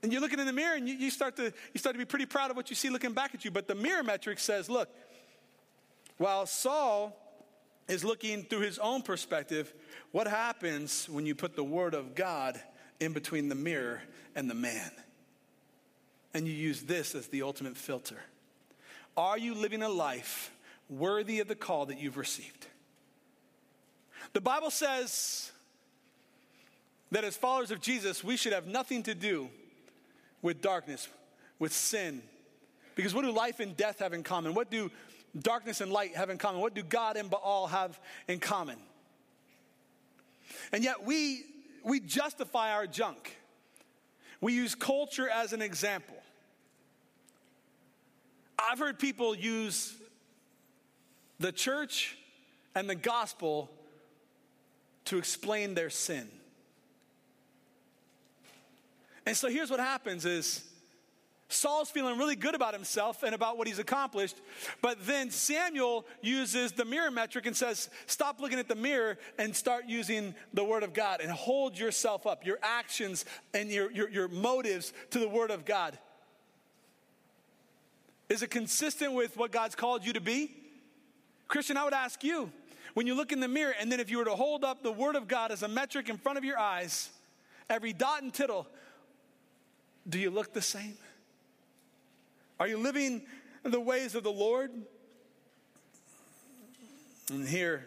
And 0.02 0.12
you're 0.12 0.22
looking 0.22 0.40
in 0.40 0.46
the 0.46 0.54
mirror 0.54 0.76
and 0.76 0.88
you, 0.88 0.96
you, 0.96 1.10
start 1.10 1.36
to, 1.36 1.52
you 1.74 1.80
start 1.80 1.96
to 1.96 1.98
be 2.00 2.06
pretty 2.06 2.26
proud 2.26 2.50
of 2.50 2.56
what 2.56 2.70
you 2.70 2.76
see 2.76 2.90
looking 2.90 3.14
back 3.14 3.36
at 3.36 3.44
you. 3.44 3.52
But 3.52 3.68
the 3.68 3.76
mirror 3.76 4.04
metric 4.04 4.40
says, 4.40 4.70
look, 4.70 4.90
while 6.18 6.46
Saul 6.46 7.16
is 7.88 8.06
looking 8.06 8.44
through 8.44 8.62
his 8.62 8.80
own 8.80 9.02
perspective, 9.02 9.74
what 10.12 10.28
happens 10.28 11.10
when 11.10 11.26
you 11.26 11.36
put 11.36 11.56
the 11.56 11.64
word 11.64 11.94
of 11.94 12.16
God 12.16 12.60
in 13.00 13.12
between 13.12 13.50
the 13.50 13.56
mirror 13.56 14.02
and 14.36 14.50
the 14.50 14.56
man? 14.56 14.92
And 16.34 16.48
you 16.48 16.54
use 16.54 16.84
this 16.84 17.16
as 17.16 17.28
the 17.28 17.42
ultimate 17.42 17.76
filter. 17.76 18.20
Are 19.18 19.38
you 19.38 19.56
living 19.56 19.82
a 19.82 19.90
life 19.90 20.52
worthy 20.90 21.40
of 21.40 21.48
the 21.48 21.56
call 21.56 21.88
that 21.88 22.00
you've 22.00 22.18
received? 22.18 22.68
The 24.34 24.42
Bible 24.42 24.70
says 24.70 25.52
that 27.12 27.24
as 27.24 27.38
followers 27.38 27.72
of 27.72 27.82
Jesus, 27.82 28.24
we 28.24 28.38
should 28.38 28.54
have 28.54 28.68
nothing 28.68 29.04
to 29.04 29.16
do 29.16 29.50
with 30.42 30.62
darkness, 30.62 31.08
with 31.60 31.74
sin. 31.74 32.22
Because 32.96 33.14
what 33.14 33.24
do 33.24 33.32
life 33.32 33.60
and 33.60 33.76
death 33.78 34.00
have 34.00 34.14
in 34.14 34.24
common? 34.24 34.54
What 34.54 34.70
do 34.70 34.92
darkness 35.40 35.82
and 35.82 35.92
light 35.92 36.16
have 36.16 36.30
in 36.30 36.38
common? 36.38 36.62
What 36.62 36.74
do 36.74 36.84
God 36.84 37.16
and 37.16 37.30
Baal 37.30 37.68
have 37.68 38.00
in 38.28 38.40
common? 38.40 38.78
And 40.72 40.84
yet 40.84 41.04
we, 41.04 41.44
we 41.84 42.00
justify 42.00 42.72
our 42.72 42.88
junk. 42.88 43.38
We 44.42 44.54
use 44.54 44.76
culture 44.76 45.30
as 45.30 45.54
an 45.54 45.62
example. 45.62 46.16
I've 48.60 48.80
heard 48.80 49.00
people 49.00 49.36
use 49.36 49.96
the 51.40 51.52
church 51.52 52.18
and 52.76 52.90
the 52.90 52.96
gospel 52.96 53.70
to 55.08 55.18
explain 55.18 55.74
their 55.74 55.90
sin. 55.90 56.28
And 59.26 59.36
so 59.36 59.50
here's 59.50 59.70
what 59.70 59.80
happens 59.80 60.26
is 60.26 60.64
Saul's 61.50 61.90
feeling 61.90 62.18
really 62.18 62.36
good 62.36 62.56
about 62.56 62.74
himself 62.74 63.24
and 63.24 63.34
about 63.34 63.58
what 63.58 63.68
he's 63.68 63.80
accomplished, 63.80 64.36
but 64.82 65.06
then 65.06 65.32
Samuel 65.32 66.06
uses 66.22 66.74
the 66.74 66.84
mirror 66.84 67.10
metric 67.10 67.46
and 67.46 67.56
says, 67.56 67.90
Stop 68.06 68.42
looking 68.42 68.60
at 68.60 68.68
the 68.68 68.76
mirror 68.76 69.18
and 69.38 69.56
start 69.56 69.86
using 69.88 70.36
the 70.54 70.64
Word 70.64 70.84
of 70.84 70.94
God 70.94 71.22
and 71.22 71.32
hold 71.32 71.78
yourself 71.78 72.28
up, 72.28 72.46
your 72.46 72.60
actions 72.62 73.24
and 73.54 73.70
your, 73.70 73.90
your, 73.92 74.10
your 74.10 74.28
motives 74.28 74.92
to 75.12 75.20
the 75.20 75.30
Word 75.30 75.52
of 75.52 75.64
God. 75.64 75.98
Is 78.28 78.44
it 78.44 78.50
consistent 78.50 79.14
with 79.14 79.38
what 79.38 79.52
God's 79.54 79.76
called 79.76 80.06
you 80.06 80.14
to 80.14 80.22
be? 80.22 80.54
Christian, 81.48 81.78
I 81.78 81.86
would 81.86 81.94
ask 81.94 82.26
you 82.26 82.52
when 82.98 83.06
you 83.06 83.14
look 83.14 83.32
in 83.32 83.40
the 83.40 83.48
mirror, 83.48 83.76
and 83.80 83.92
then 83.92 84.00
if 84.00 84.10
you 84.10 84.18
were 84.18 84.26
to 84.26 84.36
hold 84.36 84.64
up 84.64 84.82
the 84.82 84.92
Word 84.92 85.16
of 85.16 85.28
God 85.28 85.52
as 85.52 85.62
a 85.62 85.68
metric 85.68 86.10
in 86.10 86.18
front 86.18 86.40
of 86.40 86.44
your 86.44 86.58
eyes, 86.58 87.12
every 87.70 87.94
dot 87.94 88.24
and 88.24 88.34
tittle, 88.34 88.66
do 90.10 90.18
you 90.18 90.32
look 90.32 90.52
the 90.52 90.64
same? 90.64 90.98
Are 92.60 92.68
you 92.68 92.80
living 92.80 93.22
the 93.62 93.80
ways 93.80 94.16
of 94.16 94.24
the 94.24 94.32
Lord? 94.32 94.72
And 97.30 97.48
here, 97.48 97.86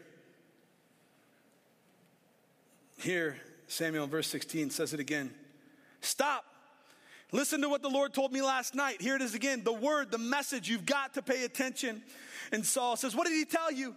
here, 3.01 3.37
Samuel 3.67 4.07
verse 4.07 4.29
16 4.29 4.71
says 4.71 4.95
it 4.95 5.01
again. 5.01 5.35
Stop. 6.03 6.45
Listen 7.33 7.61
to 7.63 7.69
what 7.69 7.83
the 7.83 7.91
Lord 7.91 8.15
told 8.15 8.33
me 8.33 8.43
last 8.43 8.77
night. 8.77 9.03
Here 9.03 9.17
it 9.17 9.23
is 9.23 9.35
again 9.35 9.65
the 9.65 9.73
word, 9.73 10.13
the 10.13 10.19
message. 10.19 10.69
You've 10.69 10.87
got 10.87 11.15
to 11.15 11.23
pay 11.23 11.45
attention. 11.45 12.01
And 12.53 12.65
Saul 12.65 12.95
says, 12.95 13.17
What 13.17 13.27
did 13.27 13.35
he 13.35 13.45
tell 13.45 13.73
you? 13.73 13.97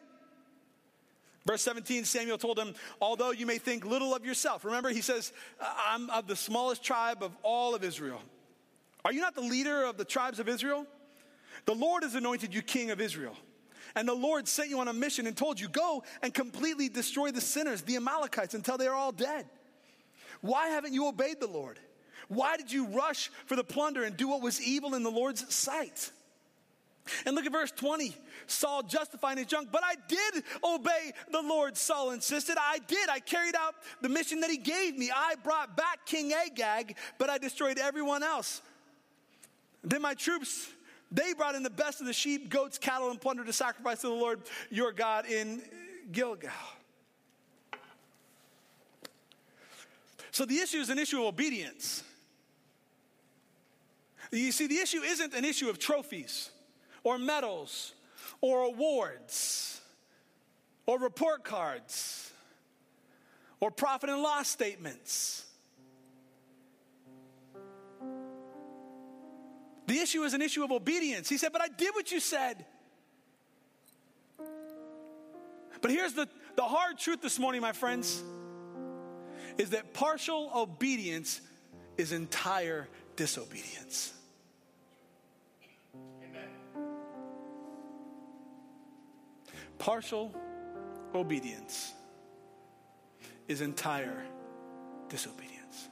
Verse 1.46 1.62
17, 1.62 2.06
Samuel 2.06 2.38
told 2.38 2.58
him, 2.58 2.74
Although 3.02 3.32
you 3.32 3.46
may 3.46 3.58
think 3.58 3.86
little 3.86 4.16
of 4.16 4.26
yourself. 4.26 4.64
Remember, 4.64 4.90
he 4.90 5.02
says, 5.02 5.34
I'm 5.60 6.10
of 6.10 6.28
the 6.28 6.36
smallest 6.36 6.84
tribe 6.84 7.22
of 7.22 7.36
all 7.44 7.76
of 7.76 7.84
Israel. 7.84 8.22
Are 9.04 9.12
you 9.12 9.20
not 9.20 9.36
the 9.36 9.42
leader 9.42 9.84
of 9.84 9.98
the 9.98 10.06
tribes 10.06 10.40
of 10.40 10.48
Israel? 10.48 10.86
The 11.66 11.76
Lord 11.76 12.04
has 12.04 12.16
anointed 12.16 12.54
you 12.54 12.62
king 12.62 12.92
of 12.92 13.02
Israel. 13.02 13.36
And 13.96 14.08
the 14.08 14.14
Lord 14.14 14.48
sent 14.48 14.70
you 14.70 14.80
on 14.80 14.88
a 14.88 14.94
mission 14.94 15.28
and 15.28 15.36
told 15.36 15.60
you, 15.60 15.68
Go 15.68 16.04
and 16.22 16.34
completely 16.34 16.88
destroy 16.90 17.32
the 17.32 17.42
sinners, 17.42 17.82
the 17.82 17.98
Amalekites, 17.98 18.54
until 18.54 18.78
they 18.78 18.88
are 18.88 18.96
all 18.96 19.12
dead. 19.12 19.46
Why 20.42 20.68
haven't 20.70 20.94
you 20.94 21.08
obeyed 21.08 21.40
the 21.40 21.48
Lord? 21.48 21.80
Why 22.28 22.58
did 22.58 22.72
you 22.72 22.88
rush 22.88 23.30
for 23.46 23.56
the 23.56 23.64
plunder 23.64 24.04
and 24.04 24.16
do 24.16 24.30
what 24.30 24.42
was 24.42 24.62
evil 24.62 24.96
in 24.96 25.04
the 25.04 25.12
Lord's 25.12 25.54
sight? 25.54 26.12
And 27.26 27.36
look 27.36 27.46
at 27.46 27.52
verse 27.52 27.72
20. 27.72 28.16
Saul 28.48 28.84
justifying 28.84 29.38
his 29.38 29.48
junk, 29.48 29.70
but 29.72 29.84
I 29.84 29.96
did 30.08 30.44
obey 30.64 31.12
the 31.32 31.42
Lord, 31.42 31.78
Saul 31.78 32.12
insisted. 32.12 32.58
I 32.60 32.80
did. 32.88 33.10
I 33.10 33.20
carried 33.20 33.56
out 33.56 33.76
the 34.02 34.10
mission 34.10 34.40
that 34.42 34.50
he 34.50 34.58
gave 34.58 34.98
me. 34.98 35.12
I 35.14 35.36
brought 35.44 35.76
back 35.76 36.06
King 36.06 36.34
Agag, 36.34 36.96
but 37.18 37.30
I 37.30 37.38
destroyed 37.38 37.78
everyone 37.78 38.24
else. 38.24 38.62
Then 39.84 40.02
my 40.02 40.14
troops, 40.14 40.70
they 41.12 41.34
brought 41.34 41.56
in 41.56 41.64
the 41.64 41.70
best 41.70 42.00
of 42.00 42.08
the 42.08 42.14
sheep, 42.14 42.50
goats, 42.50 42.78
cattle, 42.78 43.12
and 43.12 43.20
plunder 43.20 43.44
to 43.44 43.54
sacrifice 43.54 44.02
to 44.02 44.08
the 44.08 44.14
Lord 44.14 44.42
your 44.70 44.92
God 44.94 45.26
in 45.26 45.62
Gilgal. 46.12 46.52
So 50.32 50.46
the 50.46 50.58
issue 50.58 50.78
is 50.78 50.90
an 50.90 50.98
issue 50.98 51.20
of 51.20 51.26
obedience. 51.26 52.04
You 54.32 54.52
see, 54.52 54.68
the 54.68 54.78
issue 54.78 55.02
isn't 55.02 55.34
an 55.34 55.46
issue 55.46 55.70
of 55.70 55.78
trophies 55.78 56.50
or 57.04 57.18
medals 57.18 57.94
or 58.42 58.64
awards 58.64 59.82
or 60.86 61.00
report 61.00 61.44
cards 61.44 62.32
or 63.60 63.72
profit 63.72 64.10
and 64.10 64.22
loss 64.22 64.48
statements. 64.48 65.46
The 69.88 70.00
issue 70.00 70.24
is 70.24 70.34
an 70.34 70.42
issue 70.42 70.64
of 70.64 70.72
obedience. 70.72 71.30
He 71.30 71.38
said, 71.38 71.52
But 71.52 71.62
I 71.62 71.68
did 71.68 71.94
what 71.94 72.12
you 72.12 72.20
said. 72.20 72.66
But 75.82 75.92
here's 75.92 76.14
the, 76.14 76.28
the 76.56 76.64
hard 76.64 76.98
truth 76.98 77.22
this 77.22 77.38
morning, 77.38 77.62
my 77.62 77.74
friends, 77.74 78.24
is 79.58 79.72
that 79.72 79.94
partial 79.94 80.50
obedience 80.56 81.42
is 81.98 82.12
entire 82.12 82.88
disobedience. 83.16 84.14
Partial 89.78 90.34
obedience 91.14 91.94
is 93.48 93.62
entire 93.62 94.24
disobedience. 95.10 95.90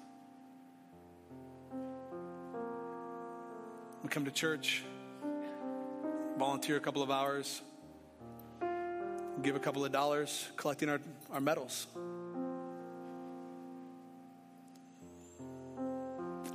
We 4.03 4.09
come 4.09 4.25
to 4.25 4.32
church, 4.32 4.84
volunteer 6.38 6.77
a 6.77 6.79
couple 6.79 7.03
of 7.03 7.11
hours, 7.11 7.61
give 9.43 9.55
a 9.55 9.59
couple 9.59 9.86
of 9.86 9.91
dollars, 9.91 10.47
collecting 10.55 10.89
our, 10.89 10.99
our 11.32 11.41
medals. 11.41 11.88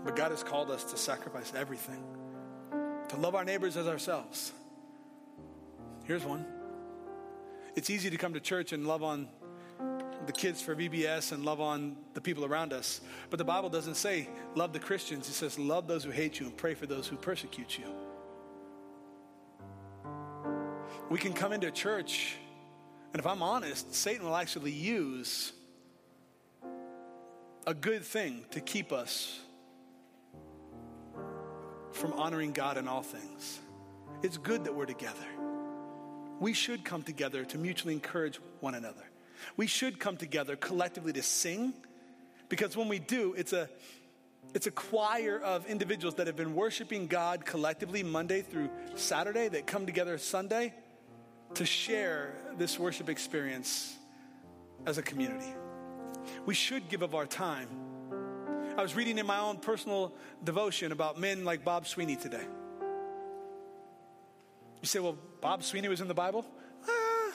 But 0.04 0.16
God 0.16 0.30
has 0.30 0.42
called 0.42 0.70
us 0.70 0.84
to 0.84 0.96
sacrifice 0.96 1.52
everything, 1.54 2.02
to 3.08 3.16
love 3.16 3.34
our 3.34 3.44
neighbors 3.44 3.76
as 3.76 3.86
ourselves. 3.86 4.52
Here's 6.04 6.24
one 6.24 6.46
it's 7.76 7.90
easy 7.90 8.08
to 8.10 8.16
come 8.16 8.32
to 8.32 8.40
church 8.40 8.72
and 8.72 8.86
love 8.86 9.02
on 9.02 9.28
the 10.26 10.32
kids 10.32 10.60
for 10.60 10.74
VBS 10.74 11.32
and 11.32 11.44
love 11.44 11.60
on 11.60 11.96
the 12.14 12.20
people 12.20 12.44
around 12.44 12.72
us. 12.72 13.00
But 13.30 13.38
the 13.38 13.44
Bible 13.44 13.68
doesn't 13.68 13.94
say 13.94 14.28
love 14.54 14.72
the 14.72 14.80
Christians, 14.80 15.28
it 15.28 15.32
says 15.34 15.58
love 15.58 15.86
those 15.86 16.02
who 16.02 16.10
hate 16.10 16.40
you 16.40 16.46
and 16.46 16.56
pray 16.56 16.74
for 16.74 16.86
those 16.86 17.06
who 17.06 17.16
persecute 17.16 17.78
you. 17.78 17.84
We 21.10 21.18
can 21.18 21.34
come 21.34 21.52
into 21.52 21.70
church, 21.70 22.34
and 23.12 23.20
if 23.20 23.26
I'm 23.26 23.42
honest, 23.42 23.94
Satan 23.94 24.26
will 24.26 24.34
actually 24.34 24.72
use 24.72 25.52
a 27.66 27.74
good 27.74 28.04
thing 28.04 28.44
to 28.52 28.60
keep 28.60 28.92
us 28.92 29.38
from 31.92 32.12
honoring 32.14 32.52
God 32.52 32.76
in 32.78 32.88
all 32.88 33.02
things. 33.02 33.60
It's 34.22 34.38
good 34.38 34.64
that 34.64 34.74
we're 34.74 34.86
together. 34.86 35.26
We 36.40 36.52
should 36.52 36.84
come 36.84 37.02
together 37.02 37.44
to 37.44 37.58
mutually 37.58 37.94
encourage 37.94 38.40
one 38.60 38.74
another. 38.74 39.04
We 39.56 39.66
should 39.66 39.98
come 39.98 40.16
together 40.16 40.56
collectively 40.56 41.12
to 41.12 41.22
sing 41.22 41.74
because 42.48 42.76
when 42.76 42.88
we 42.88 42.98
do, 42.98 43.34
it's 43.34 43.52
a 43.52 43.68
It's 44.54 44.66
a 44.66 44.70
choir 44.70 45.38
of 45.38 45.66
individuals 45.66 46.14
that 46.14 46.28
have 46.28 46.36
been 46.36 46.54
worshiping 46.54 47.08
God 47.08 47.44
collectively 47.44 48.02
Monday 48.02 48.42
through 48.42 48.70
Saturday 48.94 49.48
that 49.48 49.66
come 49.66 49.86
together 49.86 50.18
Sunday 50.18 50.72
to 51.54 51.66
share 51.66 52.32
this 52.56 52.78
worship 52.78 53.08
experience 53.08 53.94
as 54.86 54.98
a 54.98 55.02
community. 55.02 55.52
We 56.46 56.54
should 56.54 56.88
give 56.88 57.02
of 57.02 57.14
our 57.14 57.26
time. 57.26 57.68
I 58.78 58.82
was 58.82 58.94
reading 58.94 59.18
in 59.18 59.26
my 59.26 59.40
own 59.40 59.58
personal 59.58 60.14
devotion 60.44 60.92
about 60.92 61.18
men 61.18 61.44
like 61.44 61.64
Bob 61.64 61.86
Sweeney 61.86 62.16
today. 62.16 62.46
You 64.86 64.88
say, 64.88 65.00
well, 65.00 65.18
Bob 65.40 65.64
Sweeney 65.64 65.88
was 65.88 66.00
in 66.00 66.06
the 66.06 66.14
Bible? 66.14 66.46
Ah. 66.88 67.32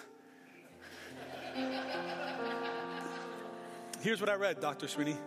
Here's 3.99 4.21
what 4.21 4.29
I 4.29 4.35
read, 4.35 4.61
Dr. 4.61 4.87
Sweeney 4.87 5.17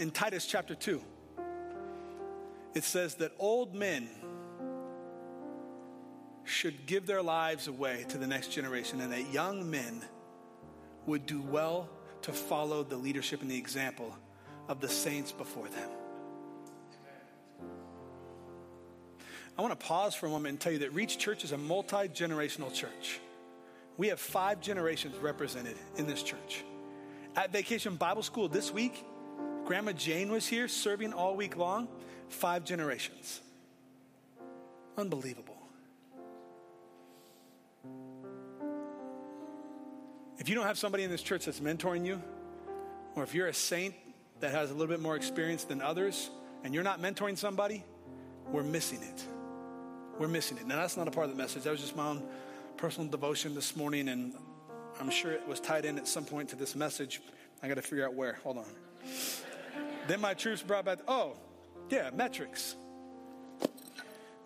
in 0.00 0.10
Titus 0.10 0.46
chapter 0.46 0.74
2, 0.74 1.00
it 2.74 2.84
says 2.84 3.16
that 3.16 3.32
old 3.38 3.74
men 3.74 4.08
should 6.44 6.86
give 6.86 7.06
their 7.06 7.22
lives 7.22 7.68
away 7.68 8.06
to 8.08 8.16
the 8.16 8.26
next 8.26 8.48
generation 8.48 9.02
and 9.02 9.12
that 9.12 9.30
young 9.30 9.70
men 9.70 10.02
would 11.04 11.26
do 11.26 11.42
well 11.42 11.90
to 12.22 12.32
follow 12.32 12.82
the 12.82 12.96
leadership 12.96 13.42
and 13.42 13.50
the 13.50 13.58
example 13.58 14.16
of 14.68 14.80
the 14.80 14.88
saints 14.88 15.32
before 15.32 15.68
them. 15.68 15.90
I 19.60 19.62
want 19.62 19.78
to 19.78 19.86
pause 19.86 20.14
for 20.14 20.24
a 20.24 20.30
moment 20.30 20.52
and 20.52 20.58
tell 20.58 20.72
you 20.72 20.78
that 20.78 20.94
Reach 20.94 21.18
Church 21.18 21.44
is 21.44 21.52
a 21.52 21.58
multi 21.58 22.08
generational 22.08 22.72
church. 22.72 23.20
We 23.98 24.08
have 24.08 24.18
five 24.18 24.62
generations 24.62 25.14
represented 25.18 25.76
in 25.98 26.06
this 26.06 26.22
church. 26.22 26.64
At 27.36 27.52
Vacation 27.52 27.96
Bible 27.96 28.22
School 28.22 28.48
this 28.48 28.72
week, 28.72 29.04
Grandma 29.66 29.92
Jane 29.92 30.32
was 30.32 30.46
here 30.46 30.66
serving 30.66 31.12
all 31.12 31.36
week 31.36 31.58
long, 31.58 31.88
five 32.30 32.64
generations. 32.64 33.42
Unbelievable. 34.96 35.58
If 40.38 40.48
you 40.48 40.54
don't 40.54 40.64
have 40.64 40.78
somebody 40.78 41.04
in 41.04 41.10
this 41.10 41.20
church 41.20 41.44
that's 41.44 41.60
mentoring 41.60 42.06
you, 42.06 42.22
or 43.14 43.24
if 43.24 43.34
you're 43.34 43.48
a 43.48 43.52
saint 43.52 43.94
that 44.40 44.52
has 44.52 44.70
a 44.70 44.72
little 44.72 44.88
bit 44.88 45.00
more 45.00 45.16
experience 45.16 45.64
than 45.64 45.82
others, 45.82 46.30
and 46.64 46.72
you're 46.72 46.82
not 46.82 47.02
mentoring 47.02 47.36
somebody, 47.36 47.84
we're 48.50 48.62
missing 48.62 49.02
it. 49.02 49.26
We're 50.20 50.28
missing 50.28 50.58
it. 50.58 50.66
Now, 50.66 50.76
that's 50.76 50.98
not 50.98 51.08
a 51.08 51.10
part 51.10 51.30
of 51.30 51.34
the 51.34 51.42
message. 51.42 51.62
That 51.62 51.70
was 51.70 51.80
just 51.80 51.96
my 51.96 52.08
own 52.08 52.22
personal 52.76 53.08
devotion 53.08 53.54
this 53.54 53.74
morning, 53.74 54.10
and 54.10 54.34
I'm 55.00 55.08
sure 55.08 55.32
it 55.32 55.48
was 55.48 55.60
tied 55.60 55.86
in 55.86 55.96
at 55.96 56.06
some 56.06 56.26
point 56.26 56.50
to 56.50 56.56
this 56.56 56.76
message. 56.76 57.22
I 57.62 57.68
got 57.68 57.76
to 57.76 57.82
figure 57.82 58.04
out 58.04 58.12
where. 58.12 58.34
Hold 58.42 58.58
on. 58.58 58.66
Then 60.08 60.20
my 60.20 60.34
troops 60.34 60.62
brought 60.62 60.84
back, 60.84 60.98
oh, 61.08 61.38
yeah, 61.88 62.10
metrics. 62.12 62.76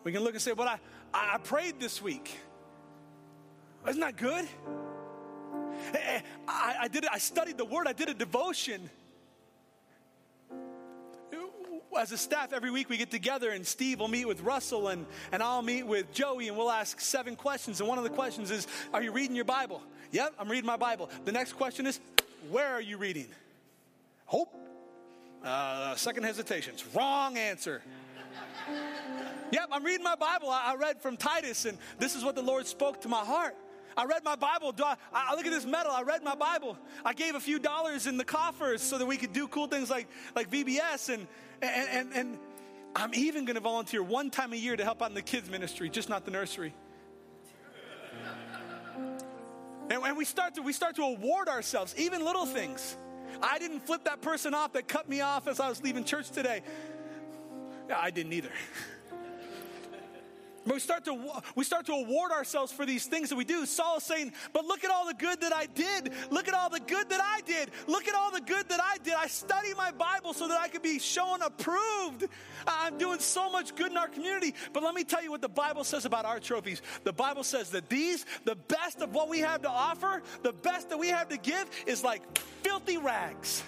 We 0.05 0.12
can 0.12 0.22
look 0.22 0.35
and 0.35 0.41
say, 0.41 0.53
but 0.53 0.68
I, 0.68 0.79
I 1.12 1.39
prayed 1.39 1.81
this 1.81 2.01
week. 2.01 2.39
Isn't 3.89 4.01
that 4.01 4.16
good? 4.16 4.47
Eh, 5.93 5.99
eh, 5.99 6.20
I, 6.47 6.77
I 6.83 6.87
did 6.89 7.03
it, 7.03 7.11
I 7.12 7.18
studied 7.18 7.59
the 7.59 7.64
word, 7.64 7.89
I 7.89 7.93
did 7.95 8.09
a 8.09 8.14
devotion. 8.14 8.89
As 11.99 12.12
a 12.12 12.18
staff, 12.18 12.53
every 12.53 12.70
week 12.70 12.88
we 12.88 12.97
get 12.97 13.11
together 13.11 13.51
and 13.51 13.66
Steve 13.66 14.01
will 14.01 14.09
meet 14.09 14.26
with 14.26 14.40
Russell 14.40 14.88
and, 14.88 15.07
and 15.32 15.42
I'll 15.42 15.62
meet 15.62 15.86
with 15.86 16.12
Joey 16.12 16.49
and 16.49 16.57
we'll 16.57 16.70
ask 16.70 17.01
seven 17.01 17.36
questions. 17.36 17.80
And 17.80 17.88
one 17.88 17.99
of 17.99 18.05
the 18.05 18.11
questions 18.11 18.51
is, 18.51 18.66
Are 18.92 19.03
you 19.03 19.12
reading 19.12 19.36
your 19.36 19.45
Bible? 19.45 19.80
Yep, 20.11 20.34
I'm 20.38 20.49
reading 20.49 20.66
my 20.66 20.76
Bible. 20.76 21.09
The 21.24 21.32
next 21.32 21.55
question 21.55 21.86
is, 21.86 22.01
Where 22.51 22.68
are 22.68 22.80
you 22.80 22.99
reading? 22.99 23.28
Hope. 24.26 24.55
Uh, 25.45 25.95
second 25.95 26.24
hesitations. 26.24 26.84
Wrong 26.95 27.36
answer. 27.36 27.82
Yep, 29.53 29.68
I'm 29.70 29.84
reading 29.84 30.05
my 30.05 30.16
Bible. 30.16 30.51
I, 30.51 30.72
I 30.72 30.76
read 30.76 31.01
from 31.01 31.16
Titus, 31.16 31.64
and 31.64 31.78
this 31.99 32.16
is 32.16 32.24
what 32.24 32.34
the 32.34 32.42
Lord 32.42 32.66
spoke 32.66 33.03
to 33.03 33.09
my 33.09 33.24
heart. 33.24 33.55
I 33.97 34.05
read 34.05 34.24
my 34.24 34.36
Bible. 34.36 34.72
Do 34.72 34.84
I, 34.84 34.97
I, 35.12 35.34
look 35.34 35.47
at 35.47 35.53
this 35.53 35.64
medal. 35.64 35.92
I 35.92 36.03
read 36.03 36.22
my 36.22 36.34
Bible. 36.34 36.76
I 37.05 37.12
gave 37.12 37.34
a 37.34 37.40
few 37.40 37.59
dollars 37.59 38.07
in 38.07 38.16
the 38.16 38.24
coffers 38.24 38.82
so 38.82 38.99
that 38.99 39.07
we 39.07 39.16
could 39.16 39.32
do 39.32 39.47
cool 39.49 39.66
things 39.66 39.90
like, 39.90 40.09
like 40.34 40.51
VBS. 40.51 41.12
And, 41.12 41.26
and, 41.62 41.88
and, 41.88 42.12
and 42.14 42.38
I'm 42.97 43.14
even 43.14 43.45
going 43.45 43.55
to 43.55 43.61
volunteer 43.61 44.03
one 44.03 44.30
time 44.30 44.53
a 44.53 44.57
year 44.57 44.76
to 44.76 44.84
help 44.84 45.03
out 45.03 45.09
in 45.09 45.14
the 45.14 45.22
kids' 45.22 45.49
ministry, 45.51 45.88
just 45.88 46.09
not 46.09 46.24
the 46.24 46.30
nursery. 46.30 46.74
And, 49.90 50.03
and 50.03 50.16
we, 50.16 50.24
start 50.24 50.55
to, 50.55 50.62
we 50.62 50.72
start 50.72 50.97
to 50.97 51.03
award 51.03 51.47
ourselves, 51.47 51.95
even 51.99 52.24
little 52.24 52.47
things. 52.47 52.97
I 53.42 53.59
didn't 53.59 53.80
flip 53.80 54.05
that 54.05 54.22
person 54.22 54.55
off 54.55 54.72
that 54.72 54.88
cut 54.88 55.11
me 55.11 55.20
off 55.20 55.47
as 55.47 55.61
I 55.61 55.68
was 55.68 55.82
leaving 55.82 56.05
church 56.05 56.30
today. 56.30 56.62
I 57.95 58.11
didn't 58.11 58.32
either. 58.32 58.49
We 60.66 60.78
start 60.78 61.04
to 61.04 61.42
we 61.54 61.64
start 61.64 61.86
to 61.86 61.92
award 61.92 62.32
ourselves 62.32 62.72
for 62.72 62.86
these 62.86 63.06
things 63.06 63.28
that 63.28 63.36
we 63.36 63.44
do. 63.44 63.66
Saul 63.66 63.98
is 63.98 64.04
saying, 64.04 64.32
"But 64.52 64.64
look 64.64 64.82
at 64.82 64.90
all 64.90 65.06
the 65.06 65.14
good 65.14 65.40
that 65.42 65.54
I 65.54 65.66
did. 65.66 66.12
Look 66.30 66.48
at 66.48 66.54
all 66.54 66.70
the 66.70 66.80
good 66.80 67.10
that 67.10 67.20
I 67.22 67.40
did. 67.42 67.70
Look 67.86 68.08
at 68.08 68.14
all 68.14 68.30
the 68.30 68.40
good 68.40 68.68
that 68.70 68.80
I 68.82 68.96
did. 68.98 69.14
I 69.14 69.26
study 69.26 69.74
my 69.74 69.90
Bible 69.90 70.32
so 70.32 70.48
that 70.48 70.58
I 70.58 70.68
could 70.68 70.82
be 70.82 70.98
shown 70.98 71.42
approved. 71.42 72.28
I'm 72.66 72.96
doing 72.96 73.18
so 73.18 73.50
much 73.50 73.74
good 73.74 73.90
in 73.90 73.96
our 73.98 74.08
community. 74.08 74.54
But 74.72 74.82
let 74.82 74.94
me 74.94 75.04
tell 75.04 75.22
you 75.22 75.30
what 75.30 75.42
the 75.42 75.48
Bible 75.48 75.84
says 75.84 76.06
about 76.06 76.24
our 76.24 76.40
trophies. 76.40 76.80
The 77.04 77.12
Bible 77.12 77.44
says 77.44 77.70
that 77.70 77.90
these, 77.90 78.24
the 78.44 78.56
best 78.56 79.00
of 79.00 79.12
what 79.12 79.28
we 79.28 79.40
have 79.40 79.62
to 79.62 79.70
offer, 79.70 80.22
the 80.42 80.52
best 80.52 80.88
that 80.88 80.98
we 80.98 81.08
have 81.08 81.28
to 81.28 81.36
give, 81.36 81.68
is 81.86 82.02
like 82.02 82.22
filthy 82.62 82.96
rags. 82.96 83.62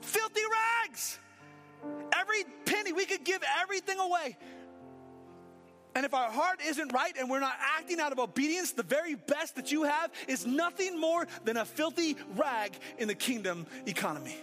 Filthy 0.00 0.42
rags. 0.50 1.18
Every 2.12 2.44
penny 2.64 2.92
we 2.92 3.06
could 3.06 3.24
give 3.24 3.42
everything 3.62 3.98
away." 3.98 4.36
And 5.94 6.06
if 6.06 6.14
our 6.14 6.30
heart 6.30 6.60
isn't 6.64 6.92
right 6.92 7.12
and 7.18 7.28
we're 7.28 7.40
not 7.40 7.56
acting 7.78 8.00
out 8.00 8.12
of 8.12 8.18
obedience, 8.18 8.72
the 8.72 8.82
very 8.82 9.14
best 9.14 9.56
that 9.56 9.72
you 9.72 9.82
have 9.84 10.10
is 10.28 10.46
nothing 10.46 11.00
more 11.00 11.26
than 11.44 11.56
a 11.56 11.64
filthy 11.64 12.16
rag 12.36 12.72
in 12.98 13.08
the 13.08 13.14
kingdom 13.14 13.66
economy. 13.86 14.36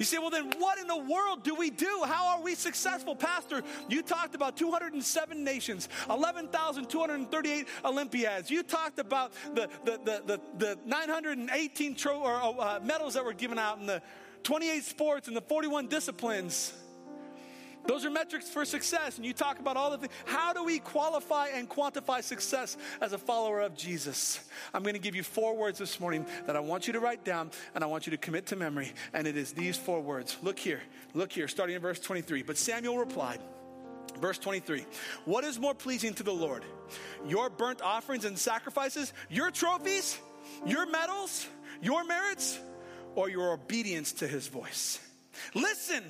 You 0.00 0.06
say, 0.06 0.16
well, 0.16 0.30
then 0.30 0.50
what 0.56 0.78
in 0.78 0.86
the 0.86 0.96
world 0.96 1.44
do 1.44 1.54
we 1.54 1.68
do? 1.68 2.02
How 2.06 2.28
are 2.28 2.42
we 2.42 2.54
successful? 2.54 3.14
Pastor, 3.14 3.62
you 3.86 4.00
talked 4.00 4.34
about 4.34 4.56
207 4.56 5.44
nations, 5.44 5.90
11,238 6.08 7.68
Olympiads. 7.84 8.50
You 8.50 8.62
talked 8.62 8.98
about 8.98 9.32
the, 9.54 9.68
the, 9.84 10.00
the, 10.02 10.22
the, 10.24 10.40
the 10.56 10.78
918 10.86 11.94
tro- 11.96 12.18
or, 12.18 12.62
uh, 12.62 12.80
medals 12.82 13.12
that 13.12 13.26
were 13.26 13.34
given 13.34 13.58
out 13.58 13.78
in 13.78 13.84
the 13.84 14.00
28 14.42 14.84
sports 14.84 15.28
and 15.28 15.36
the 15.36 15.42
41 15.42 15.88
disciplines. 15.88 16.72
Those 17.90 18.04
are 18.04 18.10
metrics 18.10 18.48
for 18.48 18.64
success. 18.64 19.16
And 19.16 19.26
you 19.26 19.32
talk 19.32 19.58
about 19.58 19.76
all 19.76 19.90
the 19.90 19.98
things. 19.98 20.12
How 20.24 20.52
do 20.52 20.62
we 20.62 20.78
qualify 20.78 21.48
and 21.48 21.68
quantify 21.68 22.22
success 22.22 22.76
as 23.00 23.12
a 23.12 23.18
follower 23.18 23.62
of 23.62 23.76
Jesus? 23.76 24.38
I'm 24.72 24.84
going 24.84 24.94
to 24.94 25.00
give 25.00 25.16
you 25.16 25.24
four 25.24 25.56
words 25.56 25.80
this 25.80 25.98
morning 25.98 26.24
that 26.46 26.54
I 26.54 26.60
want 26.60 26.86
you 26.86 26.92
to 26.92 27.00
write 27.00 27.24
down 27.24 27.50
and 27.74 27.82
I 27.82 27.88
want 27.88 28.06
you 28.06 28.12
to 28.12 28.16
commit 28.16 28.46
to 28.46 28.54
memory. 28.54 28.92
And 29.12 29.26
it 29.26 29.36
is 29.36 29.54
these 29.54 29.76
four 29.76 30.00
words. 30.00 30.36
Look 30.40 30.56
here. 30.56 30.80
Look 31.14 31.32
here, 31.32 31.48
starting 31.48 31.74
in 31.74 31.82
verse 31.82 31.98
23. 31.98 32.44
But 32.44 32.56
Samuel 32.56 32.96
replied, 32.96 33.40
Verse 34.20 34.38
23 34.38 34.86
What 35.24 35.42
is 35.42 35.58
more 35.58 35.74
pleasing 35.74 36.14
to 36.14 36.22
the 36.22 36.32
Lord? 36.32 36.64
Your 37.26 37.50
burnt 37.50 37.82
offerings 37.82 38.24
and 38.24 38.38
sacrifices, 38.38 39.12
your 39.28 39.50
trophies, 39.50 40.16
your 40.64 40.86
medals, 40.86 41.48
your 41.82 42.04
merits, 42.04 42.60
or 43.16 43.28
your 43.28 43.52
obedience 43.52 44.12
to 44.12 44.28
his 44.28 44.46
voice? 44.46 45.00
Listen 45.54 46.04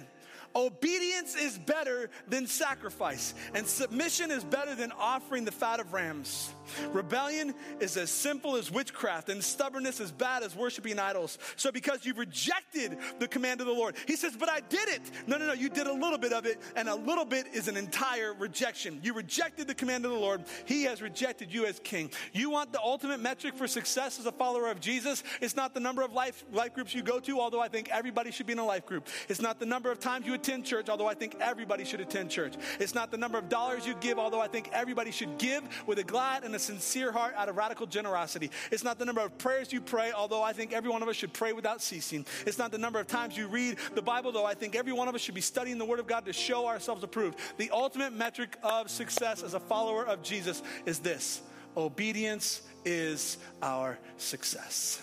Obedience 0.55 1.37
is 1.37 1.59
better 1.59 2.11
than 2.29 2.47
sacrifice, 2.47 3.35
and 3.55 3.67
submission 3.67 4.31
is 4.31 4.43
better 4.45 4.75
than 4.75 4.93
offering 4.93 5.45
the 5.45 5.53
fat 5.53 5.81
of 5.81 5.93
rams. 5.93 6.51
Rebellion 6.93 7.55
is 7.81 7.97
as 7.97 8.11
simple 8.11 8.57
as 8.57 8.71
witchcraft, 8.71 9.29
and 9.29 9.43
stubbornness 9.43 10.01
as 10.01 10.13
bad 10.13 10.43
as 10.43 10.55
worshiping 10.55 10.99
idols. 10.99 11.39
So, 11.57 11.73
because 11.73 12.05
you've 12.05 12.19
rejected 12.19 12.99
the 13.19 13.29
command 13.29 13.61
of 13.61 13.67
the 13.67 13.73
Lord, 13.73 13.97
He 14.07 14.17
says, 14.17 14.37
But 14.37 14.49
I 14.49 14.61
did 14.61 14.89
it. 14.89 15.03
No, 15.27 15.37
no, 15.39 15.47
no, 15.47 15.53
you 15.53 15.69
did 15.69 15.87
a 15.87 15.93
little 15.93 16.19
bit 16.19 16.33
of 16.33 16.47
it, 16.47 16.61
and 16.77 16.89
a 16.89 16.95
little 16.95 17.25
bit 17.25 17.47
is 17.53 17.69
an 17.69 17.77
entire 17.77 18.35
rejection. 18.35 19.01
You 19.03 19.15
rejected 19.15 19.67
the 19.67 19.75
command 19.75 20.05
of 20.05 20.11
the 20.13 20.19
Lord, 20.19 20.45
He 20.65 20.85
has 20.85 21.03
rejected 21.03 21.53
you 21.53 21.67
as 21.67 21.81
king. 21.81 22.11
You 22.33 22.51
want 22.51 22.73
the 22.73 22.81
ultimate 22.81 23.21
metric 23.21 23.55
for 23.55 23.67
success 23.67 24.19
as 24.19 24.27
a 24.27 24.33
follower 24.33 24.71
of 24.71 24.81
Jesus? 24.81 25.23
It's 25.41 25.57
not 25.57 25.75
the 25.75 25.81
number 25.81 26.03
of 26.03 26.13
life, 26.13 26.45
life 26.53 26.75
groups 26.75 26.95
you 26.95 27.03
go 27.03 27.21
to, 27.21 27.41
although 27.41 27.61
I 27.61 27.69
think 27.69 27.89
everybody 27.91 28.31
should 28.31 28.47
be 28.47 28.53
in 28.53 28.59
a 28.59 28.65
life 28.65 28.87
group. 28.87 29.09
It's 29.29 29.41
not 29.41 29.59
the 29.59 29.67
number 29.67 29.91
of 29.91 29.99
times 29.99 30.27
you 30.27 30.35
attend 30.35 30.65
church, 30.65 30.89
although 30.89 31.09
I 31.09 31.15
think 31.15 31.37
everybody 31.41 31.85
should 31.85 32.01
attend 32.01 32.31
church. 32.31 32.55
It's 32.79 32.95
not 32.95 33.11
the 33.11 33.19
number 33.19 33.39
of 33.39 33.49
dollars 33.49 33.87
you 33.87 33.95
give, 34.01 34.19
although 34.19 34.41
I 34.41 34.49
think 34.49 34.71
everybody 34.73 35.11
should 35.11 35.39
give 35.39 35.63
with 35.87 35.99
a 35.99 36.05
glad 36.05 36.45
and 36.45 36.55
a 36.55 36.59
sincere 36.61 37.13
heart, 37.13 37.35
out 37.37 37.49
of 37.49 37.57
radical 37.57 37.87
generosity. 37.87 38.51
It's 38.71 38.85
not 38.85 38.99
the 38.99 39.05
number 39.05 39.21
of 39.21 39.37
prayers 39.39 39.73
you 39.73 39.81
pray, 39.81 40.13
although 40.13 40.43
I 40.43 40.53
think 40.53 40.73
every 40.73 40.91
one 40.91 41.03
of 41.03 41.09
us 41.09 41.17
should 41.17 41.33
pray 41.33 41.53
without 41.53 41.83
ceasing. 41.83 42.27
It's 42.47 42.59
not 42.59 42.71
the 42.71 42.79
number 42.79 43.01
of 43.01 43.07
times 43.07 43.37
you 43.37 43.49
read 43.49 43.77
the 43.95 44.03
Bible, 44.03 44.33
though 44.33 44.45
I 44.45 44.55
think 44.55 44.77
every 44.77 44.93
one 44.93 45.09
of 45.09 45.15
us 45.15 45.21
should 45.21 45.35
be 45.35 45.41
studying 45.41 45.79
the 45.79 45.85
Word 45.85 46.01
of 46.01 46.07
God 46.07 46.25
to 46.27 46.33
show 46.33 46.67
ourselves 46.67 47.03
approved. 47.03 47.39
The 47.57 47.71
ultimate 47.71 48.13
metric 48.13 48.57
of 48.63 48.91
success 48.91 49.43
as 49.43 49.55
a 49.55 49.61
follower 49.61 50.07
of 50.07 50.23
Jesus 50.23 50.63
is 50.87 50.99
this 50.99 51.43
obedience 51.77 52.63
is 52.85 53.39
our 53.63 53.99
success. 54.17 55.01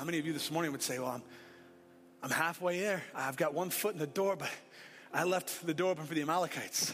How 0.00 0.06
many 0.06 0.18
of 0.18 0.24
you 0.24 0.32
this 0.32 0.50
morning 0.50 0.72
would 0.72 0.80
say, 0.80 0.98
Well, 0.98 1.08
I'm, 1.08 1.22
I'm 2.22 2.30
halfway 2.30 2.80
there. 2.80 3.02
I've 3.14 3.36
got 3.36 3.54
one 3.54 3.70
foot 3.70 3.94
in 3.94 3.98
the 3.98 4.06
door, 4.06 4.36
but 4.36 4.50
I 5.12 5.24
left 5.24 5.66
the 5.66 5.74
door 5.74 5.92
open 5.92 6.04
for 6.06 6.14
the 6.14 6.22
Amalekites. 6.22 6.92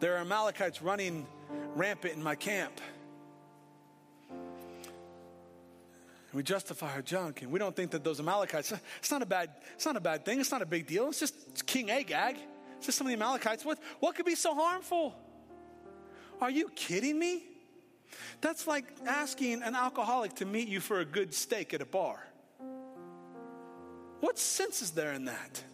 There 0.00 0.14
are 0.16 0.18
Amalekites 0.18 0.82
running 0.82 1.26
rampant 1.74 2.14
in 2.14 2.22
my 2.22 2.34
camp. 2.34 2.80
we 6.32 6.42
justify 6.42 6.94
our 6.94 7.02
junk, 7.02 7.42
and 7.42 7.50
we 7.52 7.58
don't 7.58 7.76
think 7.76 7.90
that 7.90 8.02
those 8.02 8.18
Amalekites. 8.18 8.72
It's 8.98 9.10
not 9.10 9.22
a 9.22 9.26
bad. 9.26 9.50
It's 9.74 9.84
not 9.84 9.96
a 9.96 10.00
bad 10.00 10.24
thing. 10.24 10.40
It's 10.40 10.50
not 10.50 10.62
a 10.62 10.66
big 10.66 10.86
deal. 10.86 11.08
It's 11.08 11.20
just 11.20 11.34
it's 11.48 11.62
King 11.62 11.90
Agag. 11.90 12.36
It's 12.76 12.86
just 12.86 12.98
some 12.98 13.06
of 13.06 13.10
the 13.10 13.16
Amalekites. 13.16 13.64
What 13.64 13.78
what 14.00 14.14
could 14.14 14.26
be 14.26 14.34
so 14.34 14.54
harmful? 14.54 15.14
Are 16.40 16.50
you 16.50 16.68
kidding 16.74 17.18
me? 17.18 17.44
That's 18.40 18.66
like 18.66 18.84
asking 19.06 19.62
an 19.62 19.74
alcoholic 19.74 20.34
to 20.36 20.44
meet 20.44 20.68
you 20.68 20.80
for 20.80 21.00
a 21.00 21.04
good 21.04 21.32
steak 21.34 21.74
at 21.74 21.80
a 21.80 21.86
bar. 21.86 22.26
What 24.22 24.38
sense 24.38 24.82
is 24.82 24.92
there 24.92 25.12
in 25.14 25.24
that? 25.24 25.64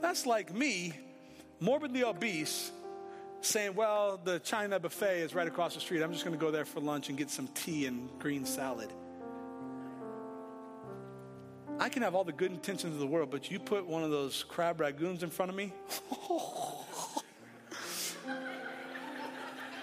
That's 0.00 0.26
like 0.26 0.52
me, 0.52 0.92
morbidly 1.60 2.02
obese, 2.02 2.72
saying, 3.42 3.76
Well, 3.76 4.18
the 4.22 4.40
China 4.40 4.80
buffet 4.80 5.20
is 5.20 5.32
right 5.32 5.46
across 5.46 5.74
the 5.74 5.80
street. 5.80 6.02
I'm 6.02 6.12
just 6.12 6.24
going 6.24 6.36
to 6.36 6.44
go 6.44 6.50
there 6.50 6.64
for 6.64 6.80
lunch 6.80 7.10
and 7.10 7.16
get 7.16 7.30
some 7.30 7.46
tea 7.54 7.86
and 7.86 8.10
green 8.18 8.44
salad. 8.44 8.92
I 11.78 11.88
can 11.88 12.02
have 12.02 12.16
all 12.16 12.24
the 12.24 12.32
good 12.32 12.50
intentions 12.50 12.92
of 12.92 12.98
the 12.98 13.06
world, 13.06 13.30
but 13.30 13.52
you 13.52 13.60
put 13.60 13.86
one 13.86 14.02
of 14.02 14.10
those 14.10 14.44
crab 14.48 14.78
ragoons 14.78 15.22
in 15.22 15.30
front 15.30 15.48
of 15.50 15.54
me. 15.54 15.72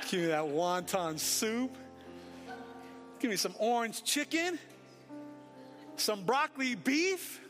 Give 0.09 0.19
me 0.19 0.25
that 0.25 0.43
wonton 0.43 1.17
soup. 1.17 1.73
Give 3.21 3.29
me 3.29 3.37
some 3.37 3.55
orange 3.59 4.03
chicken, 4.03 4.59
some 5.99 6.23
broccoli 6.23 6.75
beef, 6.75 7.41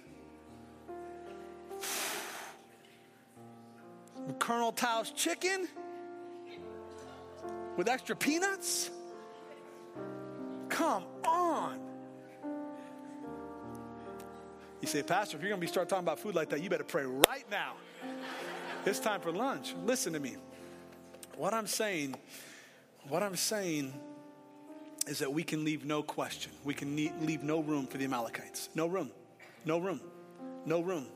Colonel 4.37 4.71
Tao's 4.71 5.11
chicken 5.11 5.67
with 7.77 7.87
extra 7.87 8.15
peanuts? 8.15 8.89
Come 10.69 11.03
on. 11.25 11.79
You 14.81 14.87
say, 14.87 15.03
Pastor, 15.03 15.35
if 15.37 15.43
you're 15.43 15.49
going 15.49 15.59
to 15.59 15.65
be 15.65 15.71
start 15.71 15.89
talking 15.89 16.05
about 16.05 16.19
food 16.19 16.35
like 16.35 16.49
that, 16.49 16.61
you 16.61 16.69
better 16.69 16.83
pray 16.83 17.05
right 17.05 17.45
now. 17.51 17.73
It's 18.85 18.99
time 18.99 19.19
for 19.19 19.31
lunch. 19.31 19.75
Listen 19.85 20.13
to 20.13 20.19
me. 20.19 20.37
What 21.35 21.53
I'm 21.53 21.67
saying, 21.67 22.15
what 23.07 23.23
I'm 23.23 23.35
saying 23.35 23.93
is 25.09 25.19
that 25.19 25.33
we 25.33 25.43
can 25.43 25.65
leave 25.65 25.85
no 25.85 26.03
question. 26.03 26.51
We 26.63 26.75
can 26.75 26.95
leave 26.95 27.41
no 27.43 27.61
room 27.61 27.87
for 27.87 27.97
the 27.97 28.05
Amalekites. 28.05 28.69
No 28.75 28.85
room. 28.85 29.11
No 29.65 29.79
room. 29.79 29.99
No 30.65 30.81
room. 30.81 31.07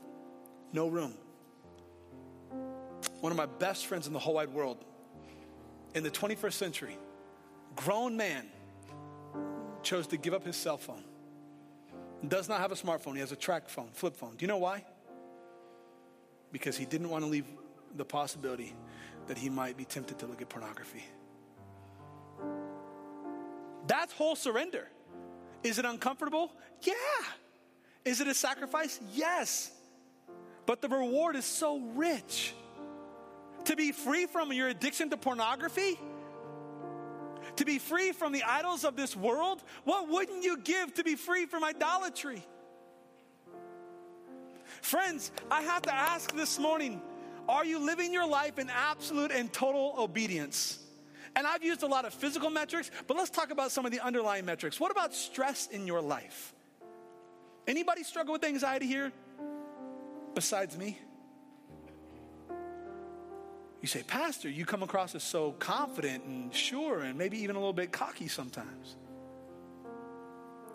No 0.72 0.88
room. 0.88 1.14
One 3.20 3.30
of 3.30 3.36
my 3.36 3.46
best 3.46 3.86
friends 3.86 4.08
in 4.08 4.12
the 4.12 4.18
whole 4.18 4.34
wide 4.34 4.52
world 4.52 4.84
in 5.94 6.02
the 6.02 6.10
21st 6.10 6.52
century, 6.54 6.98
grown 7.76 8.16
man, 8.16 8.48
chose 9.82 10.08
to 10.08 10.16
give 10.16 10.34
up 10.34 10.44
his 10.44 10.56
cell 10.56 10.76
phone. 10.76 11.04
Does 12.26 12.48
not 12.48 12.60
have 12.60 12.72
a 12.72 12.74
smartphone, 12.74 13.14
he 13.14 13.20
has 13.20 13.32
a 13.32 13.36
track 13.36 13.68
phone, 13.68 13.90
flip 13.92 14.16
phone. 14.16 14.34
Do 14.36 14.42
you 14.42 14.48
know 14.48 14.58
why? 14.58 14.84
Because 16.50 16.76
he 16.76 16.84
didn't 16.84 17.10
want 17.10 17.22
to 17.24 17.30
leave 17.30 17.46
the 17.96 18.04
possibility 18.04 18.74
that 19.28 19.38
he 19.38 19.48
might 19.48 19.76
be 19.76 19.84
tempted 19.84 20.18
to 20.18 20.26
look 20.26 20.42
at 20.42 20.48
pornography. 20.48 21.04
That's 23.86 24.12
whole 24.12 24.36
surrender. 24.36 24.88
Is 25.62 25.78
it 25.78 25.84
uncomfortable? 25.84 26.52
Yeah. 26.82 26.94
Is 28.04 28.20
it 28.20 28.28
a 28.28 28.34
sacrifice? 28.34 29.00
Yes. 29.12 29.70
But 30.66 30.80
the 30.80 30.88
reward 30.88 31.36
is 31.36 31.44
so 31.44 31.78
rich 31.94 32.54
to 33.64 33.76
be 33.76 33.92
free 33.92 34.26
from 34.26 34.52
your 34.52 34.68
addiction 34.68 35.10
to 35.10 35.16
pornography, 35.16 35.98
to 37.56 37.64
be 37.64 37.78
free 37.78 38.12
from 38.12 38.32
the 38.32 38.42
idols 38.42 38.84
of 38.84 38.96
this 38.96 39.16
world, 39.16 39.62
what 39.84 40.08
wouldn't 40.08 40.44
you 40.44 40.58
give 40.58 40.94
to 40.94 41.04
be 41.04 41.14
free 41.14 41.46
from 41.46 41.64
idolatry? 41.64 42.44
Friends, 44.82 45.30
I 45.50 45.62
have 45.62 45.82
to 45.82 45.94
ask 45.94 46.34
this 46.34 46.58
morning 46.58 47.00
are 47.48 47.64
you 47.64 47.78
living 47.78 48.12
your 48.12 48.26
life 48.26 48.58
in 48.58 48.70
absolute 48.70 49.30
and 49.30 49.52
total 49.52 49.94
obedience? 49.98 50.78
And 51.36 51.46
I've 51.46 51.64
used 51.64 51.82
a 51.82 51.86
lot 51.86 52.04
of 52.04 52.14
physical 52.14 52.50
metrics, 52.50 52.90
but 53.06 53.16
let's 53.16 53.30
talk 53.30 53.50
about 53.50 53.72
some 53.72 53.84
of 53.84 53.92
the 53.92 54.00
underlying 54.00 54.44
metrics. 54.44 54.78
What 54.78 54.92
about 54.92 55.14
stress 55.14 55.66
in 55.66 55.86
your 55.86 56.00
life? 56.00 56.54
Anybody 57.66 58.04
struggle 58.04 58.32
with 58.32 58.44
anxiety 58.44 58.86
here 58.86 59.12
besides 60.34 60.76
me? 60.76 60.98
You 63.80 63.88
say, 63.88 64.02
Pastor, 64.02 64.48
you 64.48 64.64
come 64.64 64.82
across 64.82 65.14
as 65.14 65.22
so 65.22 65.52
confident 65.52 66.24
and 66.24 66.54
sure 66.54 67.02
and 67.02 67.18
maybe 67.18 67.38
even 67.38 67.56
a 67.56 67.58
little 67.58 67.74
bit 67.74 67.92
cocky 67.92 68.28
sometimes. 68.28 68.96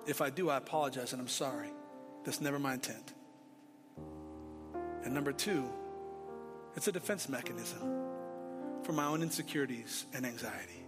If 0.05 0.21
I 0.21 0.29
do, 0.29 0.49
I 0.49 0.57
apologize 0.57 1.13
and 1.13 1.21
I'm 1.21 1.27
sorry. 1.27 1.69
That's 2.23 2.41
never 2.41 2.59
my 2.59 2.73
intent. 2.73 3.13
And 5.03 5.13
number 5.13 5.31
two, 5.31 5.69
it's 6.75 6.87
a 6.87 6.91
defense 6.91 7.29
mechanism 7.29 8.08
for 8.83 8.93
my 8.93 9.05
own 9.05 9.21
insecurities 9.21 10.05
and 10.13 10.25
anxiety. 10.25 10.85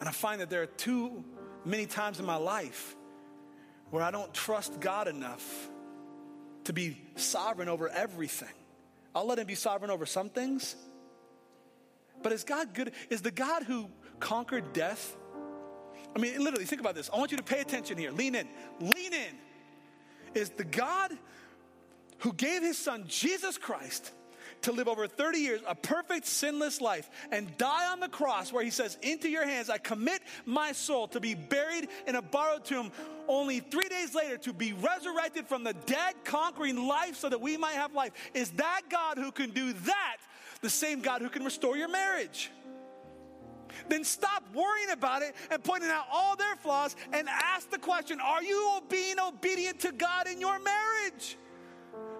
And 0.00 0.08
I 0.08 0.12
find 0.12 0.40
that 0.40 0.50
there 0.50 0.62
are 0.62 0.66
too 0.66 1.24
many 1.64 1.86
times 1.86 2.20
in 2.20 2.26
my 2.26 2.36
life 2.36 2.96
where 3.90 4.02
I 4.02 4.10
don't 4.10 4.32
trust 4.32 4.80
God 4.80 5.08
enough 5.08 5.70
to 6.64 6.72
be 6.72 7.00
sovereign 7.16 7.68
over 7.68 7.88
everything. 7.88 8.48
I'll 9.14 9.26
let 9.26 9.38
him 9.38 9.46
be 9.46 9.54
sovereign 9.54 9.90
over 9.90 10.06
some 10.06 10.28
things. 10.28 10.76
But 12.22 12.32
is 12.32 12.44
God 12.44 12.74
good? 12.74 12.92
Is 13.10 13.22
the 13.22 13.30
God 13.30 13.62
who 13.62 13.88
conquered 14.20 14.72
death? 14.72 15.16
I 16.14 16.18
mean, 16.18 16.42
literally, 16.42 16.64
think 16.64 16.80
about 16.80 16.94
this. 16.94 17.10
I 17.12 17.18
want 17.18 17.30
you 17.30 17.36
to 17.36 17.42
pay 17.42 17.60
attention 17.60 17.96
here. 17.96 18.10
Lean 18.10 18.34
in. 18.34 18.48
Lean 18.80 19.12
in. 19.12 19.38
Is 20.34 20.50
the 20.50 20.64
God 20.64 21.16
who 22.18 22.32
gave 22.32 22.62
his 22.62 22.76
son, 22.76 23.04
Jesus 23.06 23.56
Christ, 23.56 24.12
to 24.62 24.72
live 24.72 24.88
over 24.88 25.06
30 25.06 25.38
years, 25.38 25.60
a 25.66 25.74
perfect, 25.74 26.26
sinless 26.26 26.80
life, 26.80 27.10
and 27.30 27.56
die 27.58 27.90
on 27.90 28.00
the 28.00 28.08
cross 28.08 28.52
where 28.52 28.64
he 28.64 28.70
says, 28.70 28.98
Into 29.02 29.28
your 29.28 29.46
hands 29.46 29.70
I 29.70 29.78
commit 29.78 30.22
my 30.46 30.72
soul 30.72 31.08
to 31.08 31.20
be 31.20 31.34
buried 31.34 31.88
in 32.06 32.16
a 32.16 32.22
borrowed 32.22 32.64
tomb, 32.64 32.92
only 33.28 33.60
three 33.60 33.88
days 33.88 34.14
later 34.14 34.38
to 34.38 34.52
be 34.52 34.72
resurrected 34.72 35.46
from 35.46 35.64
the 35.64 35.74
dead, 35.74 36.14
conquering 36.24 36.86
life 36.86 37.16
so 37.16 37.28
that 37.28 37.40
we 37.40 37.56
might 37.56 37.74
have 37.74 37.94
life. 37.94 38.12
Is 38.34 38.50
that 38.52 38.82
God 38.88 39.18
who 39.18 39.32
can 39.32 39.50
do 39.50 39.72
that 39.72 40.16
the 40.60 40.70
same 40.70 41.00
God 41.00 41.22
who 41.22 41.28
can 41.28 41.44
restore 41.44 41.76
your 41.76 41.88
marriage? 41.88 42.50
then 43.88 44.04
stop 44.04 44.44
worrying 44.54 44.90
about 44.90 45.22
it 45.22 45.34
and 45.50 45.62
pointing 45.62 45.90
out 45.90 46.06
all 46.12 46.36
their 46.36 46.56
flaws 46.56 46.96
and 47.12 47.28
ask 47.28 47.70
the 47.70 47.78
question 47.78 48.20
Are 48.20 48.42
you 48.42 48.80
being 48.88 49.16
obedient 49.20 49.80
to 49.80 49.92
God 49.92 50.26
in 50.26 50.40
your 50.40 50.58
marriage? 50.58 51.36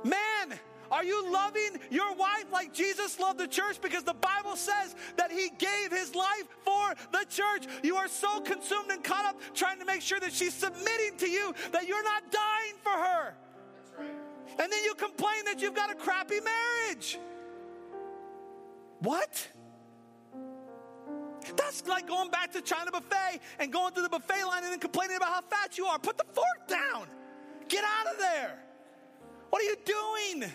Man, 0.04 0.58
are 0.90 1.04
you 1.04 1.30
loving 1.32 1.78
your 1.90 2.14
wife 2.14 2.46
like 2.52 2.72
Jesus 2.72 3.18
loved 3.18 3.38
the 3.38 3.46
church? 3.46 3.80
Because 3.80 4.04
the 4.04 4.14
Bible 4.14 4.56
says 4.56 4.94
that 5.16 5.30
he 5.30 5.50
gave 5.58 5.90
his 5.90 6.14
life 6.14 6.48
for 6.64 6.94
the 7.12 7.24
church. 7.28 7.66
You 7.82 7.96
are 7.96 8.08
so 8.08 8.40
consumed 8.40 8.90
and 8.90 9.02
caught 9.02 9.24
up 9.24 9.40
trying 9.54 9.78
to 9.78 9.84
make 9.84 10.02
sure 10.02 10.20
that 10.20 10.32
she's 10.32 10.54
submitting 10.54 11.16
to 11.18 11.28
you 11.28 11.54
that 11.72 11.86
you're 11.86 12.04
not 12.04 12.30
dying 12.30 12.74
for 12.82 12.92
her. 12.92 13.34
Right. 13.98 14.08
And 14.60 14.72
then 14.72 14.84
you 14.84 14.94
complain 14.94 15.44
that 15.44 15.60
you've 15.60 15.74
got 15.74 15.90
a 15.90 15.94
crappy 15.94 16.40
marriage. 16.40 17.18
What? 19.00 19.48
That's 21.56 21.86
like 21.86 22.06
going 22.06 22.30
back 22.30 22.52
to 22.52 22.60
China 22.60 22.90
buffet 22.90 23.40
and 23.58 23.72
going 23.72 23.94
through 23.94 24.02
the 24.02 24.08
buffet 24.08 24.44
line 24.44 24.64
and 24.64 24.72
then 24.72 24.80
complaining 24.80 25.16
about 25.16 25.28
how 25.28 25.40
fat 25.42 25.78
you 25.78 25.86
are. 25.86 25.98
Put 25.98 26.18
the 26.18 26.24
fork 26.32 26.66
down. 26.68 27.06
Get 27.68 27.84
out 27.84 28.12
of 28.12 28.18
there. 28.18 28.58
What 29.50 29.62
are 29.62 29.64
you 29.64 29.76
doing? 29.84 30.50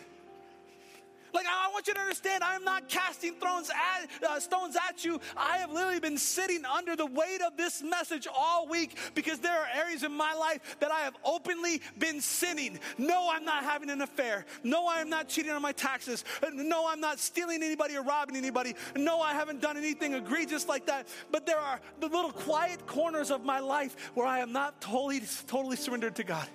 Like, 1.34 1.46
I 1.48 1.72
want 1.72 1.88
you 1.88 1.94
to 1.94 2.00
understand, 2.00 2.44
I 2.44 2.56
am 2.56 2.64
not 2.64 2.88
casting 2.88 3.34
thrones 3.36 3.70
at, 3.70 4.10
uh, 4.24 4.40
stones 4.40 4.78
at 4.90 5.04
you. 5.04 5.20
I 5.36 5.58
have 5.58 5.72
literally 5.72 6.00
been 6.00 6.18
sitting 6.18 6.64
under 6.66 6.96
the 6.96 7.06
weight 7.06 7.42
of 7.42 7.58
this 7.58 7.82
message 7.82 8.28
all 8.34 8.68
week 8.68 8.98
because 9.16 9.40
there 9.40 9.58
are 9.58 9.68
areas 9.76 10.04
in 10.04 10.12
my 10.12 10.34
life 10.34 10.78
that 10.80 10.92
I 10.92 11.00
have 11.00 11.16
openly 11.26 11.82
been 11.98 12.22
sinning. 12.22 12.80
No, 12.98 13.30
I'm 13.32 13.46
not 13.46 13.64
having 13.64 13.90
an 13.90 14.02
affair. 14.02 14.46
No, 14.64 14.86
I 14.86 15.02
am 15.02 15.10
not 15.10 15.28
cheating 15.28 15.52
on 15.52 15.62
my 15.62 15.72
taxes. 15.72 16.24
No, 16.54 16.88
I'm 16.88 17.00
not 17.00 17.20
stealing 17.20 17.64
anybody 17.64 17.96
or 17.96 18.04
robbing 18.04 18.36
anybody. 18.36 18.76
No, 18.96 19.20
I 19.20 19.34
haven't 19.34 19.62
done 19.62 19.78
anything 19.78 20.14
egregious 20.14 20.68
like 20.68 20.86
that. 20.86 21.08
But 21.32 21.46
there 21.46 21.60
are 21.60 21.80
the 22.00 22.08
little 22.08 22.32
quiet 22.32 22.86
corners 22.86 23.32
of 23.32 23.44
my 23.44 23.60
life 23.60 23.96
where 24.14 24.28
I 24.28 24.40
am 24.40 24.52
not 24.52 24.80
totally, 24.82 25.22
totally 25.48 25.78
surrendered 25.78 26.16
to 26.18 26.24
God. 26.24 26.48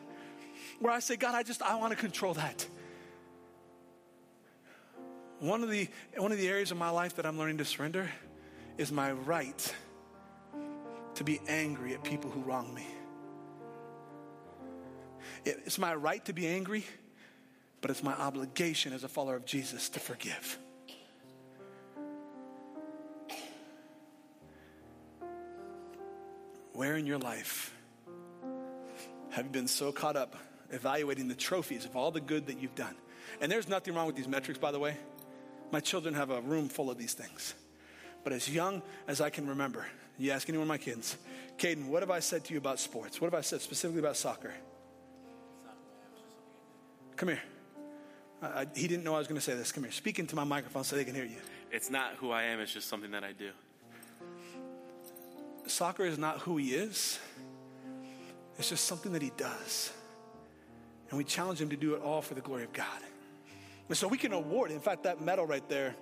Where 0.79 0.93
I 0.93 1.01
say, 1.01 1.17
God, 1.17 1.35
I 1.35 1.43
just, 1.43 1.63
I 1.63 1.75
want 1.75 1.93
to 1.93 1.99
control 1.99 2.35
that. 2.35 2.67
One 5.41 5.63
of, 5.63 5.71
the, 5.71 5.89
one 6.17 6.33
of 6.33 6.39
the 6.39 6.49
areas 6.49 6.73
of 6.73 6.79
my 6.79 6.91
life 6.91 7.17
that 7.17 7.27
I'm 7.27 7.39
learning 7.39 7.59
to 7.59 7.65
surrender 7.65 8.11
is 8.77 8.91
my 8.91 9.13
right 9.13 9.75
to 11.15 11.25
be 11.25 11.41
angry 11.47 11.95
at 11.95 12.03
people 12.03 12.31
who 12.31 12.41
wrong 12.41 12.75
me. 12.75 12.87
It's 15.45 15.79
my 15.79 15.95
right 15.95 16.25
to 16.25 16.33
be 16.33 16.47
angry, 16.47 16.85
but 17.81 17.91
it's 17.91 18.03
my 18.03 18.15
obligation 18.15 18.93
as 18.93 19.05
a 19.05 19.09
follower 19.09 19.37
of 19.37 19.45
Jesus 19.45 19.89
to 19.91 20.01
forgive. 20.01 20.59
Where 26.73 26.97
in 26.97 27.07
your 27.07 27.19
life 27.19 27.75
have 29.31 29.47
you 29.47 29.51
been 29.51 29.69
so 29.69 29.93
caught 29.93 30.17
up 30.17 30.37
evaluating 30.71 31.29
the 31.29 31.35
trophies 31.35 31.85
of 31.85 31.97
all 31.97 32.11
the 32.11 32.21
good 32.21 32.47
that 32.47 32.61
you've 32.61 32.75
done? 32.75 32.95
And 33.41 33.51
there's 33.51 33.69
nothing 33.69 33.95
wrong 33.95 34.07
with 34.07 34.17
these 34.17 34.29
metrics, 34.29 34.59
by 34.59 34.73
the 34.73 34.79
way. 34.79 34.97
My 35.71 35.81
children 35.81 36.15
have 36.15 36.31
a 36.31 36.41
room 36.41 36.69
full 36.69 36.91
of 36.91 36.99
these 36.99 37.15
things. 37.15 37.55
But 38.25 38.33
as 38.33 38.49
young 38.49 38.83
as 39.07 39.21
I 39.21 39.31
can 39.31 39.47
remember, 39.47 39.87
you 40.19 40.31
ask 40.33 40.49
any 40.49 40.59
one 40.59 40.65
of 40.65 40.69
my 40.69 40.79
kids, 40.79 41.17
Caden, 41.59 41.87
what 41.87 42.03
have 42.03 42.11
I 42.11 42.21
said 42.21 42.45
to 42.45 42.53
you 42.53 42.59
about 42.59 42.81
sports? 42.81 43.21
What 43.21 43.27
have 43.33 43.39
I 43.39 43.43
said 43.43 43.61
specifically 43.61 44.01
about 44.01 44.17
soccer? 44.17 44.53
Come 47.17 47.31
here. 47.31 47.43
Uh, 48.41 48.65
he 48.75 48.87
didn't 48.87 49.05
know 49.05 49.15
I 49.15 49.19
was 49.19 49.27
going 49.27 49.41
to 49.41 49.45
say 49.45 49.55
this. 49.55 49.73
Come 49.73 49.85
here. 49.85 49.93
Speak 49.93 50.19
into 50.19 50.37
my 50.37 50.45
microphone 50.45 50.85
so 50.85 50.97
they 50.97 51.05
can 51.05 51.15
hear 51.15 51.25
you. 51.25 51.39
It's 51.71 51.91
not 51.91 52.15
who 52.15 52.31
I 52.31 52.45
am, 52.45 52.61
it's 52.61 52.73
just 52.73 52.89
something 52.89 53.11
that 53.11 53.25
I 53.25 53.33
do. 53.33 53.51
Soccer 55.67 56.05
is 56.05 56.17
not 56.17 56.39
who 56.39 56.57
he 56.57 56.73
is, 56.75 57.19
it's 58.59 58.71
just 58.71 58.87
something 58.87 59.13
that 59.13 59.23
he 59.23 59.33
does. 59.37 59.93
And 61.11 61.19
we 61.19 61.25
challenge 61.25 61.61
him 61.61 61.69
to 61.71 61.77
do 61.77 61.95
it 61.95 62.03
all 62.03 62.23
for 62.23 62.35
the 62.35 62.41
glory 62.41 62.65
of 62.65 62.73
God. 62.73 63.03
And 63.89 63.97
so 63.97 64.07
we 64.07 64.19
can 64.19 64.33
award, 64.33 64.71
in 64.71 64.81
fact, 64.81 65.05
that 65.05 65.21
medal 65.21 65.47
right 65.47 65.67
there 65.69 65.95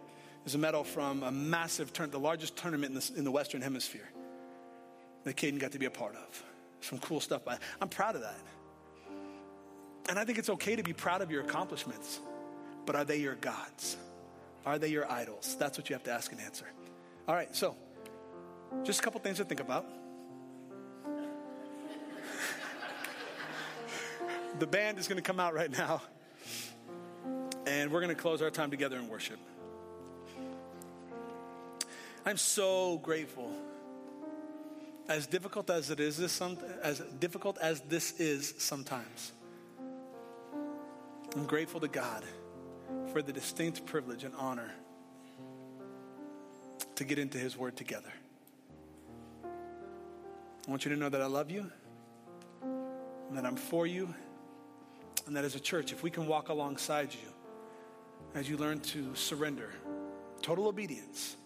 is 0.45 0.55
a 0.55 0.59
medal 0.59 0.85
from 0.85 1.23
a 1.23 1.31
massive 1.31 1.93
tournament, 1.93 2.13
the 2.13 2.27
largest 2.27 2.57
tournament 2.57 2.95
in 2.95 2.99
the, 2.99 3.19
in 3.19 3.25
the 3.25 3.31
Western 3.31 3.63
Hemisphere 3.63 4.09
that 5.25 5.37
Caden 5.37 5.59
got 5.59 5.73
to 5.73 5.79
be 5.79 5.87
a 5.87 5.91
part 5.91 6.15
of. 6.15 6.45
Some 6.81 6.99
cool 6.99 7.21
stuff. 7.21 7.43
I'm 7.81 7.89
proud 7.89 8.15
of 8.15 8.23
that. 8.23 8.39
And 10.09 10.19
I 10.19 10.25
think 10.25 10.39
it's 10.39 10.51
okay 10.51 10.77
to 10.77 10.85
be 10.85 10.93
proud 10.93 11.21
of 11.21 11.33
your 11.33 11.43
accomplishments, 11.43 12.21
but 12.85 12.95
are 12.95 13.05
they 13.05 13.19
your 13.19 13.35
gods? 13.35 13.97
Are 14.65 14.79
they 14.79 14.89
your 14.89 15.11
idols? 15.11 15.57
That's 15.59 15.79
what 15.79 15.91
you 15.91 15.95
have 15.95 16.05
to 16.05 16.13
ask 16.13 16.31
and 16.31 16.41
answer. 16.41 16.67
All 17.27 17.35
right, 17.35 17.55
so 17.55 17.77
just 18.85 19.01
a 19.01 19.03
couple 19.03 19.21
things 19.21 19.39
to 19.39 19.45
think 19.45 19.61
about. 19.61 19.85
the 24.61 24.67
band 24.67 24.99
is 24.99 25.09
going 25.09 25.17
to 25.17 25.23
come 25.23 25.41
out 25.41 25.55
right 25.55 25.77
now, 25.77 26.03
and 27.67 27.91
we're 27.91 28.01
going 28.01 28.15
to 28.15 28.21
close 28.21 28.41
our 28.41 28.51
time 28.51 28.71
together 28.71 28.97
in 28.97 29.09
worship. 29.09 29.39
I'm 32.25 32.37
so 32.37 32.99
grateful. 32.99 33.53
As 35.09 35.27
difficult 35.27 35.71
as 35.71 35.91
it 35.91 36.01
is, 36.01 36.17
this 36.17 36.33
some, 36.33 36.59
as 36.83 37.01
difficult 37.21 37.59
as 37.59 37.81
this 37.83 38.19
is 38.19 38.55
sometimes, 38.59 39.33
I'm 41.35 41.45
grateful 41.45 41.81
to 41.81 41.89
God 41.89 42.25
for 43.13 43.21
the 43.23 43.33
distinct 43.33 43.85
privilege 43.85 44.25
and 44.25 44.35
honor 44.37 44.73
to 46.95 47.05
get 47.05 47.19
into 47.19 47.39
His 47.39 47.57
Word 47.57 47.77
together. 47.77 48.13
I 49.45 50.71
want 50.71 50.85
you 50.85 50.91
to 50.91 50.97
know 50.97 51.09
that 51.09 51.23
I 51.23 51.27
love 51.27 51.51
you, 51.51 51.71
and 52.63 53.37
that 53.37 53.45
I'm 53.45 53.57
for 53.57 53.87
you, 53.87 54.13
and 55.27 55.37
that 55.37 55.45
as 55.45 55.55
a 55.55 55.61
church, 55.61 55.93
if 55.93 56.03
we 56.03 56.11
can 56.11 56.27
walk 56.27 56.49
alongside 56.49 57.13
you 57.13 57.36
as 58.35 58.49
you 58.49 58.57
learn 58.57 58.81
to 58.81 59.15
surrender, 59.15 59.71
total 60.43 60.67
obedience, 60.67 61.37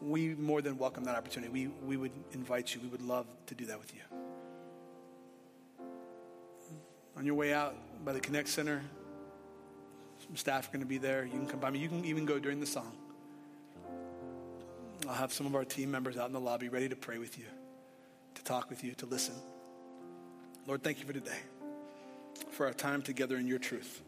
we 0.00 0.34
more 0.34 0.62
than 0.62 0.78
welcome 0.78 1.04
that 1.04 1.16
opportunity. 1.16 1.52
We, 1.52 1.66
we 1.84 1.96
would 1.96 2.12
invite 2.32 2.74
you, 2.74 2.80
we 2.80 2.88
would 2.88 3.02
love 3.02 3.26
to 3.46 3.54
do 3.54 3.66
that 3.66 3.78
with 3.78 3.92
you. 3.94 4.02
On 7.16 7.24
your 7.24 7.34
way 7.34 7.52
out 7.52 7.74
by 8.04 8.12
the 8.12 8.20
Connect 8.20 8.48
Center, 8.48 8.82
some 10.26 10.36
staff 10.36 10.68
are 10.68 10.72
going 10.72 10.80
to 10.80 10.86
be 10.86 10.98
there. 10.98 11.24
You 11.24 11.32
can 11.32 11.46
come 11.46 11.60
by 11.60 11.70
me. 11.70 11.78
You 11.78 11.88
can 11.88 12.04
even 12.04 12.24
go 12.26 12.38
during 12.38 12.60
the 12.60 12.66
song. 12.66 12.92
I'll 15.08 15.14
have 15.14 15.32
some 15.32 15.46
of 15.46 15.54
our 15.54 15.64
team 15.64 15.90
members 15.90 16.16
out 16.16 16.26
in 16.26 16.32
the 16.32 16.40
lobby 16.40 16.68
ready 16.68 16.88
to 16.88 16.96
pray 16.96 17.18
with 17.18 17.38
you, 17.38 17.44
to 18.34 18.44
talk 18.44 18.68
with 18.70 18.82
you, 18.82 18.92
to 18.94 19.06
listen. 19.06 19.34
Lord, 20.66 20.82
thank 20.82 20.98
you 20.98 21.06
for 21.06 21.12
today, 21.12 21.38
for 22.50 22.66
our 22.66 22.72
time 22.72 23.02
together 23.02 23.36
in 23.36 23.46
your 23.46 23.58
truth. 23.58 24.02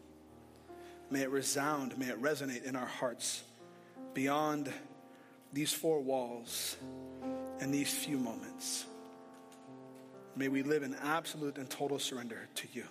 May 1.11 1.21
it 1.21 1.29
resound, 1.31 1.97
may 1.97 2.07
it 2.07 2.21
resonate 2.21 2.63
in 2.63 2.75
our 2.75 2.85
hearts 2.85 3.43
beyond 4.13 4.71
these 5.51 5.73
four 5.73 6.01
walls 6.01 6.77
and 7.59 7.73
these 7.73 7.91
few 7.93 8.17
moments. 8.17 8.85
May 10.35 10.47
we 10.47 10.61
live 10.61 10.83
in 10.83 10.95
absolute 10.95 11.57
and 11.57 11.69
total 11.69 11.99
surrender 11.99 12.47
to 12.55 12.67
you. 12.73 12.85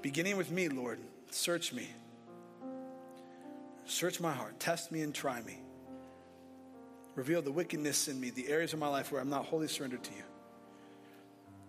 Beginning 0.00 0.36
with 0.36 0.50
me, 0.50 0.68
Lord, 0.68 1.00
search 1.30 1.72
me. 1.72 1.88
Search 3.86 4.20
my 4.20 4.32
heart. 4.32 4.58
Test 4.60 4.92
me 4.92 5.02
and 5.02 5.14
try 5.14 5.42
me. 5.42 5.58
Reveal 7.16 7.42
the 7.42 7.52
wickedness 7.52 8.08
in 8.08 8.20
me, 8.20 8.30
the 8.30 8.48
areas 8.48 8.72
of 8.72 8.78
my 8.78 8.88
life 8.88 9.10
where 9.10 9.20
I'm 9.20 9.30
not 9.30 9.46
wholly 9.46 9.68
surrendered 9.68 10.04
to 10.04 10.10
you. 10.12 10.22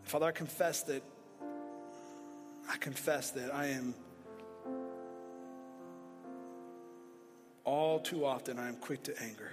Father, 0.04 0.28
I 0.28 0.32
confess 0.32 0.84
that 0.84 1.04
I 2.70 2.76
confess 2.78 3.32
that 3.32 3.54
I 3.54 3.68
am 3.68 3.96
all 7.68 8.00
too 8.00 8.26
often 8.26 8.58
I 8.58 8.70
am 8.70 8.78
quick 8.78 9.04
to 9.04 9.22
anger. 9.22 9.52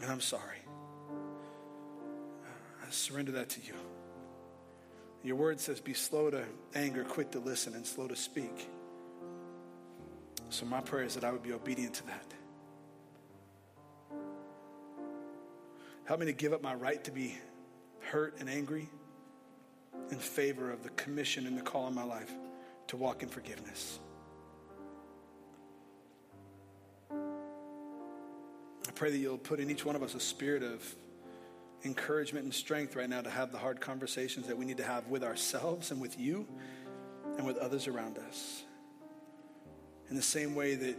And 0.00 0.10
I'm 0.10 0.20
sorry. 0.20 0.58
I 2.86 2.90
surrender 2.90 3.32
that 3.32 3.48
to 3.50 3.60
you. 3.60 3.74
Your 5.24 5.34
word 5.34 5.58
says, 5.58 5.80
be 5.80 5.94
slow 5.94 6.30
to 6.30 6.44
anger, 6.76 7.02
quick 7.02 7.32
to 7.32 7.40
listen, 7.40 7.74
and 7.74 7.84
slow 7.84 8.06
to 8.06 8.14
speak. 8.14 8.68
So 10.50 10.64
my 10.64 10.80
prayer 10.80 11.04
is 11.04 11.16
that 11.16 11.24
I 11.24 11.32
would 11.32 11.42
be 11.42 11.52
obedient 11.52 11.94
to 11.94 12.06
that. 12.06 12.34
Help 16.04 16.20
me 16.20 16.26
to 16.26 16.32
give 16.32 16.52
up 16.52 16.62
my 16.62 16.74
right 16.74 17.02
to 17.02 17.10
be 17.10 17.36
hurt 17.98 18.36
and 18.38 18.48
angry 18.48 18.88
in 20.12 20.18
favor 20.18 20.70
of 20.70 20.84
the 20.84 20.90
commission 20.90 21.48
and 21.48 21.58
the 21.58 21.62
call 21.62 21.88
in 21.88 21.94
my 21.96 22.04
life 22.04 22.30
to 22.86 22.96
walk 22.96 23.24
in 23.24 23.28
forgiveness. 23.28 23.98
Pray 28.96 29.10
that 29.10 29.18
you'll 29.18 29.36
put 29.36 29.60
in 29.60 29.70
each 29.70 29.84
one 29.84 29.94
of 29.94 30.02
us 30.02 30.14
a 30.14 30.20
spirit 30.20 30.62
of 30.62 30.82
encouragement 31.84 32.44
and 32.44 32.54
strength 32.54 32.96
right 32.96 33.10
now 33.10 33.20
to 33.20 33.28
have 33.28 33.52
the 33.52 33.58
hard 33.58 33.78
conversations 33.78 34.46
that 34.46 34.56
we 34.56 34.64
need 34.64 34.78
to 34.78 34.82
have 34.82 35.06
with 35.08 35.22
ourselves 35.22 35.90
and 35.90 36.00
with 36.00 36.18
you 36.18 36.48
and 37.36 37.46
with 37.46 37.58
others 37.58 37.86
around 37.86 38.18
us. 38.18 38.62
In 40.08 40.16
the 40.16 40.22
same 40.22 40.54
way 40.54 40.76
that 40.76 40.96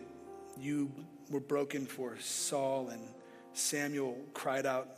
you 0.59 0.91
were 1.31 1.39
broken 1.39 1.87
for 1.87 2.17
Saul 2.19 2.89
and 2.89 3.01
Samuel 3.53 4.15
cried 4.35 4.67
out 4.67 4.89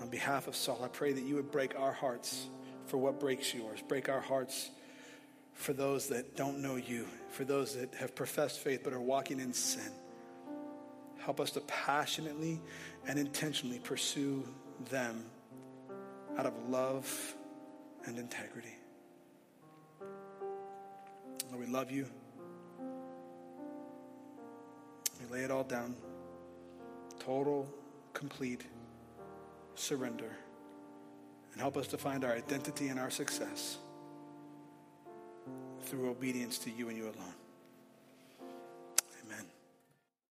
on 0.00 0.08
behalf 0.08 0.46
of 0.46 0.54
Saul, 0.54 0.80
I 0.84 0.88
pray 0.88 1.12
that 1.12 1.24
you 1.24 1.34
would 1.34 1.50
break 1.50 1.76
our 1.76 1.92
hearts 1.92 2.46
for 2.86 2.98
what 2.98 3.18
breaks 3.18 3.52
yours. 3.52 3.82
Break 3.88 4.08
our 4.08 4.20
hearts 4.20 4.70
for 5.54 5.72
those 5.72 6.06
that 6.08 6.36
don't 6.36 6.60
know 6.60 6.76
you, 6.76 7.06
for 7.30 7.44
those 7.44 7.74
that 7.74 7.94
have 7.96 8.14
professed 8.14 8.60
faith 8.60 8.82
but 8.84 8.92
are 8.92 9.00
walking 9.00 9.40
in 9.40 9.52
sin. 9.52 9.90
Help 11.24 11.40
us 11.40 11.50
to 11.52 11.60
passionately 11.60 12.60
and 13.08 13.18
intentionally 13.18 13.78
pursue 13.78 14.46
them 14.90 15.24
out 16.36 16.44
of 16.44 16.52
love 16.68 17.34
and 18.04 18.18
integrity. 18.18 18.76
Lord, 21.50 21.66
we 21.66 21.72
love 21.72 21.90
you. 21.90 22.06
We 25.18 25.34
lay 25.34 25.44
it 25.44 25.50
all 25.50 25.64
down. 25.64 25.96
Total, 27.18 27.72
complete 28.12 28.66
surrender. 29.76 30.36
And 31.52 31.60
help 31.60 31.78
us 31.78 31.86
to 31.88 31.96
find 31.96 32.22
our 32.24 32.32
identity 32.32 32.88
and 32.88 33.00
our 33.00 33.10
success 33.10 33.78
through 35.84 36.10
obedience 36.10 36.58
to 36.58 36.70
you 36.70 36.90
and 36.90 36.98
you 36.98 37.04
alone. 37.04 37.43